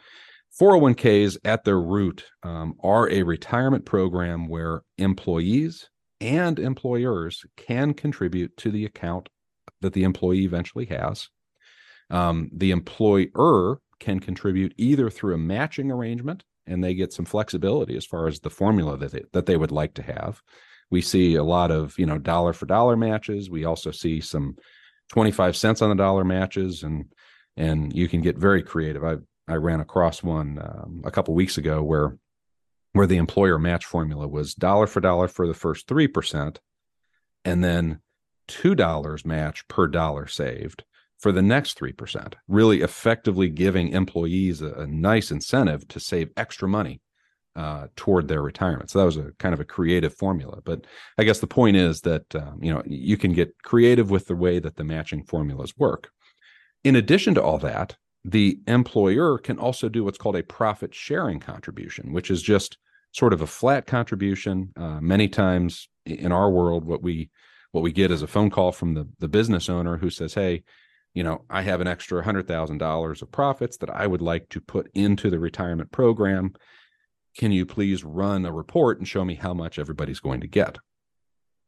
401ks 0.59 1.37
at 1.45 1.65
their 1.65 1.79
root 1.79 2.25
um, 2.43 2.77
are 2.83 3.11
a 3.11 3.23
retirement 3.23 3.85
program 3.85 4.49
where 4.49 4.81
employees 4.97 5.91
and 6.19 6.59
employers 6.59 7.45
can 7.59 7.93
contribute 7.93 8.57
to 8.57 8.71
the 8.71 8.87
account 8.87 9.29
that 9.83 9.93
the 9.93 10.05
employee 10.05 10.45
eventually 10.45 10.87
has. 10.87 11.29
Um, 12.09 12.49
the 12.55 12.71
employer 12.71 13.81
can 14.01 14.21
contribute 14.21 14.73
either 14.79 15.11
through 15.11 15.35
a 15.35 15.39
matching 15.39 15.91
arrangement 15.91 16.45
and 16.67 16.83
they 16.83 16.95
get 16.95 17.13
some 17.13 17.25
flexibility 17.27 17.97
as 17.97 18.07
far 18.07 18.27
as 18.27 18.41
the 18.41 18.51
formula 18.51 18.97
that 18.97 19.13
they, 19.13 19.25
that 19.33 19.47
they 19.47 19.57
would 19.57 19.73
like 19.73 19.95
to 19.95 20.03
have 20.03 20.41
we 20.91 21.01
see 21.01 21.35
a 21.35 21.45
lot 21.45 21.71
of 21.71 21.99
you 21.99 22.07
know 22.07 22.19
dollar 22.19 22.53
for 22.53 22.67
dollar 22.67 22.97
matches. 22.97 23.51
We 23.51 23.65
also 23.65 23.91
see 23.91 24.21
some 24.21 24.57
25 25.11 25.57
cents 25.57 25.83
on 25.83 25.91
the 25.91 25.95
dollar 25.95 26.25
matches 26.25 26.83
and 26.83 27.07
and 27.57 27.95
you 27.95 28.09
can 28.09 28.21
get 28.21 28.39
very 28.39 28.63
creative. 28.63 29.05
I 29.05 29.17
i 29.49 29.55
ran 29.55 29.81
across 29.81 30.23
one 30.23 30.59
um, 30.61 31.03
a 31.05 31.11
couple 31.11 31.35
weeks 31.35 31.59
ago 31.59 31.83
where 31.83 32.19
where 32.93 33.07
the 33.07 33.19
employer 33.19 33.59
match 33.59 33.85
formula 33.85 34.27
was 34.27 34.55
dollar 34.55 34.87
for 34.87 35.01
dollar 35.01 35.29
for 35.29 35.47
the 35.47 35.55
first 35.55 35.87
3% 35.87 36.57
and 37.45 37.63
then 37.63 38.01
$2 38.49 39.27
match 39.27 39.69
per 39.69 39.87
dollar 39.87 40.27
saved 40.27 40.83
for 41.19 41.31
the 41.31 41.43
next 41.43 41.79
3%, 41.79 42.35
really 42.49 42.81
effectively 42.81 43.49
giving 43.51 43.89
employees 43.89 44.63
a, 44.63 44.73
a 44.73 44.87
nice 44.87 45.31
incentive 45.31 45.87
to 45.89 46.01
save 46.01 46.31
extra 46.37 46.69
money 46.69 47.01
uh, 47.57 47.87
toward 47.97 48.29
their 48.29 48.43
retirement. 48.43 48.91
So 48.91 48.99
that 48.99 49.07
was 49.07 49.17
a 49.17 49.33
kind 49.39 49.55
of 49.55 49.61
a 49.61 49.65
creative 49.65 50.15
formula. 50.15 50.61
But 50.65 50.87
I 51.19 51.25
guess 51.25 51.41
the 51.41 51.47
point 51.47 51.77
is 51.77 52.03
that 52.03 52.35
um, 52.35 52.59
you 52.63 52.73
know 52.73 52.83
you 52.87 53.17
can 53.17 53.33
get 53.33 53.55
creative 53.63 54.11
with 54.11 54.27
the 54.27 54.37
way 54.37 54.59
that 54.59 54.77
the 54.77 54.85
matching 54.85 55.25
formulas 55.25 55.75
work. 55.77 56.11
In 56.85 56.97
addition 56.97 57.35
to 57.35 57.43
all 57.43 57.59
that, 57.59 57.97
the 58.25 58.61
employer 58.67 59.39
can 59.39 59.59
also 59.59 59.89
do 59.89 60.05
what's 60.05 60.19
called 60.19 60.37
a 60.37 60.43
profit 60.43 60.95
sharing 60.95 61.41
contribution, 61.41 62.13
which 62.13 62.31
is 62.31 62.43
just 62.43 62.77
sort 63.13 63.33
of 63.33 63.41
a 63.41 63.47
flat 63.47 63.87
contribution. 63.87 64.73
Uh, 64.77 65.01
many 65.01 65.27
times 65.27 65.89
in 66.05 66.33
our 66.33 66.51
world, 66.51 66.85
what 66.85 67.03
we 67.03 67.31
what 67.73 67.83
we 67.83 67.93
get 67.93 68.11
is 68.11 68.23
a 68.23 68.27
phone 68.27 68.51
call 68.51 68.71
from 68.71 68.95
the 68.95 69.09
the 69.19 69.29
business 69.29 69.71
owner 69.71 69.97
who 69.97 70.11
says, 70.11 70.35
"Hey, 70.35 70.63
you 71.15 71.23
know, 71.23 71.47
I 71.49 71.63
have 71.63 71.81
an 71.81 71.89
extra 71.89 72.23
hundred 72.23 72.47
thousand 72.47 72.79
dollars 72.79 73.23
of 73.23 73.33
profits 73.33 73.79
that 73.79 73.89
I 73.89 74.07
would 74.07 74.21
like 74.21 74.51
to 74.51 74.61
put 74.61 74.91
into 74.93 75.31
the 75.31 75.39
retirement 75.39 75.91
program. 75.91 76.53
Can 77.37 77.53
you 77.53 77.67
please 77.67 78.05
run 78.05 78.47
a 78.47 78.53
report 78.53 78.99
and 78.99 79.07
show 79.07 79.25
me 79.25 79.35
how 79.35 79.55
much 79.55 79.79
everybody's 79.79 80.21
going 80.21 80.41
to 80.41 80.47
get?" 80.47 80.79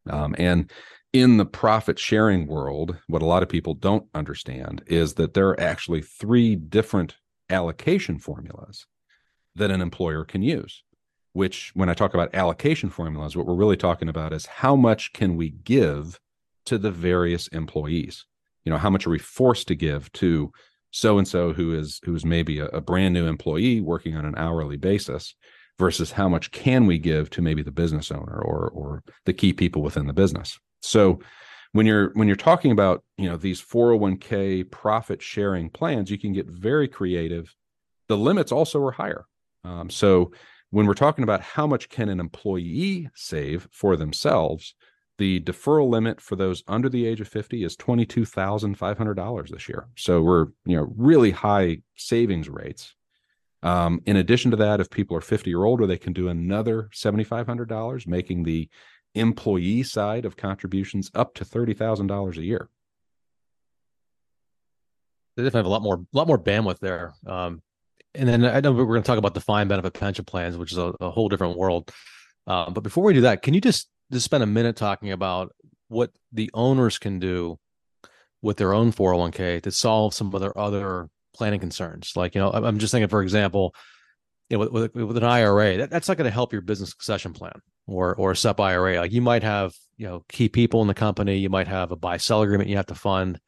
Um, 0.09 0.35
and 0.39 0.71
in 1.13 1.37
the 1.37 1.47
profit 1.47 1.99
sharing 1.99 2.47
world, 2.47 2.97
what 3.07 3.23
a 3.23 3.27
lot 3.27 3.43
of 3.43 3.49
people 3.49 3.75
don't 3.75 4.07
understand 4.15 4.83
is 4.87 5.15
that 5.15 5.35
there 5.35 5.49
are 5.49 5.61
actually 5.61 6.03
three 6.03 6.55
different 6.55 7.17
allocation 7.51 8.19
formulas 8.19 8.87
that 9.55 9.71
an 9.71 9.81
employer 9.81 10.25
can 10.25 10.43
use. 10.43 10.83
Which, 11.33 11.71
when 11.75 11.89
I 11.89 11.95
talk 11.95 12.15
about 12.15 12.35
allocation 12.35 12.91
formulas, 12.91 13.37
what 13.37 13.47
we're 13.47 13.55
really 13.55 13.77
talking 13.77 14.09
about 14.09 14.33
is 14.33 14.47
how 14.47 14.75
much 14.75 15.13
can 15.13 15.37
we 15.37 15.51
give 15.51 16.19
to 16.67 16.79
the 16.79 16.91
various 16.91 17.49
employees? 17.49 18.27
You 18.65 18.73
know, 18.73 18.79
how 18.79 18.91
much 18.91 19.07
are 19.07 19.11
we 19.11 19.19
forced 19.19 19.69
to 19.69 19.75
give 19.75 20.11
to 20.15 20.53
so 20.91 21.19
and 21.19 21.29
so 21.29 21.53
who 21.53 21.79
is 21.79 22.01
who 22.05 22.15
is 22.15 22.25
maybe 22.25 22.59
a, 22.59 22.67
a 22.67 22.81
brand 22.81 23.15
new 23.15 23.27
employee 23.27 23.81
working 23.81 24.17
on 24.17 24.25
an 24.25 24.35
hourly 24.37 24.77
basis 24.77 25.35
versus 25.79 26.13
how 26.13 26.29
much 26.29 26.51
can 26.51 26.87
we 26.87 26.99
give 26.99 27.31
to 27.31 27.43
maybe 27.43 27.63
the 27.63 27.71
business 27.71 28.11
owner 28.11 28.41
or 28.41 28.69
or 28.71 29.03
the 29.25 29.33
key 29.33 29.53
people 29.53 29.83
within 29.83 30.07
the 30.07 30.13
business 30.13 30.59
so 30.81 31.21
when 31.73 31.87
you're 31.87 32.11
when 32.15 32.29
you're 32.29 32.37
talking 32.37 32.71
about 32.71 33.05
you 33.17 33.29
know 33.29 33.37
these 33.37 33.63
401k 33.63 34.71
profit 34.71 35.23
sharing 35.23 35.71
plans, 35.71 36.11
you 36.11 36.19
can 36.19 36.33
get 36.33 36.47
very 36.47 36.89
creative. 36.89 37.55
The 38.09 38.17
limits 38.17 38.53
also 38.53 38.83
are 38.85 38.93
higher. 38.93 39.27
Um, 39.65 39.91
so 39.91 40.33
when 40.71 40.87
we're 40.87 40.95
talking 40.95 41.25
about 41.25 41.41
how 41.41 41.67
much 41.67 41.89
can 41.89 42.09
an 42.09 42.21
employee 42.21 43.11
save 43.15 43.69
for 43.73 43.97
themselves, 43.97 44.75
the 45.19 45.41
deferral 45.41 45.89
limit 45.89 46.21
for 46.21 46.37
those 46.37 46.63
under 46.69 46.89
the 46.89 47.07
age 47.07 47.21
of 47.21 47.29
50 47.29 47.65
is 47.65 47.77
$22,500 47.77 49.49
this 49.49 49.69
year. 49.69 49.89
So 49.97 50.23
we're, 50.23 50.47
you 50.67 50.77
know, 50.77 50.93
really 50.97 51.31
high 51.31 51.79
savings 51.97 52.49
rates. 52.49 52.95
Um, 53.63 54.01
in 54.07 54.17
addition 54.17 54.51
to 54.53 54.57
that, 54.59 54.81
if 54.81 54.91
people 54.91 55.17
are 55.17 55.21
50 55.21 55.55
or 55.55 55.67
older, 55.67 55.87
they 55.87 55.99
can 55.99 56.13
do 56.13 56.29
another 56.29 56.91
$7,500, 56.95 58.07
making 58.07 58.45
the 58.45 58.69
employee 59.15 59.83
side 59.83 60.25
of 60.25 60.37
contributions 60.37 61.11
up 61.15 61.35
to 61.35 61.45
$30,000 61.45 62.37
a 62.37 62.45
year. 62.45 62.69
They 65.37 65.43
definitely 65.43 65.59
have 65.61 65.67
a 65.67 65.71
lot 65.71 65.83
more, 65.83 66.05
lot 66.13 66.27
more 66.27 66.39
bandwidth 66.39 66.79
there. 66.81 67.15
Um, 67.27 67.63
and 68.15 68.29
then 68.29 68.45
I 68.45 68.61
know 68.61 68.73
we're 68.73 68.87
going 68.87 69.03
to 69.03 69.07
talk 69.07 69.19
about 69.19 69.35
defined 69.35 69.69
benefit 69.69 69.95
pension 69.95 70.25
plans, 70.25 70.57
which 70.57 70.73
is 70.73 70.79
a, 70.79 70.93
a 71.01 71.11
whole 71.11 71.29
different 71.29 71.57
world. 71.57 71.93
Uh, 72.47 72.71
but 72.71 72.83
before 72.83 73.05
we 73.05 73.15
do 73.15 73.21
that, 73.23 73.43
can 73.43 73.55
you 73.55 73.61
just 73.61 73.89
just 74.11 74.25
spend 74.25 74.43
a 74.43 74.47
minute 74.47 74.77
talking 74.77 75.13
about 75.13 75.53
what 75.89 76.11
the 76.33 76.51
owners 76.55 76.99
can 76.99 77.19
do 77.19 77.59
with 78.41 78.57
their 78.57 78.73
own 78.73 78.93
401k 78.93 79.63
to 79.63 79.71
solve 79.71 80.15
some 80.15 80.35
of 80.35 80.41
their 80.41 80.57
other 80.57 81.09
planning 81.35 81.61
concerns? 81.61 82.13
Like, 82.17 82.35
you 82.35 82.41
know, 82.41 82.51
I'm 82.51 82.79
just 82.79 82.93
thinking, 82.93 83.09
for 83.09 83.23
example, 83.23 83.75
you 84.49 84.57
know, 84.57 84.69
with, 84.69 84.95
with, 84.95 85.05
with 85.05 85.17
an 85.17 85.25
IRA, 85.25 85.79
that, 85.79 85.91
that's 85.91 86.09
not 86.09 86.17
going 86.17 86.29
to 86.29 86.35
help 86.35 86.53
your 86.53 86.63
business 86.63 86.91
succession 86.91 87.33
plan 87.33 87.61
or 87.87 88.15
or 88.15 88.33
a 88.33 88.37
SEP 88.37 88.61
IRA. 88.61 88.99
Like 88.99 89.13
you 89.13 89.23
might 89.23 89.43
have, 89.43 89.75
you 89.97 90.07
know, 90.07 90.25
key 90.29 90.49
people 90.49 90.83
in 90.83 90.89
the 90.89 90.95
company. 90.95 91.37
You 91.37 91.51
might 91.51 91.69
have 91.69 91.91
a 91.91 91.97
buy 91.97 92.19
sell 92.19 92.43
agreement 92.43 92.71
you 92.71 92.77
have 92.77 92.87
to 92.87 92.95
fund. 92.95 93.41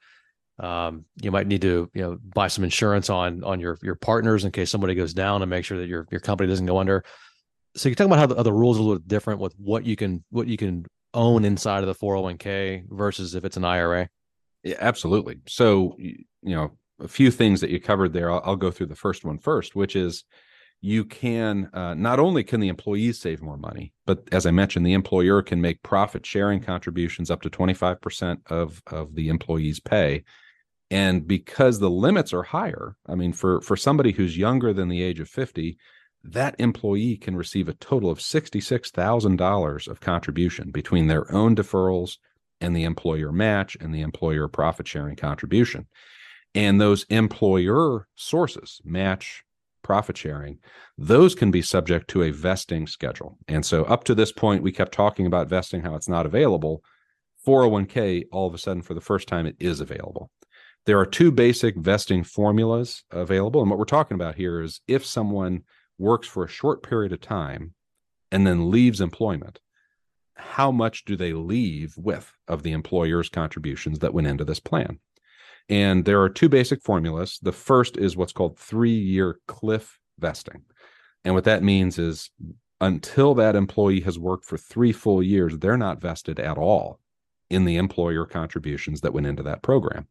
Um, 0.58 1.06
you 1.22 1.30
might 1.30 1.46
need 1.46 1.62
to, 1.62 1.90
you 1.94 2.02
know, 2.02 2.18
buy 2.22 2.48
some 2.48 2.64
insurance 2.64 3.08
on 3.08 3.44
on 3.44 3.60
your 3.60 3.78
your 3.82 3.94
partners 3.94 4.44
in 4.44 4.50
case 4.50 4.70
somebody 4.70 4.94
goes 4.94 5.14
down 5.14 5.42
and 5.42 5.50
make 5.50 5.64
sure 5.64 5.78
that 5.78 5.88
your 5.88 6.06
your 6.10 6.20
company 6.20 6.48
doesn't 6.48 6.66
go 6.66 6.78
under. 6.78 7.04
So 7.76 7.88
you're 7.88 7.94
talking 7.94 8.12
about 8.12 8.18
how 8.18 8.26
the, 8.26 8.34
how 8.36 8.42
the 8.42 8.52
rules 8.52 8.78
are 8.78 8.80
a 8.80 8.84
little 8.84 8.98
different 8.98 9.40
with 9.40 9.54
what 9.58 9.84
you 9.84 9.96
can 9.96 10.24
what 10.30 10.48
you 10.48 10.56
can 10.56 10.84
own 11.14 11.44
inside 11.44 11.82
of 11.82 11.86
the 11.86 11.94
401k 11.94 12.84
versus 12.88 13.34
if 13.34 13.44
it's 13.44 13.56
an 13.56 13.64
IRA. 13.64 14.08
Yeah, 14.62 14.76
absolutely. 14.80 15.40
So 15.48 15.96
you 15.98 16.24
know, 16.42 16.72
a 17.00 17.08
few 17.08 17.30
things 17.30 17.60
that 17.60 17.70
you 17.70 17.80
covered 17.80 18.12
there. 18.12 18.30
I'll, 18.30 18.42
I'll 18.44 18.56
go 18.56 18.70
through 18.70 18.86
the 18.86 18.96
first 18.96 19.24
one 19.24 19.38
first, 19.38 19.74
which 19.74 19.96
is 19.96 20.24
you 20.80 21.04
can 21.04 21.68
uh, 21.74 21.94
not 21.94 22.18
only 22.18 22.42
can 22.42 22.60
the 22.60 22.68
employees 22.68 23.20
save 23.20 23.42
more 23.42 23.58
money, 23.58 23.92
but 24.06 24.26
as 24.32 24.46
I 24.46 24.50
mentioned, 24.50 24.86
the 24.86 24.94
employer 24.94 25.42
can 25.42 25.60
make 25.60 25.82
profit 25.82 26.24
sharing 26.24 26.60
contributions 26.60 27.30
up 27.30 27.42
to 27.42 27.50
25% 27.50 28.38
of, 28.50 28.82
of 28.86 29.14
the 29.14 29.28
employee's 29.28 29.80
pay. 29.80 30.24
And 30.90 31.26
because 31.26 31.78
the 31.78 31.90
limits 31.90 32.32
are 32.32 32.42
higher, 32.42 32.96
I 33.06 33.14
mean, 33.14 33.32
for, 33.32 33.60
for 33.60 33.76
somebody 33.76 34.12
who's 34.12 34.36
younger 34.38 34.72
than 34.72 34.88
the 34.88 35.02
age 35.02 35.20
of 35.20 35.28
50, 35.28 35.76
that 36.24 36.56
employee 36.58 37.16
can 37.16 37.36
receive 37.36 37.68
a 37.68 37.74
total 37.74 38.10
of 38.10 38.18
$66,000 38.18 39.88
of 39.88 40.00
contribution 40.00 40.70
between 40.70 41.06
their 41.06 41.32
own 41.32 41.54
deferrals 41.54 42.16
and 42.60 42.74
the 42.74 42.84
employer 42.84 43.32
match 43.32 43.76
and 43.80 43.94
the 43.94 44.02
employer 44.02 44.48
profit 44.48 44.88
sharing 44.88 45.16
contribution. 45.16 45.86
And 46.54 46.80
those 46.80 47.04
employer 47.04 48.08
sources, 48.14 48.80
match, 48.84 49.44
profit 49.82 50.16
sharing, 50.16 50.58
those 50.98 51.34
can 51.34 51.50
be 51.50 51.62
subject 51.62 52.08
to 52.10 52.22
a 52.22 52.30
vesting 52.30 52.86
schedule. 52.86 53.38
And 53.48 53.64
so 53.64 53.84
up 53.84 54.04
to 54.04 54.14
this 54.14 54.32
point, 54.32 54.62
we 54.62 54.72
kept 54.72 54.92
talking 54.92 55.26
about 55.26 55.48
vesting, 55.48 55.82
how 55.82 55.94
it's 55.94 56.08
not 56.08 56.26
available. 56.26 56.82
401k, 57.46 58.24
all 58.32 58.46
of 58.46 58.54
a 58.54 58.58
sudden, 58.58 58.82
for 58.82 58.94
the 58.94 59.00
first 59.00 59.28
time, 59.28 59.46
it 59.46 59.56
is 59.58 59.80
available. 59.80 60.30
There 60.86 60.98
are 60.98 61.06
two 61.06 61.30
basic 61.30 61.76
vesting 61.76 62.24
formulas 62.24 63.04
available. 63.10 63.60
And 63.60 63.70
what 63.70 63.78
we're 63.78 63.84
talking 63.84 64.14
about 64.14 64.34
here 64.34 64.60
is 64.60 64.80
if 64.88 65.04
someone 65.04 65.62
works 65.98 66.26
for 66.26 66.44
a 66.44 66.48
short 66.48 66.82
period 66.82 67.12
of 67.12 67.20
time 67.20 67.74
and 68.32 68.46
then 68.46 68.70
leaves 68.70 69.00
employment, 69.00 69.60
how 70.34 70.72
much 70.72 71.04
do 71.04 71.16
they 71.16 71.32
leave 71.32 71.94
with 71.96 72.32
of 72.48 72.62
the 72.62 72.72
employer's 72.72 73.28
contributions 73.28 73.98
that 73.98 74.14
went 74.14 74.26
into 74.26 74.44
this 74.44 74.60
plan? 74.60 74.98
And 75.68 76.04
there 76.04 76.20
are 76.22 76.28
two 76.28 76.48
basic 76.48 76.82
formulas. 76.82 77.38
The 77.42 77.52
first 77.52 77.96
is 77.96 78.16
what's 78.16 78.32
called 78.32 78.58
three 78.58 78.98
year 78.98 79.38
cliff 79.46 79.98
vesting. 80.18 80.62
And 81.24 81.34
what 81.34 81.44
that 81.44 81.62
means 81.62 81.98
is 81.98 82.30
until 82.80 83.34
that 83.34 83.56
employee 83.56 84.00
has 84.00 84.18
worked 84.18 84.44
for 84.44 84.56
three 84.56 84.92
full 84.92 85.22
years, 85.22 85.58
they're 85.58 85.76
not 85.76 86.00
vested 86.00 86.40
at 86.40 86.56
all 86.56 86.98
in 87.50 87.64
the 87.64 87.76
employer 87.76 88.24
contributions 88.24 89.02
that 89.02 89.12
went 89.12 89.26
into 89.26 89.42
that 89.42 89.62
program. 89.62 90.06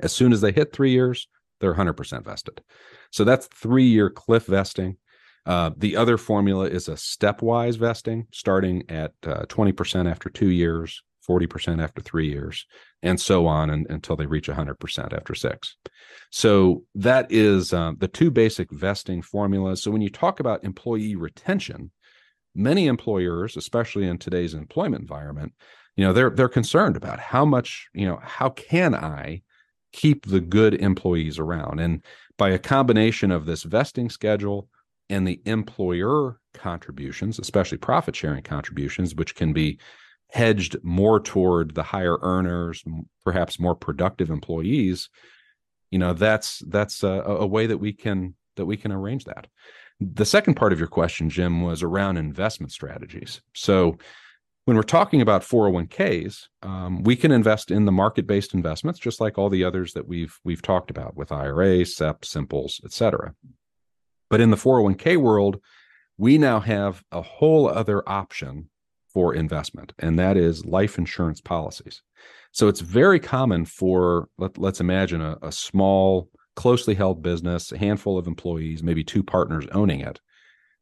As 0.00 0.12
soon 0.12 0.32
as 0.32 0.40
they 0.40 0.52
hit 0.52 0.72
three 0.72 0.90
years, 0.90 1.28
they're 1.60 1.74
100% 1.74 2.24
vested. 2.24 2.62
So 3.10 3.24
that's 3.24 3.46
three 3.46 3.86
year 3.86 4.10
cliff 4.10 4.46
vesting. 4.46 4.96
Uh, 5.46 5.70
the 5.76 5.96
other 5.96 6.18
formula 6.18 6.66
is 6.66 6.88
a 6.88 6.92
stepwise 6.92 7.78
vesting, 7.78 8.26
starting 8.32 8.84
at 8.90 9.12
uh, 9.26 9.44
20% 9.46 10.10
after 10.10 10.28
two 10.28 10.50
years, 10.50 11.02
40% 11.28 11.82
after 11.82 12.00
three 12.00 12.28
years, 12.28 12.66
and 13.02 13.20
so 13.20 13.46
on 13.46 13.70
and, 13.70 13.86
until 13.90 14.16
they 14.16 14.26
reach 14.26 14.48
100% 14.48 15.12
after 15.12 15.34
six. 15.34 15.76
So 16.30 16.84
that 16.94 17.30
is 17.30 17.72
uh, 17.72 17.92
the 17.98 18.08
two 18.08 18.30
basic 18.30 18.70
vesting 18.72 19.22
formulas. 19.22 19.82
So 19.82 19.90
when 19.90 20.02
you 20.02 20.10
talk 20.10 20.40
about 20.40 20.64
employee 20.64 21.16
retention, 21.16 21.90
many 22.54 22.86
employers, 22.86 23.56
especially 23.56 24.06
in 24.06 24.18
today's 24.18 24.54
employment 24.54 25.02
environment, 25.02 25.52
you 25.96 26.04
know 26.04 26.12
they're 26.12 26.30
they're 26.30 26.48
concerned 26.48 26.96
about 26.96 27.18
how 27.18 27.44
much 27.44 27.88
you 27.92 28.06
know 28.06 28.20
how 28.22 28.50
can 28.50 28.94
I 28.94 29.42
keep 29.92 30.26
the 30.26 30.40
good 30.40 30.74
employees 30.74 31.40
around, 31.40 31.80
and 31.80 32.04
by 32.36 32.50
a 32.50 32.58
combination 32.58 33.32
of 33.32 33.46
this 33.46 33.64
vesting 33.64 34.08
schedule 34.08 34.68
and 35.10 35.26
the 35.26 35.40
employer 35.44 36.38
contributions, 36.54 37.38
especially 37.38 37.78
profit 37.78 38.14
sharing 38.14 38.42
contributions, 38.42 39.14
which 39.14 39.34
can 39.34 39.52
be 39.52 39.78
hedged 40.30 40.76
more 40.82 41.20
toward 41.20 41.74
the 41.74 41.82
higher 41.82 42.18
earners, 42.20 42.84
perhaps 43.24 43.58
more 43.58 43.74
productive 43.74 44.30
employees, 44.30 45.08
you 45.90 45.98
know, 45.98 46.12
that's 46.12 46.62
that's 46.68 47.02
a, 47.02 47.22
a 47.26 47.46
way 47.46 47.66
that 47.66 47.78
we 47.78 47.92
can 47.92 48.34
that 48.56 48.66
we 48.66 48.76
can 48.76 48.92
arrange 48.92 49.24
that. 49.24 49.46
The 50.00 50.24
second 50.24 50.54
part 50.54 50.72
of 50.72 50.78
your 50.78 50.88
question, 50.88 51.30
Jim, 51.30 51.62
was 51.62 51.82
around 51.82 52.18
investment 52.18 52.72
strategies. 52.72 53.40
So 53.54 53.98
when 54.64 54.76
we're 54.76 54.82
talking 54.82 55.22
about 55.22 55.42
401ks, 55.42 56.44
um, 56.62 57.02
we 57.02 57.16
can 57.16 57.32
invest 57.32 57.70
in 57.70 57.84
the 57.84 57.92
market-based 57.92 58.52
investments, 58.52 59.00
just 59.00 59.20
like 59.20 59.38
all 59.38 59.48
the 59.48 59.64
others 59.64 59.94
that 59.94 60.06
we've 60.06 60.38
we've 60.44 60.62
talked 60.62 60.90
about 60.90 61.16
with 61.16 61.32
IRA, 61.32 61.86
SEP, 61.86 62.24
Simples, 62.24 62.80
et 62.84 62.92
cetera. 62.92 63.34
But 64.28 64.40
in 64.40 64.50
the 64.50 64.56
401k 64.56 65.16
world, 65.16 65.60
we 66.18 66.36
now 66.36 66.60
have 66.60 67.02
a 67.10 67.22
whole 67.22 67.66
other 67.66 68.06
option 68.06 68.68
for 69.18 69.34
investment, 69.34 69.92
and 69.98 70.16
that 70.16 70.36
is 70.36 70.64
life 70.64 70.96
insurance 70.96 71.40
policies. 71.40 72.02
So 72.52 72.68
it's 72.68 72.78
very 72.78 73.18
common 73.18 73.64
for, 73.64 74.28
let, 74.38 74.56
us 74.56 74.78
imagine 74.78 75.20
a, 75.20 75.36
a 75.42 75.50
small, 75.50 76.30
closely 76.54 76.94
held 76.94 77.20
business, 77.20 77.72
a 77.72 77.78
handful 77.78 78.16
of 78.16 78.28
employees, 78.28 78.80
maybe 78.80 79.02
two 79.02 79.24
partners 79.24 79.66
owning 79.72 79.98
it. 79.98 80.20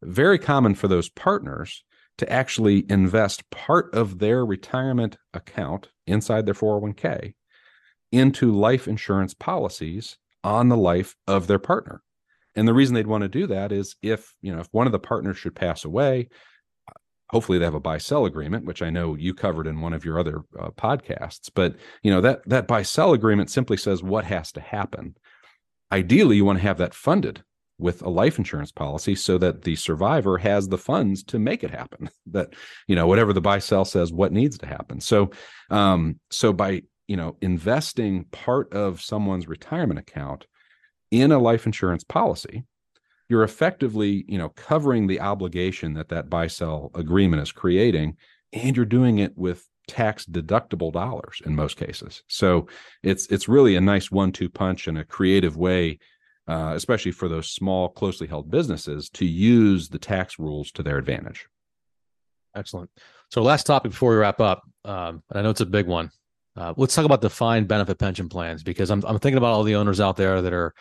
Very 0.03 0.39
common 0.39 0.74
for 0.74 0.87
those 0.87 1.09
partners 1.09 1.82
to 2.18 2.30
actually 2.30 2.84
invest 2.91 3.49
part 3.49 3.95
of 3.95 4.18
their 4.18 4.45
retirement 4.45 5.16
account 5.32 5.89
inside 6.07 6.45
their 6.45 6.53
401k 6.53 7.32
into 8.12 8.53
life 8.53 8.87
insurance 8.87 9.32
policies 9.32 10.18
on 10.45 10.68
the 10.68 10.76
life 10.76 11.16
of 11.26 11.47
their 11.47 11.59
partner. 11.59 12.03
And 12.55 12.68
the 12.68 12.74
reason 12.74 12.95
they'd 12.95 13.07
want 13.07 13.22
to 13.22 13.28
do 13.28 13.47
that 13.47 13.72
is 13.72 13.97
if, 14.03 14.34
you 14.43 14.53
know, 14.53 14.61
if 14.61 14.68
one 14.72 14.84
of 14.84 14.93
the 14.93 14.99
partners 14.99 15.39
should 15.39 15.55
pass 15.55 15.87
away, 15.87 16.28
hopefully 17.31 17.59
they 17.59 17.64
have 17.64 17.74
a 17.74 17.81
buy 17.81 17.99
sell 17.99 18.24
agreement 18.24 18.64
which 18.64 18.83
i 18.83 18.91
know 18.91 19.14
you 19.14 19.35
covered 19.35 19.66
in 19.66 19.81
one 19.81 19.93
of 19.93 20.05
your 20.05 20.18
other 20.18 20.43
uh, 20.61 20.70
podcasts 20.70 21.51
but 21.55 21.77
you 22.03 22.11
know 22.11 22.20
that 22.20 22.47
that 22.47 22.66
buy 22.66 22.83
sell 22.83 23.12
agreement 23.12 23.51
simply 23.51 23.77
says 23.77 24.03
what 24.03 24.24
has 24.24 24.53
to 24.53 24.61
happen. 24.61 25.16
Ideally 25.93 26.37
you 26.37 26.45
want 26.45 26.59
to 26.59 26.62
have 26.62 26.79
that 26.79 26.95
funded 26.95 27.43
with 27.79 28.01
a 28.03 28.09
life 28.09 28.39
insurance 28.39 28.72
policy 28.72 29.14
so 29.14 29.37
that 29.37 29.62
the 29.62 29.77
survivor 29.77 30.39
has 30.39 30.68
the 30.68 30.79
funds 30.79 31.22
to 31.22 31.39
make 31.39 31.62
it 31.62 31.70
happen 31.70 32.09
that 32.27 32.55
you 32.87 32.97
know 32.97 33.07
whatever 33.07 33.33
the 33.33 33.41
buy 33.41 33.59
sell 33.59 33.85
says 33.85 34.12
what 34.12 34.33
needs 34.33 34.59
to 34.59 34.66
happen. 34.66 35.01
So 35.01 35.31
um 35.70 36.18
so 36.31 36.53
by 36.53 36.83
you 37.07 37.16
know 37.16 37.37
investing 37.41 38.24
part 38.24 38.72
of 38.72 39.01
someone's 39.01 39.49
retirement 39.49 39.99
account 40.01 40.47
in 41.11 41.33
a 41.33 41.39
life 41.39 41.66
insurance 41.66 42.05
policy 42.05 42.64
you're 43.29 43.43
effectively 43.43 44.24
you 44.29 44.39
know 44.39 44.51
covering 44.51 45.07
the 45.07 45.20
obligation 45.20 45.95
that 45.95 46.09
that 46.09 46.31
buy 46.31 46.47
sell 46.47 46.91
agreement 46.95 47.43
is 47.43 47.53
creating 47.53 48.16
and 48.53 48.77
you're 48.77 48.85
doing 48.85 49.18
it 49.18 49.37
with 49.37 49.66
tax 49.89 50.27
deductible 50.27 50.93
dollars 50.93 51.41
in 51.45 51.55
most 51.55 51.77
cases. 51.77 52.22
So 52.29 52.66
it's 53.03 53.27
it's 53.27 53.49
really 53.49 53.77
a 53.77 53.81
nice 53.81 54.11
one 54.11 54.33
two 54.33 54.49
punch 54.49 54.89
and 54.89 54.99
a 54.99 55.05
creative 55.05 55.57
way 55.57 55.99
uh, 56.49 56.72
especially 56.77 57.11
for 57.11 57.29
those 57.29 57.51
small 57.51 57.89
closely 57.89 58.27
held 58.27 58.51
businesses 58.51 59.11
to 59.11 59.24
use 59.24 59.89
the 59.89 59.99
tax 59.99 60.39
rules 60.39 60.70
to 60.70 60.83
their 60.83 60.97
advantage. 60.97 61.49
Excellent. 62.55 62.89
So 63.31 63.43
last 63.43 63.66
topic 63.66 63.91
before 63.91 64.12
we 64.12 64.16
wrap 64.16 64.41
up 64.41 64.62
um, 64.85 65.22
and 65.31 65.39
i 65.39 65.43
know 65.43 65.51
it's 65.51 65.61
a 65.61 65.66
big 65.66 65.87
one 65.87 66.11
uh, 66.57 66.72
let's 66.77 66.95
talk 66.95 67.05
about 67.05 67.20
defined 67.20 67.68
benefit 67.68 67.99
pension 67.99 68.29
plans 68.29 68.62
because 68.62 68.91
I'm, 68.91 69.05
I'm 69.05 69.18
thinking 69.18 69.37
about 69.37 69.53
all 69.53 69.62
the 69.62 69.74
owners 69.74 70.01
out 70.01 70.16
there 70.16 70.41
that 70.41 70.53
are 70.53 70.72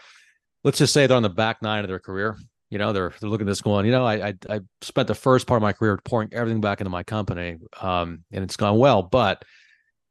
let's 0.65 0.79
just 0.79 0.93
say 0.93 1.05
they're 1.07 1.15
on 1.15 1.23
the 1.23 1.29
back 1.29 1.61
nine 1.61 1.83
of 1.83 1.87
their 1.87 1.99
career. 1.99 2.35
You 2.69 2.79
know, 2.79 2.91
they're 2.91 3.13
they're 3.21 3.29
looking 3.29 3.47
at 3.47 3.51
this 3.51 3.61
going, 3.61 3.85
you 3.85 3.91
know, 3.91 4.03
I 4.03 4.29
I, 4.29 4.33
I 4.49 4.59
spent 4.81 5.07
the 5.07 5.15
first 5.15 5.47
part 5.47 5.59
of 5.59 5.61
my 5.61 5.71
career 5.71 5.97
pouring 6.03 6.29
everything 6.33 6.59
back 6.59 6.81
into 6.81 6.89
my 6.89 7.03
company, 7.03 7.57
um, 7.79 8.25
and 8.31 8.43
it's 8.43 8.57
gone 8.57 8.77
well, 8.77 9.03
but 9.03 9.45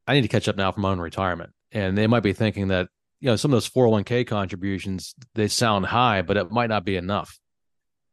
I 0.07 0.15
need 0.15 0.23
to 0.23 0.29
catch 0.29 0.49
up 0.49 0.57
now 0.57 0.71
for 0.73 0.81
my 0.81 0.91
own 0.91 1.01
retirement. 1.01 1.53
And 1.73 1.99
they 1.99 2.07
might 2.07 2.23
be 2.23 2.33
thinking 2.33 2.69
that, 2.69 2.89
you 3.21 3.27
know, 3.29 3.37
some 3.37 3.53
of 3.53 3.57
those 3.57 3.69
401k 3.69 4.27
contributions, 4.27 5.15
they 5.35 5.49
sound 5.49 5.87
high, 5.87 6.23
but 6.23 6.37
it 6.37 6.53
might 6.53 6.69
not 6.69 6.85
be 6.85 6.97
enough. 6.97 7.39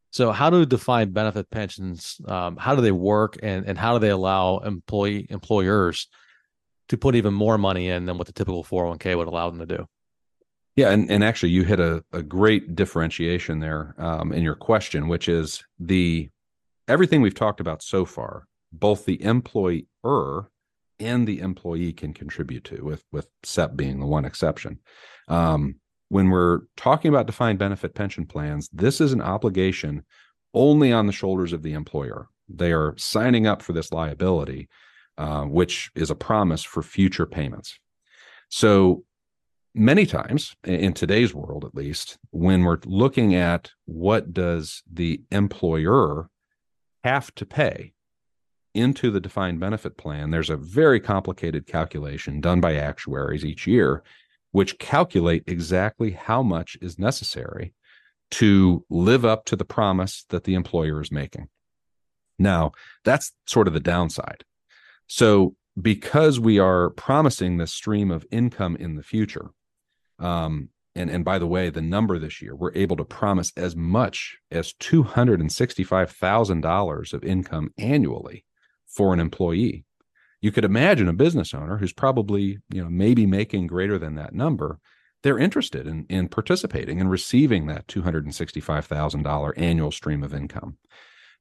So 0.09 0.31
how 0.31 0.49
do 0.49 0.65
defined 0.65 1.13
benefit 1.13 1.49
pensions, 1.51 2.19
um, 2.27 2.57
how 2.57 2.75
do 2.75 2.81
they 2.81 2.91
work 2.91 3.37
and, 3.43 3.65
and 3.65 3.77
how 3.77 3.93
do 3.93 3.99
they 3.99 4.09
allow 4.09 4.57
employee 4.59 5.27
employers 5.29 6.07
to 6.89 6.97
put 6.97 7.15
even 7.15 7.33
more 7.33 7.57
money 7.57 7.87
in 7.89 8.05
than 8.05 8.17
what 8.17 8.27
the 8.27 8.33
typical 8.33 8.63
401k 8.63 9.15
would 9.15 9.27
allow 9.27 9.49
them 9.49 9.59
to 9.59 9.77
do? 9.77 9.87
Yeah, 10.75 10.91
and, 10.91 11.11
and 11.11 11.23
actually, 11.23 11.49
you 11.49 11.63
hit 11.63 11.79
a, 11.79 12.03
a 12.13 12.23
great 12.23 12.75
differentiation 12.75 13.59
there 13.59 13.93
um, 13.97 14.31
in 14.31 14.41
your 14.41 14.55
question, 14.55 15.07
which 15.07 15.27
is 15.27 15.63
the 15.79 16.29
everything 16.87 17.21
we've 17.21 17.35
talked 17.35 17.59
about 17.59 17.83
so 17.83 18.05
far, 18.05 18.45
both 18.71 19.05
the 19.05 19.21
employer 19.21 20.49
and 20.99 21.27
the 21.27 21.39
employee 21.39 21.93
can 21.93 22.13
contribute 22.13 22.63
to, 22.65 22.83
with 22.83 23.03
with 23.11 23.27
SEP 23.43 23.75
being 23.75 23.99
the 23.99 24.05
one 24.05 24.23
exception. 24.23 24.79
Um, 25.27 25.75
when 26.09 26.29
we're 26.29 26.61
talking 26.77 27.09
about 27.09 27.25
defined 27.25 27.59
benefit 27.59 27.95
pension 27.95 28.25
plans, 28.25 28.69
this 28.73 29.01
is 29.01 29.13
an 29.13 29.21
obligation 29.21 30.03
only 30.53 30.91
on 30.91 31.07
the 31.07 31.13
shoulders 31.13 31.53
of 31.53 31.63
the 31.63 31.73
employer. 31.73 32.27
They 32.49 32.73
are 32.73 32.95
signing 32.97 33.47
up 33.47 33.61
for 33.61 33.71
this 33.73 33.93
liability, 33.93 34.67
uh, 35.17 35.43
which 35.43 35.89
is 35.95 36.09
a 36.09 36.15
promise 36.15 36.63
for 36.63 36.83
future 36.83 37.25
payments. 37.25 37.79
So 38.49 39.05
many 39.73 40.05
times 40.05 40.55
in 40.63 40.93
today's 40.93 41.33
world 41.33 41.63
at 41.63 41.75
least 41.75 42.17
when 42.31 42.63
we're 42.63 42.79
looking 42.85 43.35
at 43.35 43.71
what 43.85 44.33
does 44.33 44.83
the 44.91 45.21
employer 45.31 46.29
have 47.03 47.33
to 47.35 47.45
pay 47.45 47.93
into 48.73 49.09
the 49.11 49.19
defined 49.19 49.59
benefit 49.59 49.97
plan 49.97 50.29
there's 50.29 50.49
a 50.49 50.57
very 50.57 50.99
complicated 50.99 51.65
calculation 51.65 52.41
done 52.41 52.59
by 52.59 52.75
actuaries 52.75 53.45
each 53.45 53.65
year 53.65 54.03
which 54.51 54.77
calculate 54.77 55.43
exactly 55.47 56.11
how 56.11 56.43
much 56.43 56.77
is 56.81 56.99
necessary 56.99 57.73
to 58.29 58.85
live 58.89 59.25
up 59.25 59.45
to 59.45 59.55
the 59.55 59.65
promise 59.65 60.25
that 60.29 60.45
the 60.45 60.53
employer 60.53 61.01
is 61.01 61.11
making. 61.11 61.47
Now 62.39 62.71
that's 63.03 63.33
sort 63.45 63.67
of 63.67 63.73
the 63.73 63.79
downside. 63.79 64.43
So 65.07 65.55
because 65.79 66.39
we 66.39 66.59
are 66.59 66.89
promising 66.91 67.57
this 67.57 67.73
stream 67.73 68.11
of 68.11 68.25
income 68.31 68.75
in 68.75 68.95
the 68.95 69.03
future 69.03 69.51
um, 70.21 70.69
and 70.95 71.09
and 71.09 71.23
by 71.23 71.39
the 71.39 71.47
way, 71.47 71.69
the 71.69 71.81
number 71.81 72.19
this 72.19 72.41
year, 72.41 72.55
we're 72.55 72.73
able 72.75 72.97
to 72.97 73.05
promise 73.05 73.51
as 73.55 73.75
much 73.75 74.37
as 74.51 74.73
two 74.73 75.03
hundred 75.03 75.39
and 75.39 75.51
sixty-five 75.51 76.11
thousand 76.11 76.61
dollars 76.61 77.13
of 77.13 77.23
income 77.23 77.73
annually 77.77 78.45
for 78.87 79.13
an 79.13 79.19
employee. 79.19 79.85
You 80.41 80.51
could 80.51 80.65
imagine 80.65 81.07
a 81.07 81.13
business 81.13 81.53
owner 81.53 81.77
who's 81.77 81.93
probably, 81.93 82.57
you 82.69 82.83
know, 82.83 82.89
maybe 82.89 83.25
making 83.25 83.67
greater 83.67 83.97
than 83.97 84.15
that 84.15 84.33
number. 84.33 84.79
They're 85.23 85.39
interested 85.39 85.87
in 85.87 86.05
in 86.09 86.27
participating 86.27 86.99
and 86.99 87.09
receiving 87.09 87.67
that 87.67 87.87
two 87.87 88.01
hundred 88.01 88.25
and 88.25 88.35
sixty-five 88.35 88.85
thousand 88.85 89.23
dollar 89.23 89.53
annual 89.57 89.91
stream 89.91 90.23
of 90.23 90.33
income. 90.33 90.77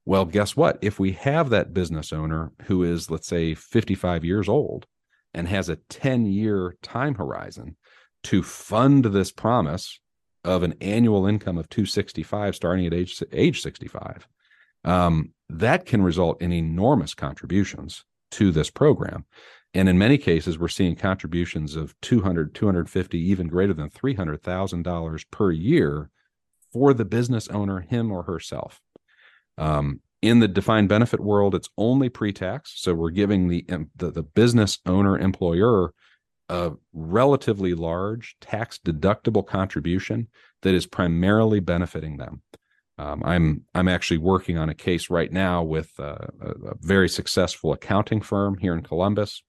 Well, 0.05 0.25
guess 0.25 0.57
what? 0.57 0.79
If 0.81 0.99
we 0.99 1.13
have 1.13 1.51
that 1.51 1.75
business 1.75 2.13
owner 2.13 2.53
who 2.65 2.83
is, 2.83 3.11
let's 3.11 3.29
say, 3.29 3.55
55 3.55 4.25
years 4.25 4.49
old 4.49 4.87
and 5.35 5.47
has 5.47 5.69
a 5.69 5.77
10 5.77 6.27
year 6.27 6.77
time 6.83 7.15
horizon, 7.17 7.77
to 8.25 8.43
fund 8.43 9.05
this 9.07 9.33
promise 9.33 9.99
of 10.45 10.63
an 10.63 10.75
annual 10.81 11.27
income 11.27 11.59
of 11.59 11.69
265 11.69 12.55
starting 12.57 12.87
at 12.87 12.95
age 12.95 13.23
age 13.33 13.61
65 13.61 14.27
um, 14.85 15.33
that 15.49 15.87
can 15.87 16.03
result 16.03 16.41
in 16.41 16.53
enormous 16.53 17.15
contributions 17.15 18.05
to 18.31 18.53
this 18.53 18.71
program. 18.71 19.25
And 19.75 19.89
in 19.89 19.99
many 19.99 20.19
cases 20.19 20.59
we're 20.59 20.69
seeing 20.69 20.97
contributions 20.97 21.77
of 21.77 21.95
200 22.01 22.55
250 22.55 23.19
even 23.19 23.49
greater 23.49 23.75
than 23.75 23.91
$300000 23.91 25.25
per 25.31 25.51
year 25.51 26.11
for 26.73 26.95
the 26.95 27.05
business 27.05 27.49
owner 27.49 27.81
him 27.81 28.11
or 28.11 28.23
herself. 28.23 28.81
Um, 29.59 30.01
in 30.23 30.39
the 30.39 30.49
defined 30.49 30.89
benefit 30.89 31.21
world 31.21 31.55
it's 31.55 31.69
only 31.77 32.09
pre-tax. 32.09 32.73
So 32.77 32.95
we're 32.95 33.11
giving 33.11 33.49
the, 33.49 33.65
the, 33.97 34.11
the 34.11 34.23
business 34.23 34.79
owner 34.87 35.19
employer 35.19 35.93
a 36.51 36.73
relatively 36.93 37.75
large 37.75 38.37
tax 38.41 38.79
deductible 38.85 39.47
contribution 39.47 40.27
that 40.63 40.75
is 40.75 40.85
primarily 40.85 41.61
benefiting 41.61 42.17
them. 42.17 42.43
Um, 42.99 43.23
I'm 43.25 43.65
I'm 43.75 43.89
actually 43.89 44.19
working 44.19 44.59
on 44.59 44.69
a 44.69 44.75
case 44.75 45.09
right 45.09 45.33
now 45.33 45.63
with 45.63 45.91
a, 45.99 46.29
a, 46.41 46.75
very 46.81 47.09
successful 47.09 47.73
accounting 47.73 48.21
firm 48.21 48.59
here 48.59 48.75
in 48.75 48.83
Columbus, 48.83 49.43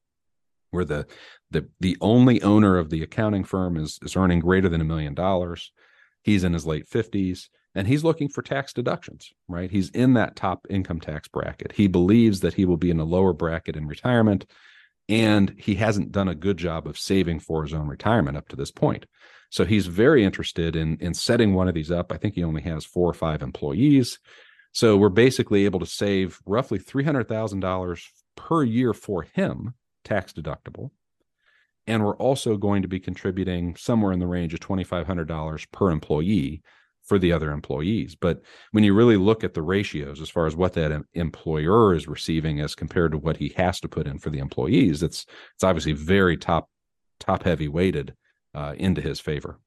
where 0.69 0.85
the 0.85 1.07
the 1.49 1.67
the 1.79 1.97
only 1.99 2.41
owner 2.43 2.77
of 2.77 2.91
the 2.91 3.01
accounting 3.01 3.43
firm 3.43 3.77
is 3.77 3.99
is 4.03 4.15
earning 4.15 4.39
greater 4.39 4.69
than 4.69 4.79
a 4.79 4.85
million 4.85 5.13
dollars. 5.13 5.71
He's 6.21 6.43
in 6.43 6.53
his 6.53 6.67
late 6.67 6.87
fifties 6.87 7.49
and 7.73 7.87
he's 7.87 8.03
looking 8.03 8.29
for 8.29 8.41
tax 8.41 8.73
deductions. 8.73 9.33
Right, 9.49 9.71
he's 9.71 9.89
in 9.89 10.13
that 10.13 10.35
top 10.35 10.67
income 10.69 11.01
tax 11.01 11.27
bracket. 11.27 11.73
He 11.73 11.87
believes 11.87 12.41
that 12.41 12.53
he 12.53 12.63
will 12.63 12.77
be 12.77 12.91
in 12.91 12.99
a 12.99 13.05
lower 13.05 13.33
bracket 13.33 13.75
in 13.75 13.87
retirement 13.87 14.45
and 15.11 15.53
he 15.57 15.75
hasn't 15.75 16.13
done 16.13 16.29
a 16.29 16.35
good 16.35 16.55
job 16.55 16.87
of 16.87 16.97
saving 16.97 17.41
for 17.41 17.63
his 17.63 17.73
own 17.73 17.87
retirement 17.87 18.37
up 18.37 18.47
to 18.47 18.55
this 18.55 18.71
point. 18.71 19.05
So 19.49 19.65
he's 19.65 19.87
very 19.87 20.23
interested 20.23 20.75
in 20.77 20.97
in 21.01 21.13
setting 21.13 21.53
one 21.53 21.67
of 21.67 21.75
these 21.75 21.91
up. 21.91 22.13
I 22.13 22.17
think 22.17 22.35
he 22.35 22.43
only 22.45 22.61
has 22.61 22.85
four 22.85 23.09
or 23.09 23.13
five 23.13 23.41
employees. 23.41 24.19
So 24.71 24.95
we're 24.95 25.09
basically 25.09 25.65
able 25.65 25.81
to 25.81 25.85
save 25.85 26.39
roughly 26.45 26.79
$300,000 26.79 28.01
per 28.37 28.63
year 28.63 28.93
for 28.93 29.23
him, 29.23 29.73
tax 30.05 30.31
deductible. 30.31 30.91
And 31.85 32.05
we're 32.05 32.15
also 32.15 32.55
going 32.55 32.83
to 32.83 32.87
be 32.87 33.01
contributing 33.01 33.75
somewhere 33.75 34.13
in 34.13 34.19
the 34.19 34.27
range 34.27 34.53
of 34.53 34.61
$2,500 34.61 35.71
per 35.73 35.91
employee 35.91 36.61
for 37.03 37.19
the 37.19 37.31
other 37.31 37.51
employees. 37.51 38.15
But 38.15 38.41
when 38.71 38.83
you 38.83 38.93
really 38.93 39.17
look 39.17 39.43
at 39.43 39.53
the 39.53 39.61
ratios 39.61 40.21
as 40.21 40.29
far 40.29 40.45
as 40.45 40.55
what 40.55 40.73
that 40.73 41.03
employer 41.13 41.93
is 41.93 42.07
receiving 42.07 42.59
as 42.61 42.75
compared 42.75 43.11
to 43.11 43.17
what 43.17 43.37
he 43.37 43.53
has 43.57 43.79
to 43.81 43.89
put 43.89 44.07
in 44.07 44.19
for 44.19 44.29
the 44.29 44.39
employees, 44.39 45.03
it's 45.03 45.25
it's 45.55 45.63
obviously 45.63 45.93
very 45.93 46.37
top 46.37 46.69
top 47.19 47.43
heavy 47.43 47.67
weighted 47.67 48.13
uh, 48.55 48.73
into 48.77 49.01
his 49.01 49.19
favor. 49.19 49.59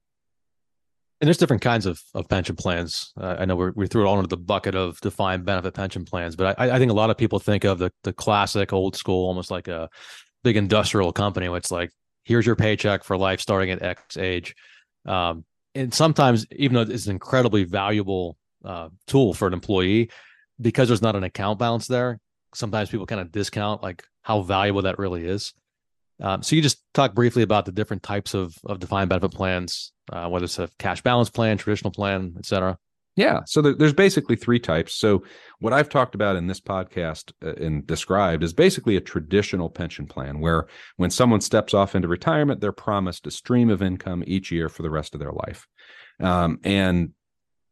And 1.20 1.28
there's 1.28 1.38
different 1.38 1.62
kinds 1.62 1.86
of, 1.86 2.00
of 2.12 2.28
pension 2.28 2.56
plans. 2.56 3.12
Uh, 3.18 3.36
I 3.38 3.44
know 3.44 3.56
we 3.56 3.70
we 3.70 3.86
threw 3.86 4.02
it 4.02 4.06
all 4.06 4.18
into 4.18 4.28
the 4.28 4.36
bucket 4.36 4.74
of 4.74 5.00
defined 5.00 5.44
benefit 5.44 5.74
pension 5.74 6.04
plans, 6.04 6.36
but 6.36 6.58
I, 6.58 6.72
I 6.72 6.78
think 6.78 6.90
a 6.90 6.94
lot 6.94 7.10
of 7.10 7.16
people 7.16 7.38
think 7.38 7.64
of 7.64 7.78
the 7.78 7.90
the 8.02 8.12
classic 8.12 8.72
old 8.72 8.96
school, 8.96 9.26
almost 9.26 9.50
like 9.50 9.68
a 9.68 9.88
big 10.42 10.56
industrial 10.56 11.12
company, 11.12 11.48
where 11.48 11.58
it's 11.58 11.70
like, 11.70 11.90
here's 12.24 12.46
your 12.46 12.56
paycheck 12.56 13.04
for 13.04 13.16
life 13.16 13.40
starting 13.40 13.70
at 13.70 13.82
X 13.82 14.16
age. 14.16 14.54
Um, 15.06 15.44
and 15.74 15.92
sometimes, 15.92 16.46
even 16.52 16.74
though 16.74 16.92
it's 16.92 17.06
an 17.06 17.12
incredibly 17.12 17.64
valuable 17.64 18.36
uh, 18.64 18.88
tool 19.06 19.34
for 19.34 19.48
an 19.48 19.54
employee, 19.54 20.10
because 20.60 20.88
there's 20.88 21.02
not 21.02 21.16
an 21.16 21.24
account 21.24 21.58
balance 21.58 21.86
there, 21.86 22.20
sometimes 22.54 22.90
people 22.90 23.06
kind 23.06 23.20
of 23.20 23.32
discount 23.32 23.82
like 23.82 24.04
how 24.22 24.42
valuable 24.42 24.82
that 24.82 24.98
really 24.98 25.26
is. 25.26 25.52
Um, 26.20 26.42
so 26.42 26.54
you 26.54 26.62
just 26.62 26.80
talk 26.94 27.12
briefly 27.12 27.42
about 27.42 27.64
the 27.64 27.72
different 27.72 28.02
types 28.02 28.34
of 28.34 28.56
of 28.64 28.78
defined 28.78 29.08
benefit 29.08 29.32
plans, 29.32 29.92
uh, 30.12 30.28
whether 30.28 30.44
it's 30.44 30.60
a 30.60 30.68
cash 30.78 31.02
balance 31.02 31.28
plan, 31.28 31.58
traditional 31.58 31.90
plan, 31.90 32.34
et 32.38 32.46
cetera. 32.46 32.78
Yeah. 33.16 33.40
So 33.46 33.62
there, 33.62 33.74
there's 33.74 33.92
basically 33.92 34.36
three 34.36 34.58
types. 34.58 34.94
So 34.94 35.22
what 35.60 35.72
I've 35.72 35.88
talked 35.88 36.14
about 36.14 36.36
in 36.36 36.46
this 36.46 36.60
podcast 36.60 37.32
uh, 37.44 37.54
and 37.62 37.86
described 37.86 38.42
is 38.42 38.52
basically 38.52 38.96
a 38.96 39.00
traditional 39.00 39.70
pension 39.70 40.06
plan 40.06 40.40
where 40.40 40.66
when 40.96 41.10
someone 41.10 41.40
steps 41.40 41.74
off 41.74 41.94
into 41.94 42.08
retirement, 42.08 42.60
they're 42.60 42.72
promised 42.72 43.26
a 43.26 43.30
stream 43.30 43.70
of 43.70 43.82
income 43.82 44.24
each 44.26 44.50
year 44.50 44.68
for 44.68 44.82
the 44.82 44.90
rest 44.90 45.14
of 45.14 45.20
their 45.20 45.32
life. 45.32 45.68
Um, 46.20 46.58
and 46.64 47.10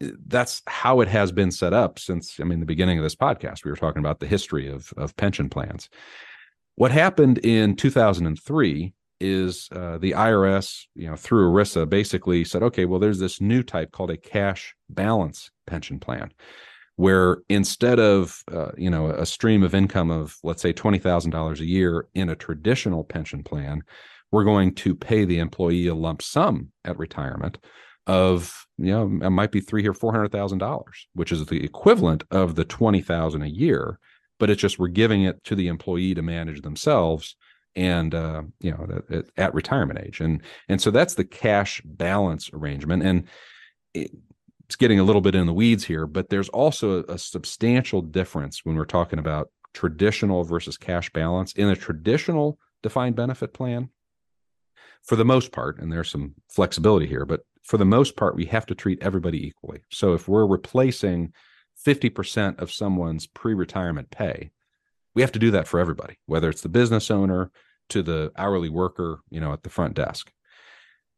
uh, 0.02 0.08
that's 0.26 0.62
how 0.66 1.00
it 1.00 1.08
has 1.08 1.32
been 1.32 1.50
set 1.50 1.72
up 1.72 1.98
since 1.98 2.38
I 2.40 2.44
mean 2.44 2.60
the 2.60 2.66
beginning 2.66 2.98
of 2.98 3.04
this 3.04 3.16
podcast. 3.16 3.64
We 3.64 3.70
were 3.70 3.76
talking 3.76 4.00
about 4.00 4.20
the 4.20 4.26
history 4.26 4.68
of 4.68 4.92
of 4.96 5.16
pension 5.16 5.48
plans. 5.48 5.88
What 6.76 6.90
happened 6.90 7.38
in 7.38 7.76
2003 7.76 8.94
is 9.22 9.68
uh, 9.72 9.98
the 9.98 10.12
IRS, 10.12 10.86
you 10.94 11.08
know, 11.08 11.16
through 11.16 11.50
ERISA, 11.50 11.88
basically 11.88 12.44
said, 12.44 12.62
okay, 12.62 12.84
well, 12.84 13.00
there's 13.00 13.20
this 13.20 13.40
new 13.40 13.62
type 13.62 13.92
called 13.92 14.10
a 14.10 14.16
cash 14.16 14.74
balance 14.90 15.50
pension 15.66 16.00
plan, 16.00 16.32
where 16.96 17.38
instead 17.48 17.98
of 17.98 18.42
uh, 18.52 18.72
you 18.76 18.90
know 18.90 19.06
a 19.10 19.24
stream 19.24 19.62
of 19.62 19.74
income 19.74 20.10
of 20.10 20.36
let's 20.42 20.60
say 20.60 20.72
twenty 20.72 20.98
thousand 20.98 21.30
dollars 21.30 21.60
a 21.60 21.66
year 21.66 22.08
in 22.14 22.28
a 22.28 22.36
traditional 22.36 23.04
pension 23.04 23.42
plan, 23.42 23.82
we're 24.30 24.44
going 24.44 24.74
to 24.74 24.94
pay 24.94 25.24
the 25.24 25.38
employee 25.38 25.86
a 25.86 25.94
lump 25.94 26.20
sum 26.20 26.68
at 26.84 26.98
retirement 26.98 27.58
of 28.08 28.66
you 28.78 28.90
know 28.90 29.26
it 29.26 29.30
might 29.30 29.52
be 29.52 29.60
three 29.60 29.86
or 29.86 29.94
four 29.94 30.12
hundred 30.12 30.32
thousand 30.32 30.58
dollars, 30.58 31.06
which 31.14 31.32
is 31.32 31.46
the 31.46 31.64
equivalent 31.64 32.24
of 32.30 32.56
the 32.56 32.64
twenty 32.64 33.00
thousand 33.00 33.42
a 33.42 33.48
year 33.48 33.98
but 34.42 34.50
it's 34.50 34.60
just 34.60 34.76
we're 34.76 34.88
giving 34.88 35.22
it 35.22 35.44
to 35.44 35.54
the 35.54 35.68
employee 35.68 36.14
to 36.14 36.20
manage 36.20 36.62
themselves 36.62 37.36
and 37.74 38.14
uh, 38.14 38.42
you 38.60 38.70
know 38.70 39.02
at, 39.36 39.54
retirement 39.54 40.00
age. 40.04 40.20
And 40.20 40.42
and 40.68 40.80
so 40.80 40.90
that's 40.90 41.14
the 41.14 41.24
cash 41.24 41.82
balance 41.84 42.50
arrangement. 42.52 43.02
And 43.02 43.28
it's 43.94 44.76
getting 44.76 44.98
a 44.98 45.04
little 45.04 45.20
bit 45.20 45.34
in 45.34 45.46
the 45.46 45.52
weeds 45.52 45.84
here 45.84 46.06
but 46.06 46.30
there's 46.30 46.48
also 46.48 47.02
a, 47.02 47.12
a 47.12 47.18
substantial 47.18 48.00
difference 48.00 48.64
when 48.64 48.74
we're 48.74 48.86
talking 48.86 49.18
about 49.18 49.50
traditional 49.74 50.44
versus 50.44 50.78
cash 50.78 51.12
balance 51.12 51.52
in 51.52 51.68
a 51.68 51.76
traditional 51.76 52.58
defined 52.82 53.14
benefit 53.14 53.52
plan 53.52 53.90
for 55.02 55.16
the 55.16 55.26
most 55.26 55.52
part 55.52 55.78
and 55.78 55.92
there's 55.92 56.10
some 56.10 56.32
flexibility 56.48 57.06
here 57.06 57.26
but 57.26 57.42
for 57.62 57.78
the 57.78 57.84
most 57.84 58.16
part 58.16 58.36
we 58.36 58.44
have 58.46 58.66
to 58.66 58.74
treat 58.74 59.02
everybody 59.02 59.46
equally. 59.46 59.82
So 59.90 60.14
if 60.14 60.28
we're 60.28 60.46
replacing 60.46 61.32
50% 61.86 62.60
of 62.60 62.72
someone's 62.72 63.26
pre-retirement 63.26 64.10
pay 64.10 64.50
we 65.14 65.22
have 65.22 65.32
to 65.32 65.38
do 65.38 65.50
that 65.50 65.68
for 65.68 65.80
everybody 65.80 66.18
whether 66.26 66.48
it's 66.48 66.62
the 66.62 66.68
business 66.68 67.10
owner 67.10 67.50
to 67.88 68.02
the 68.02 68.32
hourly 68.36 68.68
worker 68.68 69.20
you 69.30 69.40
know 69.40 69.52
at 69.52 69.62
the 69.62 69.70
front 69.70 69.94
desk. 69.94 70.32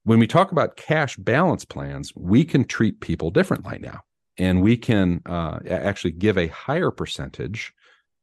When 0.02 0.18
we 0.18 0.26
talk 0.26 0.52
about 0.52 0.76
cash 0.76 1.16
balance 1.16 1.64
plans 1.64 2.12
we 2.14 2.44
can 2.44 2.64
treat 2.64 3.00
people 3.00 3.30
differently 3.30 3.78
now 3.80 4.00
and 4.36 4.62
we 4.62 4.76
can 4.76 5.22
uh, 5.26 5.60
actually 5.68 6.12
give 6.12 6.36
a 6.36 6.48
higher 6.48 6.90
percentage 6.90 7.72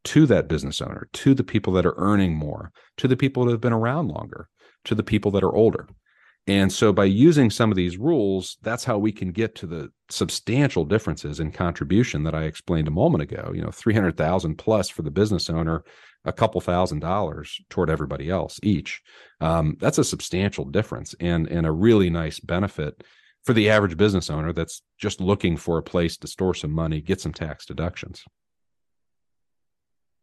to 0.03 0.25
that 0.25 0.47
business 0.47 0.81
owner 0.81 1.07
to 1.13 1.33
the 1.33 1.43
people 1.43 1.73
that 1.73 1.85
are 1.85 1.97
earning 1.97 2.35
more 2.35 2.71
to 2.97 3.07
the 3.07 3.17
people 3.17 3.45
that 3.45 3.51
have 3.51 3.61
been 3.61 3.73
around 3.73 4.07
longer 4.07 4.47
to 4.83 4.95
the 4.95 5.03
people 5.03 5.31
that 5.31 5.43
are 5.43 5.55
older 5.55 5.87
and 6.47 6.71
so 6.71 6.91
by 6.91 7.05
using 7.05 7.51
some 7.51 7.71
of 7.71 7.77
these 7.77 7.97
rules, 7.97 8.57
that's 8.63 8.83
how 8.83 8.97
we 8.97 9.11
can 9.11 9.31
get 9.31 9.53
to 9.55 9.67
the 9.67 9.91
substantial 10.09 10.85
differences 10.85 11.39
in 11.39 11.51
contribution 11.51 12.23
that 12.23 12.33
I 12.33 12.43
explained 12.43 12.87
a 12.87 12.91
moment 12.91 13.21
ago, 13.21 13.51
you 13.53 13.61
know, 13.61 13.69
300,000 13.69 14.55
plus 14.55 14.89
for 14.89 15.03
the 15.03 15.11
business 15.11 15.49
owner, 15.49 15.83
a 16.25 16.33
couple 16.33 16.59
thousand 16.59 16.99
dollars 16.99 17.61
toward 17.69 17.89
everybody 17.91 18.29
else 18.29 18.59
each. 18.63 19.01
Um, 19.39 19.77
that's 19.79 19.99
a 19.99 20.03
substantial 20.03 20.65
difference 20.65 21.13
and, 21.19 21.47
and 21.47 21.67
a 21.67 21.71
really 21.71 22.09
nice 22.09 22.39
benefit 22.39 23.03
for 23.43 23.53
the 23.53 23.69
average 23.69 23.97
business 23.97 24.29
owner 24.29 24.51
that's 24.51 24.81
just 24.97 25.21
looking 25.21 25.57
for 25.57 25.77
a 25.77 25.83
place 25.83 26.17
to 26.17 26.27
store 26.27 26.53
some 26.55 26.71
money, 26.71 27.01
get 27.01 27.21
some 27.21 27.33
tax 27.33 27.65
deductions. 27.65 28.23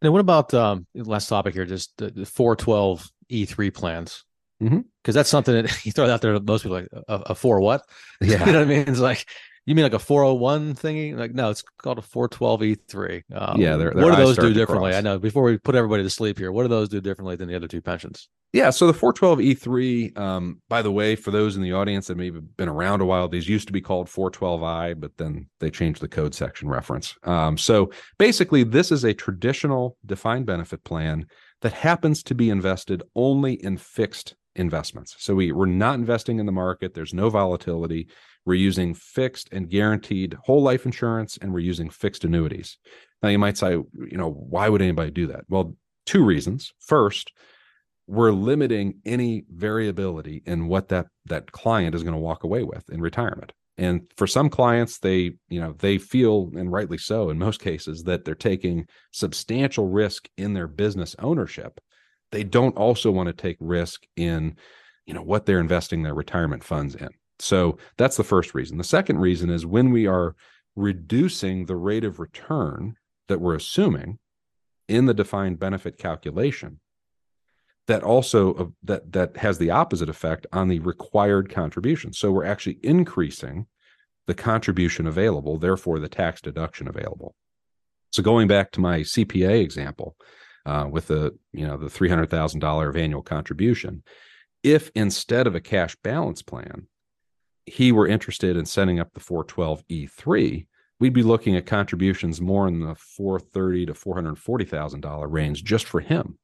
And 0.01 0.11
what 0.13 0.19
about 0.19 0.53
um, 0.53 0.85
last 0.93 1.27
topic 1.27 1.53
here, 1.53 1.65
just 1.65 1.97
the, 1.97 2.09
the 2.11 2.25
412 2.25 3.09
E3 3.31 3.73
plans? 3.73 4.23
Because 4.59 4.75
mm-hmm. 4.75 5.11
that's 5.11 5.29
something 5.29 5.55
that 5.55 5.85
you 5.85 5.91
throw 5.91 6.09
out 6.09 6.21
there. 6.21 6.39
Most 6.39 6.63
people 6.63 6.77
like 6.77 6.89
a, 7.07 7.15
a 7.27 7.35
four 7.35 7.59
what? 7.61 7.83
Yeah, 8.21 8.45
you 8.45 8.51
know 8.51 8.59
what 8.59 8.61
I 8.61 8.65
mean. 8.65 8.87
It's 8.87 8.99
like 8.99 9.25
you 9.65 9.75
mean 9.75 9.83
like 9.83 9.93
a 9.93 9.99
401 9.99 10.75
thingy? 10.75 11.15
Like 11.15 11.33
no, 11.33 11.49
it's 11.49 11.63
called 11.81 11.99
a 11.99 12.01
four 12.01 12.27
twelve 12.27 12.63
E 12.63 12.75
three. 12.75 13.23
Um, 13.33 13.61
yeah, 13.61 13.77
they're, 13.77 13.91
they're 13.91 14.03
what 14.03 14.15
do 14.15 14.23
those 14.23 14.37
do 14.37 14.53
differently? 14.53 14.95
I 14.95 15.01
know. 15.01 15.19
Before 15.19 15.43
we 15.43 15.57
put 15.57 15.75
everybody 15.75 16.03
to 16.03 16.09
sleep 16.09 16.37
here, 16.37 16.51
what 16.51 16.63
do 16.63 16.69
those 16.69 16.89
do 16.89 16.99
differently 16.99 17.35
than 17.35 17.47
the 17.47 17.55
other 17.55 17.67
two 17.67 17.81
pensions? 17.81 18.29
Yeah, 18.51 18.71
so 18.71 18.87
the 18.87 18.97
412E3, 18.97 20.17
um, 20.17 20.59
by 20.69 20.81
the 20.81 20.91
way, 20.91 21.15
for 21.15 21.29
those 21.29 21.55
in 21.55 21.61
the 21.61 21.73
audience 21.73 22.07
that 22.07 22.17
maybe 22.17 22.39
been 22.39 22.67
around 22.67 23.01
a 23.01 23.05
while, 23.05 23.27
these 23.27 23.47
used 23.47 23.67
to 23.67 23.73
be 23.73 23.79
called 23.79 24.07
412I, 24.07 24.99
but 24.99 25.15
then 25.17 25.47
they 25.59 25.69
changed 25.69 26.01
the 26.01 26.07
code 26.07 26.33
section 26.33 26.67
reference. 26.67 27.15
Um, 27.25 27.59
so 27.59 27.91
basically, 28.17 28.63
this 28.63 28.91
is 28.91 29.03
a 29.03 29.13
traditional 29.13 29.97
defined 30.03 30.47
benefit 30.47 30.83
plan 30.83 31.27
that 31.61 31.73
happens 31.73 32.23
to 32.23 32.33
be 32.33 32.49
invested 32.49 33.03
only 33.15 33.53
in 33.53 33.77
fixed 33.77 34.33
investments. 34.59 35.15
So 35.17 35.35
we, 35.35 35.51
we're 35.51 35.65
not 35.65 35.95
investing 35.95 36.39
in 36.39 36.45
the 36.45 36.51
market. 36.51 36.93
There's 36.93 37.13
no 37.13 37.29
volatility. 37.29 38.07
We're 38.45 38.55
using 38.55 38.93
fixed 38.93 39.49
and 39.51 39.69
guaranteed 39.69 40.35
whole 40.43 40.61
life 40.61 40.85
insurance, 40.85 41.37
and 41.41 41.53
we're 41.53 41.59
using 41.59 41.89
fixed 41.89 42.23
annuities. 42.23 42.77
Now, 43.23 43.29
you 43.29 43.39
might 43.39 43.57
say, 43.57 43.71
you 43.71 44.17
know, 44.17 44.29
why 44.31 44.69
would 44.69 44.81
anybody 44.81 45.11
do 45.11 45.27
that? 45.27 45.45
Well, 45.49 45.75
two 46.05 46.23
reasons. 46.23 46.71
First, 46.79 47.31
we're 48.07 48.31
limiting 48.31 48.99
any 49.05 49.45
variability 49.49 50.41
in 50.45 50.67
what 50.67 50.89
that 50.89 51.07
that 51.25 51.51
client 51.51 51.95
is 51.95 52.03
going 52.03 52.15
to 52.15 52.19
walk 52.19 52.43
away 52.43 52.63
with 52.63 52.89
in 52.89 53.01
retirement. 53.01 53.51
And 53.77 54.01
for 54.17 54.27
some 54.27 54.49
clients, 54.49 54.99
they, 54.99 55.35
you 55.47 55.61
know, 55.61 55.73
they 55.77 55.99
feel, 55.99 56.51
and 56.57 56.69
rightly 56.69 56.97
so 56.97 57.29
in 57.29 57.37
most 57.37 57.61
cases, 57.61 58.03
that 58.03 58.25
they're 58.25 58.35
taking 58.35 58.87
substantial 59.11 59.87
risk 59.87 60.27
in 60.37 60.53
their 60.53 60.67
business 60.67 61.15
ownership 61.19 61.79
they 62.31 62.43
don't 62.43 62.77
also 62.77 63.11
want 63.11 63.27
to 63.27 63.33
take 63.33 63.57
risk 63.59 64.05
in 64.15 64.55
you 65.05 65.13
know 65.13 65.23
what 65.23 65.45
they're 65.45 65.59
investing 65.59 66.03
their 66.03 66.13
retirement 66.13 66.63
funds 66.63 66.95
in. 66.95 67.09
So 67.39 67.77
that's 67.97 68.17
the 68.17 68.23
first 68.23 68.53
reason. 68.53 68.77
The 68.77 68.83
second 68.83 69.19
reason 69.19 69.49
is 69.49 69.65
when 69.65 69.91
we 69.91 70.05
are 70.05 70.35
reducing 70.75 71.65
the 71.65 71.75
rate 71.75 72.03
of 72.03 72.19
return 72.19 72.95
that 73.27 73.41
we're 73.41 73.55
assuming 73.55 74.19
in 74.87 75.05
the 75.05 75.13
defined 75.13 75.59
benefit 75.59 75.97
calculation 75.97 76.79
that 77.87 78.03
also 78.03 78.53
uh, 78.53 78.65
that 78.83 79.11
that 79.11 79.37
has 79.37 79.57
the 79.57 79.71
opposite 79.71 80.09
effect 80.09 80.45
on 80.53 80.67
the 80.67 80.79
required 80.79 81.49
contribution. 81.49 82.13
So 82.13 82.31
we're 82.31 82.45
actually 82.45 82.79
increasing 82.83 83.65
the 84.27 84.35
contribution 84.35 85.07
available 85.07 85.57
therefore 85.57 85.99
the 85.99 86.07
tax 86.07 86.39
deduction 86.39 86.87
available. 86.87 87.35
So 88.11 88.21
going 88.21 88.47
back 88.47 88.71
to 88.73 88.79
my 88.79 88.99
cpa 88.99 89.59
example 89.59 90.15
uh, 90.69 90.87
with 90.87 91.07
the 91.07 91.35
you 91.51 91.65
know 91.65 91.77
the 91.77 91.89
three 91.89 92.09
hundred 92.09 92.29
thousand 92.29 92.59
dollar 92.59 92.89
of 92.89 92.95
annual 92.95 93.23
contribution. 93.23 94.03
If 94.61 94.91
instead 94.93 95.47
of 95.47 95.55
a 95.55 95.61
cash 95.61 95.95
balance 96.03 96.43
plan, 96.43 96.87
he 97.65 97.91
were 97.91 98.07
interested 98.07 98.55
in 98.55 98.65
setting 98.65 98.99
up 98.99 99.13
the 99.13 99.21
412E3, 99.21 100.67
we'd 100.99 101.13
be 101.13 101.23
looking 101.23 101.55
at 101.55 101.65
contributions 101.65 102.41
more 102.41 102.67
in 102.67 102.81
the 102.81 102.93
430 102.93 103.87
to 103.87 103.93
440 103.93 104.65
thousand 104.65 105.01
dollar 105.01 105.27
range 105.27 105.63
just 105.63 105.85
for 105.85 106.01
him. 106.01 106.37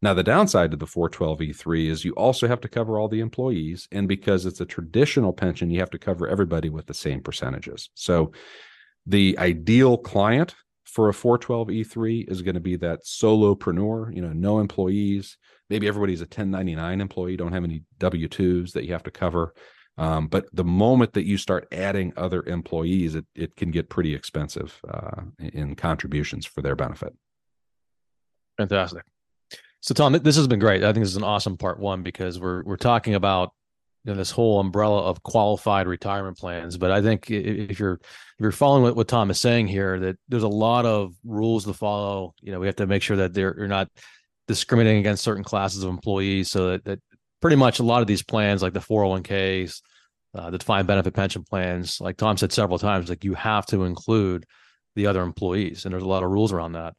Now, 0.00 0.14
the 0.14 0.22
downside 0.22 0.70
to 0.70 0.76
the 0.76 0.86
412E3 0.86 1.88
is 1.88 2.04
you 2.04 2.12
also 2.12 2.46
have 2.48 2.60
to 2.62 2.68
cover 2.68 2.98
all 2.98 3.08
the 3.08 3.20
employees. 3.20 3.88
And 3.90 4.06
because 4.06 4.44
it's 4.44 4.60
a 4.60 4.66
traditional 4.66 5.32
pension, 5.32 5.70
you 5.70 5.80
have 5.80 5.90
to 5.90 5.98
cover 5.98 6.28
everybody 6.28 6.68
with 6.68 6.86
the 6.86 6.94
same 6.94 7.22
percentages. 7.22 7.90
So, 7.94 8.32
the 9.06 9.38
ideal 9.38 9.96
client 9.96 10.54
for 10.86 11.08
a 11.08 11.12
412E3 11.12 12.30
is 12.30 12.42
going 12.42 12.54
to 12.54 12.60
be 12.60 12.76
that 12.76 13.04
solopreneur, 13.04 14.14
you 14.14 14.22
know, 14.22 14.32
no 14.32 14.60
employees. 14.60 15.36
Maybe 15.68 15.88
everybody's 15.88 16.20
a 16.20 16.24
1099 16.24 17.00
employee, 17.00 17.36
don't 17.36 17.52
have 17.52 17.64
any 17.64 17.82
W 17.98 18.28
2s 18.28 18.72
that 18.72 18.84
you 18.84 18.92
have 18.92 19.02
to 19.02 19.10
cover. 19.10 19.52
Um, 19.98 20.28
but 20.28 20.46
the 20.52 20.64
moment 20.64 21.14
that 21.14 21.26
you 21.26 21.38
start 21.38 21.66
adding 21.72 22.12
other 22.16 22.42
employees, 22.44 23.14
it, 23.14 23.26
it 23.34 23.56
can 23.56 23.70
get 23.70 23.88
pretty 23.88 24.14
expensive 24.14 24.80
uh, 24.88 25.22
in 25.40 25.74
contributions 25.74 26.46
for 26.46 26.62
their 26.62 26.76
benefit. 26.76 27.14
Fantastic. 28.58 29.04
So, 29.80 29.94
Tom, 29.94 30.12
this 30.12 30.36
has 30.36 30.48
been 30.48 30.58
great. 30.58 30.82
I 30.82 30.92
think 30.92 31.04
this 31.04 31.10
is 31.10 31.16
an 31.16 31.24
awesome 31.24 31.56
part 31.56 31.78
one 31.78 32.02
because 32.02 32.40
we're 32.40 32.62
we're 32.64 32.76
talking 32.76 33.14
about 33.14 33.52
you 34.06 34.12
know 34.12 34.16
this 34.16 34.30
whole 34.30 34.60
umbrella 34.60 35.02
of 35.02 35.22
qualified 35.24 35.88
retirement 35.88 36.38
plans. 36.38 36.76
But 36.76 36.92
I 36.92 37.02
think 37.02 37.28
if 37.28 37.80
you're 37.80 37.94
if 37.94 38.40
you're 38.40 38.52
following 38.52 38.84
what, 38.84 38.94
what 38.94 39.08
Tom 39.08 39.30
is 39.30 39.40
saying 39.40 39.66
here, 39.66 39.98
that 39.98 40.16
there's 40.28 40.44
a 40.44 40.48
lot 40.48 40.86
of 40.86 41.14
rules 41.24 41.64
to 41.64 41.74
follow. 41.74 42.32
You 42.40 42.52
know, 42.52 42.60
we 42.60 42.66
have 42.66 42.76
to 42.76 42.86
make 42.86 43.02
sure 43.02 43.16
that 43.16 43.34
they're 43.34 43.54
you're 43.58 43.66
not 43.66 43.88
discriminating 44.46 45.00
against 45.00 45.24
certain 45.24 45.42
classes 45.42 45.82
of 45.82 45.90
employees, 45.90 46.50
so 46.50 46.70
that, 46.70 46.84
that 46.84 47.00
pretty 47.42 47.56
much 47.56 47.80
a 47.80 47.82
lot 47.82 48.00
of 48.00 48.06
these 48.06 48.22
plans, 48.22 48.62
like 48.62 48.74
the 48.74 48.80
401ks, 48.80 49.82
uh, 50.36 50.50
the 50.50 50.58
defined 50.58 50.86
benefit 50.86 51.12
pension 51.12 51.42
plans, 51.42 52.00
like 52.00 52.16
Tom 52.16 52.36
said 52.36 52.52
several 52.52 52.78
times, 52.78 53.08
like 53.08 53.24
you 53.24 53.34
have 53.34 53.66
to 53.66 53.82
include 53.82 54.46
the 54.94 55.08
other 55.08 55.22
employees, 55.22 55.84
and 55.84 55.92
there's 55.92 56.04
a 56.04 56.08
lot 56.08 56.22
of 56.22 56.30
rules 56.30 56.52
around 56.52 56.72
that. 56.72 56.94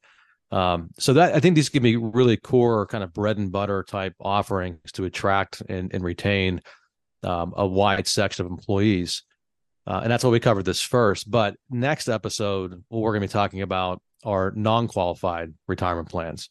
Um, 0.52 0.90
so 1.00 1.14
that 1.14 1.36
I 1.36 1.40
think 1.40 1.56
these 1.56 1.70
can 1.70 1.84
be 1.84 1.96
really 1.96 2.36
core 2.36 2.86
kind 2.88 3.04
of 3.04 3.14
bread 3.14 3.38
and 3.38 3.52
butter 3.52 3.84
type 3.84 4.14
offerings 4.20 4.92
to 4.94 5.06
attract 5.06 5.62
and, 5.70 5.94
and 5.94 6.04
retain 6.04 6.62
um, 7.24 7.54
a 7.56 7.66
wide 7.66 8.08
section 8.08 8.46
of 8.46 8.52
employees. 8.52 9.24
Uh, 9.86 10.02
and 10.04 10.12
that's 10.12 10.24
why 10.24 10.30
we 10.30 10.40
covered 10.40 10.66
this 10.66 10.82
first. 10.82 11.30
But 11.30 11.56
next 11.70 12.10
episode, 12.10 12.84
what 12.90 13.00
we're 13.00 13.12
going 13.12 13.22
to 13.22 13.28
be 13.28 13.32
talking 13.32 13.62
about 13.62 14.02
are 14.24 14.52
non-qualified 14.56 15.54
retirement 15.68 16.10
plans. 16.10 16.50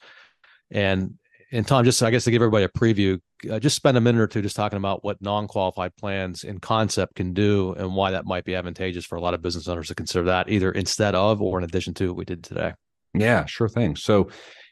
And 0.71 1.19
and 1.53 1.67
Tom, 1.67 1.85
just 1.85 2.03
I 2.03 2.11
guess 2.11 2.25
to 2.25 2.31
give 2.31 2.43
everybody 2.43 2.64
a 2.64 2.69
preview, 2.69 3.21
uh, 3.51 3.61
just 3.61 3.77
spend 3.77 3.97
a 3.97 4.01
minute 4.01 4.21
or 4.21 4.27
two 4.27 4.43
just 4.43 4.57
talking 4.57 4.79
about 4.79 5.05
what 5.05 5.23
non-qualified 5.23 5.95
plans 5.97 6.43
in 6.43 6.59
concept 6.59 7.14
can 7.14 7.35
do 7.35 7.73
and 7.75 7.95
why 7.95 8.11
that 8.11 8.25
might 8.25 8.45
be 8.45 8.57
advantageous 8.57 9.05
for 9.05 9.17
a 9.17 9.21
lot 9.21 9.35
of 9.35 9.43
business 9.43 9.69
owners 9.69 9.89
to 9.89 9.95
consider 9.95 10.25
that 10.25 10.49
either 10.49 10.73
instead 10.73 11.14
of 11.14 11.41
or 11.41 11.59
in 11.59 11.64
addition 11.64 11.95
to 11.95 12.09
what 12.09 12.17
we 12.17 12.25
did 12.25 12.43
today. 12.43 12.73
Yeah, 13.14 13.45
sure 13.47 13.69
thing. 13.69 13.95
So 13.95 14.31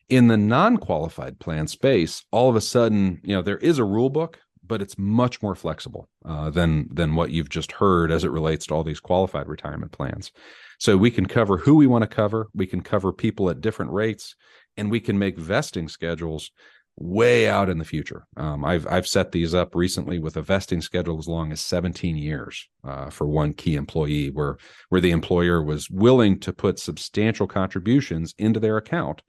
in 0.09 0.26
the 0.26 0.36
non-qualified 0.36 1.38
plan 1.38 1.66
space, 1.68 2.24
all 2.30 2.51
of 2.51 2.57
a 2.57 2.61
sudden, 2.61 3.20
you 3.22 3.36
know, 3.36 3.42
there 3.42 3.59
is 3.59 3.78
a 3.78 3.84
rule 3.84 4.11
book 4.11 4.40
but 4.66 4.82
it's 4.82 4.98
much 4.98 5.42
more 5.42 5.54
flexible 5.54 6.08
uh, 6.24 6.50
than 6.50 6.88
than 6.92 7.14
what 7.14 7.30
you've 7.30 7.48
just 7.48 7.72
heard 7.72 8.10
as 8.10 8.24
it 8.24 8.30
relates 8.30 8.66
to 8.66 8.74
all 8.74 8.84
these 8.84 9.00
qualified 9.00 9.48
retirement 9.48 9.92
plans. 9.92 10.32
So 10.78 10.96
we 10.96 11.10
can 11.10 11.26
cover 11.26 11.58
who 11.58 11.76
we 11.76 11.86
want 11.86 12.02
to 12.02 12.08
cover, 12.08 12.48
we 12.54 12.66
can 12.66 12.80
cover 12.80 13.12
people 13.12 13.50
at 13.50 13.60
different 13.60 13.92
rates, 13.92 14.34
and 14.76 14.90
we 14.90 15.00
can 15.00 15.18
make 15.18 15.38
vesting 15.38 15.88
schedules 15.88 16.50
way 16.96 17.48
out 17.48 17.68
in 17.68 17.78
the 17.78 17.84
future. 17.84 18.26
Um, 18.36 18.64
I've 18.64 18.86
I've 18.86 19.06
set 19.06 19.32
these 19.32 19.54
up 19.54 19.74
recently 19.74 20.18
with 20.18 20.36
a 20.36 20.42
vesting 20.42 20.80
schedule 20.80 21.18
as 21.18 21.28
long 21.28 21.52
as 21.52 21.60
17 21.60 22.16
years 22.16 22.68
uh, 22.84 23.10
for 23.10 23.26
one 23.26 23.52
key 23.52 23.76
employee, 23.76 24.30
where 24.30 24.58
where 24.88 25.00
the 25.00 25.10
employer 25.10 25.62
was 25.62 25.90
willing 25.90 26.38
to 26.40 26.52
put 26.52 26.78
substantial 26.78 27.46
contributions 27.46 28.34
into 28.38 28.60
their 28.60 28.76
account, 28.76 29.22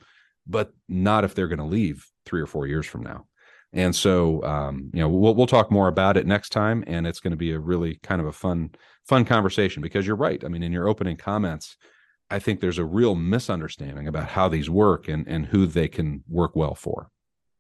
but 0.48 0.74
not 0.88 1.24
if 1.24 1.34
they're 1.34 1.48
going 1.48 1.60
to 1.60 1.66
leave 1.66 2.06
three 2.26 2.42
or 2.42 2.48
four 2.48 2.68
years 2.68 2.86
from 2.86 3.02
now. 3.02 3.26
And 3.76 3.94
so, 3.94 4.42
um, 4.44 4.90
you 4.94 5.02
know, 5.02 5.10
we'll 5.10 5.36
we'll 5.36 5.48
talk 5.48 5.70
more 5.70 5.90
about 5.90 6.16
it 6.16 6.26
next 6.26 6.50
time, 6.50 6.84
and 6.88 7.06
it's 7.06 7.20
going 7.20 7.32
to 7.32 7.38
be 7.38 7.52
a 7.52 7.60
really 7.60 8.00
kind 8.02 8.22
of 8.22 8.28
a 8.28 8.32
fun 8.32 8.72
fun 9.06 9.26
conversation 9.26 9.82
because 9.82 10.08
you're 10.08 10.16
right. 10.16 10.44
I 10.44 10.48
mean, 10.48 10.64
in 10.64 10.72
your 10.72 10.88
opening 10.88 11.18
comments, 11.18 11.76
I 12.32 12.40
think 12.40 12.62
there's 12.62 12.80
a 12.80 12.86
real 12.86 13.16
misunderstanding 13.16 14.08
about 14.08 14.30
how 14.30 14.48
these 14.48 14.70
work 14.70 15.10
and 15.10 15.28
and 15.28 15.46
who 15.46 15.66
they 15.66 15.90
can 15.90 16.24
work 16.30 16.56
well 16.56 16.74
for. 16.74 17.10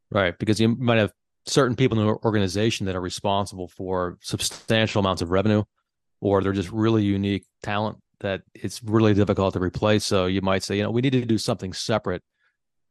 Right, 0.10 0.38
because 0.40 0.60
you 0.60 0.70
might 0.70 1.00
have 1.00 1.12
certain 1.48 1.76
people 1.76 2.00
in 2.00 2.08
the 2.08 2.14
organization 2.24 2.86
that 2.86 2.96
are 2.96 3.02
responsible 3.02 3.68
for 3.68 4.18
substantial 4.22 5.02
amounts 5.02 5.22
of 5.22 5.32
revenue, 5.32 5.64
or 6.22 6.42
they're 6.42 6.54
just 6.54 6.72
really 6.72 7.04
unique 7.04 7.46
talent 7.62 7.98
that 8.22 8.42
it's 8.54 8.82
really 8.82 9.14
difficult 9.14 9.54
to 9.56 9.60
replace. 9.60 10.06
So 10.06 10.28
you 10.28 10.42
might 10.42 10.64
say, 10.64 10.78
you 10.78 10.84
know, 10.84 10.92
we 10.92 11.02
need 11.02 11.12
to 11.12 11.26
do 11.26 11.38
something 11.38 11.74
separate 11.74 12.24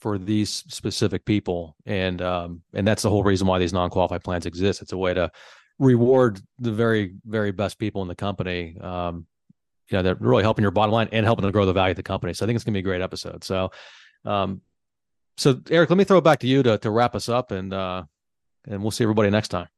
for 0.05 0.19
these 0.19 0.51
specific 0.51 1.25
people. 1.25 1.77
And 1.87 2.21
um, 2.21 2.61
and 2.75 2.87
that's 2.87 3.03
the 3.03 3.09
whole 3.09 3.25
reason 3.25 3.47
why 3.47 3.59
these 3.59 3.73
non-qualified 3.73 4.23
plans 4.23 4.45
exist. 4.45 4.83
It's 4.83 4.93
a 4.93 4.99
way 4.99 5.15
to 5.15 5.31
reward 5.79 6.43
the 6.59 6.71
very 6.71 7.15
very 7.25 7.53
best 7.53 7.79
people 7.79 8.03
in 8.03 8.09
the 8.09 8.15
company 8.15 8.77
um, 8.83 9.27
you 9.91 9.97
know 9.97 10.03
they're 10.03 10.15
really 10.17 10.43
helping 10.43 10.63
your 10.63 10.71
bottom 10.71 10.93
line 10.93 11.09
and 11.11 11.25
helping 11.25 11.45
to 11.47 11.51
grow 11.51 11.65
the 11.65 11.73
value 11.73 11.93
of 11.93 11.97
the 11.97 12.03
company. 12.03 12.35
So 12.35 12.45
i 12.45 12.47
think 12.47 12.55
it's 12.55 12.65
going 12.65 12.75
to 12.75 12.77
be 12.77 12.87
a 12.87 12.91
great 12.91 13.01
episode. 13.01 13.43
So 13.45 13.71
um, 14.27 14.61
so 15.39 15.59
eric 15.71 15.89
let 15.89 15.97
me 15.97 16.05
throw 16.05 16.19
it 16.19 16.25
back 16.25 16.41
to 16.41 16.47
you 16.47 16.63
to, 16.63 16.77
to 16.77 16.91
wrap 16.91 17.15
us 17.15 17.31
up 17.31 17.51
and 17.51 17.73
uh, 17.73 18.03
and 18.69 18.83
we'll 18.83 18.91
see 18.91 19.05
everybody 19.05 19.31
next 19.31 19.49
time. 19.49 19.69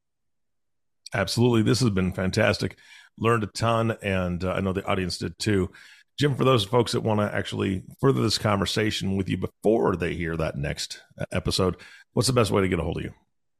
Absolutely. 1.13 1.61
This 1.61 1.79
has 1.79 1.91
been 1.91 2.11
fantastic. 2.11 2.77
Learned 3.17 3.45
a 3.45 3.47
ton 3.47 3.95
and 4.03 4.43
uh, 4.43 4.51
i 4.51 4.59
know 4.59 4.73
the 4.73 4.85
audience 4.85 5.17
did 5.19 5.39
too 5.39 5.71
Jim, 6.17 6.35
for 6.35 6.43
those 6.43 6.65
folks 6.65 6.93
that 6.93 7.01
want 7.01 7.19
to 7.19 7.35
actually 7.35 7.83
further 8.01 8.21
this 8.21 8.37
conversation 8.37 9.17
with 9.17 9.29
you 9.29 9.37
before 9.37 9.95
they 9.95 10.15
hear 10.15 10.35
that 10.35 10.57
next 10.57 11.01
episode, 11.31 11.75
what's 12.13 12.27
the 12.27 12.33
best 12.33 12.49
way 12.49 12.61
to 12.61 12.67
get 12.67 12.79
a 12.79 12.83
hold 12.83 12.97
of 12.97 13.03
you? 13.03 13.13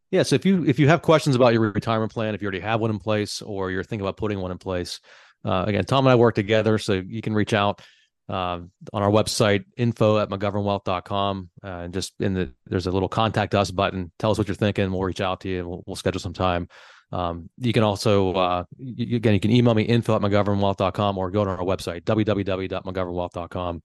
Yeah, 0.10 0.24
so 0.24 0.36
if 0.36 0.46
you 0.46 0.66
if 0.66 0.80
you 0.80 0.88
have 0.88 1.02
questions 1.02 1.36
about 1.36 1.54
your 1.54 1.72
retirement 1.72 2.12
plan, 2.12 2.34
if 2.34 2.42
you 2.42 2.46
already 2.46 2.62
have 2.62 2.80
one 2.80 2.90
in 2.90 3.00
place, 3.00 3.42
or 3.42 3.72
you're 3.72 3.84
thinking 3.84 4.06
about 4.06 4.18
putting 4.18 4.40
one 4.40 4.52
in 4.52 4.58
place, 4.58 5.02
uh, 5.46 5.66
again, 5.68 5.86
Tom 5.86 6.06
and 6.06 6.12
I 6.12 6.16
work 6.16 6.34
together, 6.34 6.78
so 6.78 6.94
you 6.94 7.22
can 7.22 7.34
reach 7.34 7.54
out 7.54 7.82
uh, 8.30 8.60
on 8.94 9.04
our 9.04 9.10
website, 9.10 9.66
info 9.78 10.18
at 10.18 10.30
mcgovernwealth.com. 10.30 11.50
Uh, 11.64 11.68
and 11.68 11.94
just 11.94 12.14
in 12.20 12.34
the 12.34 12.54
there's 12.66 12.88
a 12.88 12.92
little 12.92 13.10
contact 13.10 13.54
us 13.54 13.72
button. 13.72 14.12
Tell 14.18 14.32
us 14.32 14.38
what 14.38 14.48
you're 14.48 14.56
thinking. 14.56 14.92
We'll 14.92 15.04
reach 15.04 15.22
out 15.22 15.42
to 15.42 15.50
you 15.50 15.60
and 15.60 15.70
we'll, 15.70 15.84
we'll 15.86 15.96
schedule 15.96 16.20
some 16.20 16.34
time. 16.34 16.68
Um, 17.12 17.50
you 17.58 17.74
can 17.74 17.84
also, 17.84 18.34
uh, 18.34 18.64
you, 18.78 19.16
again, 19.16 19.34
you 19.34 19.40
can 19.40 19.52
email 19.52 19.74
me 19.74 19.84
info 19.84 20.16
at 20.16 20.22
mcgovernwealth.com 20.22 21.18
or 21.18 21.32
go 21.32 21.46
to 21.46 21.52
our 21.52 21.58
website, 21.60 22.04
www.mcgovernwealth.com 22.04 23.84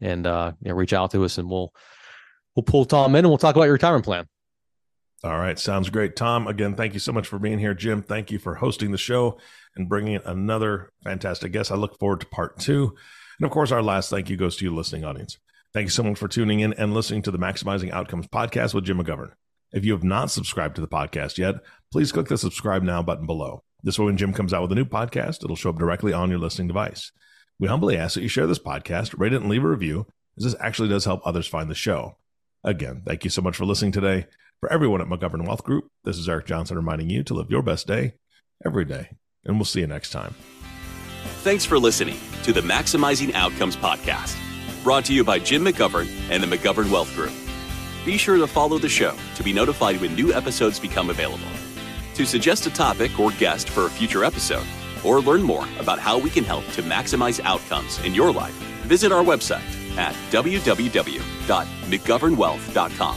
and, 0.00 0.26
uh, 0.26 0.52
you 0.60 0.68
know, 0.70 0.74
reach 0.74 0.92
out 0.92 1.12
to 1.12 1.24
us 1.24 1.38
and 1.38 1.48
we'll, 1.48 1.72
we'll 2.54 2.64
pull 2.64 2.84
Tom 2.84 3.14
in 3.14 3.24
and 3.24 3.28
we'll 3.28 3.38
talk 3.38 3.54
about 3.54 3.64
your 3.64 3.74
retirement 3.74 4.04
plan. 4.04 4.26
All 5.24 5.38
right. 5.38 5.58
Sounds 5.58 5.90
great. 5.90 6.14
Tom, 6.14 6.46
again, 6.46 6.74
thank 6.74 6.92
you 6.92 7.00
so 7.00 7.12
much 7.12 7.26
for 7.26 7.38
being 7.38 7.58
here. 7.58 7.74
Jim, 7.74 8.02
thank 8.02 8.30
you 8.30 8.38
for 8.38 8.54
hosting 8.54 8.92
the 8.92 8.98
show 8.98 9.38
and 9.74 9.88
bringing 9.88 10.14
in 10.14 10.22
another 10.24 10.92
fantastic 11.04 11.52
guest. 11.52 11.72
I 11.72 11.76
look 11.76 11.98
forward 11.98 12.20
to 12.20 12.26
part 12.26 12.58
two. 12.58 12.94
And 13.38 13.46
of 13.46 13.50
course, 13.50 13.72
our 13.72 13.82
last 13.82 14.10
thank 14.10 14.28
you 14.28 14.36
goes 14.36 14.56
to 14.56 14.64
you, 14.64 14.74
listening 14.74 15.04
audience. 15.04 15.38
Thank 15.72 15.86
you 15.86 15.90
so 15.90 16.02
much 16.02 16.18
for 16.18 16.28
tuning 16.28 16.60
in 16.60 16.72
and 16.74 16.94
listening 16.94 17.22
to 17.22 17.30
the 17.30 17.38
Maximizing 17.38 17.90
Outcomes 17.92 18.28
podcast 18.28 18.72
with 18.72 18.84
Jim 18.84 18.98
McGovern. 18.98 19.32
If 19.72 19.84
you 19.84 19.92
have 19.92 20.04
not 20.04 20.30
subscribed 20.30 20.76
to 20.76 20.80
the 20.80 20.88
podcast 20.88 21.38
yet, 21.38 21.56
please 21.96 22.12
click 22.12 22.28
the 22.28 22.36
subscribe 22.36 22.82
now 22.82 23.02
button 23.02 23.24
below. 23.24 23.62
This 23.82 23.98
way, 23.98 24.04
when 24.04 24.18
Jim 24.18 24.34
comes 24.34 24.52
out 24.52 24.60
with 24.60 24.70
a 24.70 24.74
new 24.74 24.84
podcast, 24.84 25.42
it'll 25.42 25.56
show 25.56 25.70
up 25.70 25.78
directly 25.78 26.12
on 26.12 26.28
your 26.28 26.38
listening 26.38 26.68
device. 26.68 27.10
We 27.58 27.68
humbly 27.68 27.96
ask 27.96 28.16
that 28.16 28.20
you 28.20 28.28
share 28.28 28.46
this 28.46 28.58
podcast, 28.58 29.18
rate 29.18 29.32
it, 29.32 29.40
and 29.40 29.48
leave 29.48 29.64
a 29.64 29.68
review, 29.68 30.06
as 30.36 30.44
this 30.44 30.54
actually 30.60 30.90
does 30.90 31.06
help 31.06 31.22
others 31.24 31.46
find 31.46 31.70
the 31.70 31.74
show. 31.74 32.18
Again, 32.62 33.00
thank 33.06 33.24
you 33.24 33.30
so 33.30 33.40
much 33.40 33.56
for 33.56 33.64
listening 33.64 33.92
today. 33.92 34.26
For 34.60 34.70
everyone 34.70 35.00
at 35.00 35.06
McGovern 35.06 35.46
Wealth 35.46 35.64
Group, 35.64 35.86
this 36.04 36.18
is 36.18 36.28
Eric 36.28 36.44
Johnson 36.44 36.76
reminding 36.76 37.08
you 37.08 37.22
to 37.22 37.32
live 37.32 37.50
your 37.50 37.62
best 37.62 37.86
day 37.86 38.12
every 38.62 38.84
day. 38.84 39.16
And 39.46 39.56
we'll 39.56 39.64
see 39.64 39.80
you 39.80 39.86
next 39.86 40.10
time. 40.10 40.34
Thanks 41.44 41.64
for 41.64 41.78
listening 41.78 42.18
to 42.42 42.52
the 42.52 42.60
Maximizing 42.60 43.32
Outcomes 43.32 43.74
podcast, 43.74 44.36
brought 44.84 45.06
to 45.06 45.14
you 45.14 45.24
by 45.24 45.38
Jim 45.38 45.64
McGovern 45.64 46.10
and 46.28 46.42
the 46.42 46.56
McGovern 46.58 46.90
Wealth 46.90 47.14
Group. 47.14 47.32
Be 48.04 48.18
sure 48.18 48.36
to 48.36 48.46
follow 48.46 48.76
the 48.76 48.90
show 48.90 49.16
to 49.36 49.42
be 49.42 49.54
notified 49.54 49.98
when 50.02 50.14
new 50.14 50.34
episodes 50.34 50.78
become 50.78 51.08
available. 51.08 51.48
To 52.16 52.24
suggest 52.24 52.66
a 52.66 52.70
topic 52.70 53.20
or 53.20 53.30
guest 53.32 53.68
for 53.68 53.84
a 53.84 53.90
future 53.90 54.24
episode, 54.24 54.64
or 55.04 55.20
learn 55.20 55.42
more 55.42 55.68
about 55.78 55.98
how 55.98 56.16
we 56.18 56.30
can 56.30 56.44
help 56.44 56.66
to 56.68 56.82
maximize 56.82 57.44
outcomes 57.44 58.02
in 58.04 58.14
your 58.14 58.32
life, 58.32 58.54
visit 58.88 59.12
our 59.12 59.22
website 59.22 59.60
at 59.98 60.14
www.mcgovernwealth.com. 60.30 63.16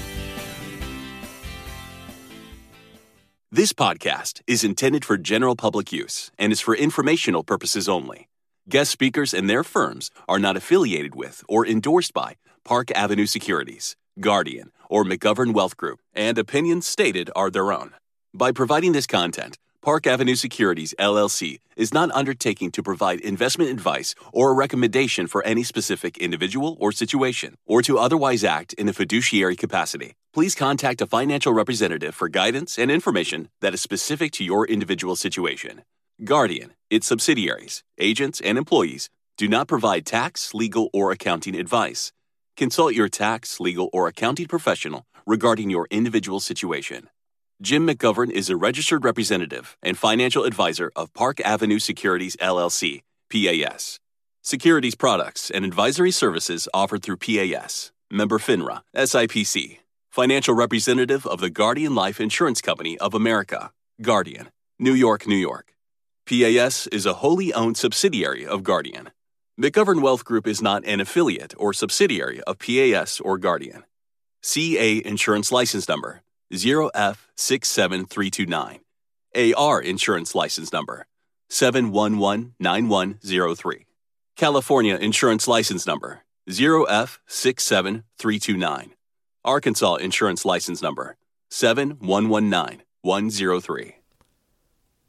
This 3.50 3.72
podcast 3.72 4.42
is 4.48 4.66
intended 4.66 5.06
for 5.06 5.18
general 5.18 5.56
public 5.56 5.94
use 5.94 6.30
and 6.38 6.52
is 6.52 6.60
for 6.60 6.76
informational 6.76 7.46
purposes 7.46 7.88
only. 7.88 8.28
Guest 8.68 8.92
speakers 8.92 9.34
and 9.34 9.50
their 9.50 9.64
firms 9.64 10.12
are 10.28 10.40
not 10.40 10.58
affiliated 10.58 11.16
with 11.16 11.42
or 11.48 11.66
endorsed 11.66 12.14
by 12.14 12.36
Park 12.66 12.92
Avenue 12.92 13.26
Securities, 13.26 13.96
Guardian, 14.20 14.74
or 14.90 15.06
McGovern 15.06 15.54
Wealth 15.54 15.78
Group, 15.78 16.02
and 16.14 16.38
opinions 16.38 16.86
stated 16.86 17.30
are 17.34 17.50
their 17.50 17.72
own. 17.72 17.94
By 18.34 18.52
providing 18.52 18.92
this 18.92 19.08
content, 19.08 19.58
Park 19.82 20.06
Avenue 20.06 20.36
Securities 20.36 20.94
LLC 21.00 21.58
is 21.76 21.92
not 21.92 22.12
undertaking 22.12 22.70
to 22.72 22.84
provide 22.84 23.22
investment 23.22 23.72
advice 23.72 24.14
or 24.32 24.52
a 24.52 24.54
recommendation 24.54 25.26
for 25.26 25.44
any 25.44 25.64
specific 25.64 26.16
individual 26.20 26.78
or 26.80 26.92
situation, 26.92 27.56
or 27.66 27.82
to 27.82 27.98
otherwise 27.98 28.44
act 28.44 28.74
in 28.74 28.88
a 28.88 28.94
fiduciary 28.94 29.56
capacity. 29.56 30.14
Please 30.32 30.54
contact 30.54 31.02
a 31.02 31.08
financial 31.08 31.54
representative 31.54 32.14
for 32.14 32.30
guidance 32.30 32.78
and 32.78 32.92
information 32.92 33.50
that 33.62 33.74
is 33.74 33.82
specific 33.82 34.32
to 34.34 34.44
your 34.44 34.68
individual 34.68 35.16
situation. 35.16 35.82
Guardian, 36.24 36.76
its 36.92 37.08
subsidiaries, 37.08 37.84
agents, 37.98 38.40
and 38.42 38.60
employees 38.60 39.10
do 39.38 39.48
not 39.48 39.68
provide 39.68 40.06
tax, 40.06 40.54
legal, 40.54 40.92
or 40.94 41.12
accounting 41.12 41.56
advice. 41.56 42.12
Consult 42.56 42.94
your 42.94 43.10
tax, 43.10 43.60
legal, 43.60 43.90
or 43.92 44.08
accounting 44.08 44.46
professional 44.46 45.08
regarding 45.26 45.72
your 45.72 45.88
individual 45.90 46.40
situation. 46.40 47.10
Jim 47.62 47.86
McGovern 47.86 48.32
is 48.32 48.50
a 48.50 48.56
registered 48.56 49.04
representative 49.04 49.76
and 49.84 49.98
financial 49.98 50.46
advisor 50.46 50.94
of 50.96 51.14
Park 51.14 51.42
Avenue 51.42 51.78
Securities 51.78 52.38
LLC, 52.38 53.02
PAS. 53.30 54.00
Securities 54.42 54.96
products 54.96 55.52
and 55.52 55.66
advisory 55.66 56.12
services 56.12 56.70
offered 56.74 57.04
through 57.04 57.18
PAS. 57.18 57.92
Member 58.10 58.40
FINRA, 58.40 58.84
SIPC. 58.96 59.80
Financial 60.10 60.56
representative 60.56 61.28
of 61.28 61.42
the 61.42 61.50
Guardian 61.50 61.94
Life 61.94 62.22
Insurance 62.22 62.62
Company 62.62 62.98
of 63.00 63.14
America, 63.14 63.72
Guardian. 64.02 64.48
New 64.80 64.94
York, 64.94 65.28
New 65.28 65.36
York. 65.36 65.74
PAS 66.26 66.88
is 66.88 67.06
a 67.06 67.16
wholly 67.16 67.54
owned 67.54 67.76
subsidiary 67.76 68.46
of 68.46 68.64
Guardian. 68.64 69.10
McGovern 69.60 70.02
Wealth 70.02 70.24
Group 70.24 70.48
is 70.48 70.62
not 70.62 70.86
an 70.86 71.02
affiliate 71.02 71.54
or 71.58 71.74
subsidiary 71.74 72.40
of 72.44 72.58
PAS 72.58 73.20
or 73.20 73.38
Guardian. 73.38 73.84
CA 74.42 75.04
Insurance 75.04 75.52
License 75.52 75.90
Number 75.90 76.22
0F67329. 76.54 78.80
AR 79.36 79.82
Insurance 79.82 80.34
License 80.34 80.74
Number 80.74 81.06
7119103. 81.52 83.86
California 84.36 84.96
Insurance 84.96 85.48
License 85.48 85.86
Number 85.86 86.24
0F67329. 86.50 88.90
Arkansas 89.46 89.96
Insurance 89.96 90.46
License 90.46 90.82
Number 90.82 91.16
7119103. 91.52 93.94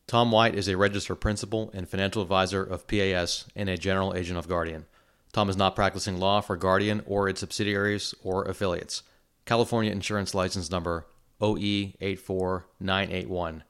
Tom 0.07 0.33
Wyatt 0.33 0.55
is 0.57 0.69
a 0.69 0.77
registered 0.77 1.21
principal 1.21 1.71
and 1.73 1.89
financial 1.89 2.21
advisor 2.23 2.63
of 2.63 2.87
PAS 2.87 3.47
and 3.55 3.69
a 3.69 3.79
general 3.79 4.15
agent 4.15 4.39
of 4.39 4.49
Guardian. 4.49 4.87
Tom 5.33 5.49
is 5.49 5.57
not 5.57 5.77
practicing 5.77 6.19
law 6.19 6.41
for 6.41 6.57
Guardian 6.57 7.03
or 7.07 7.29
its 7.29 7.39
subsidiaries 7.41 8.15
or 8.25 8.45
affiliates. 8.47 9.05
California 9.45 9.93
Insurance 9.93 10.35
License 10.35 10.71
Number 10.71 11.07
OE84981. 11.41 13.63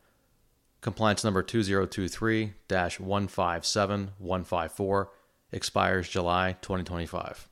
Compliance 0.81 1.25
number 1.25 1.43
2023 1.43 2.55
157154 2.69 5.11
expires 5.53 6.09
July 6.09 6.57
2025. 6.63 7.50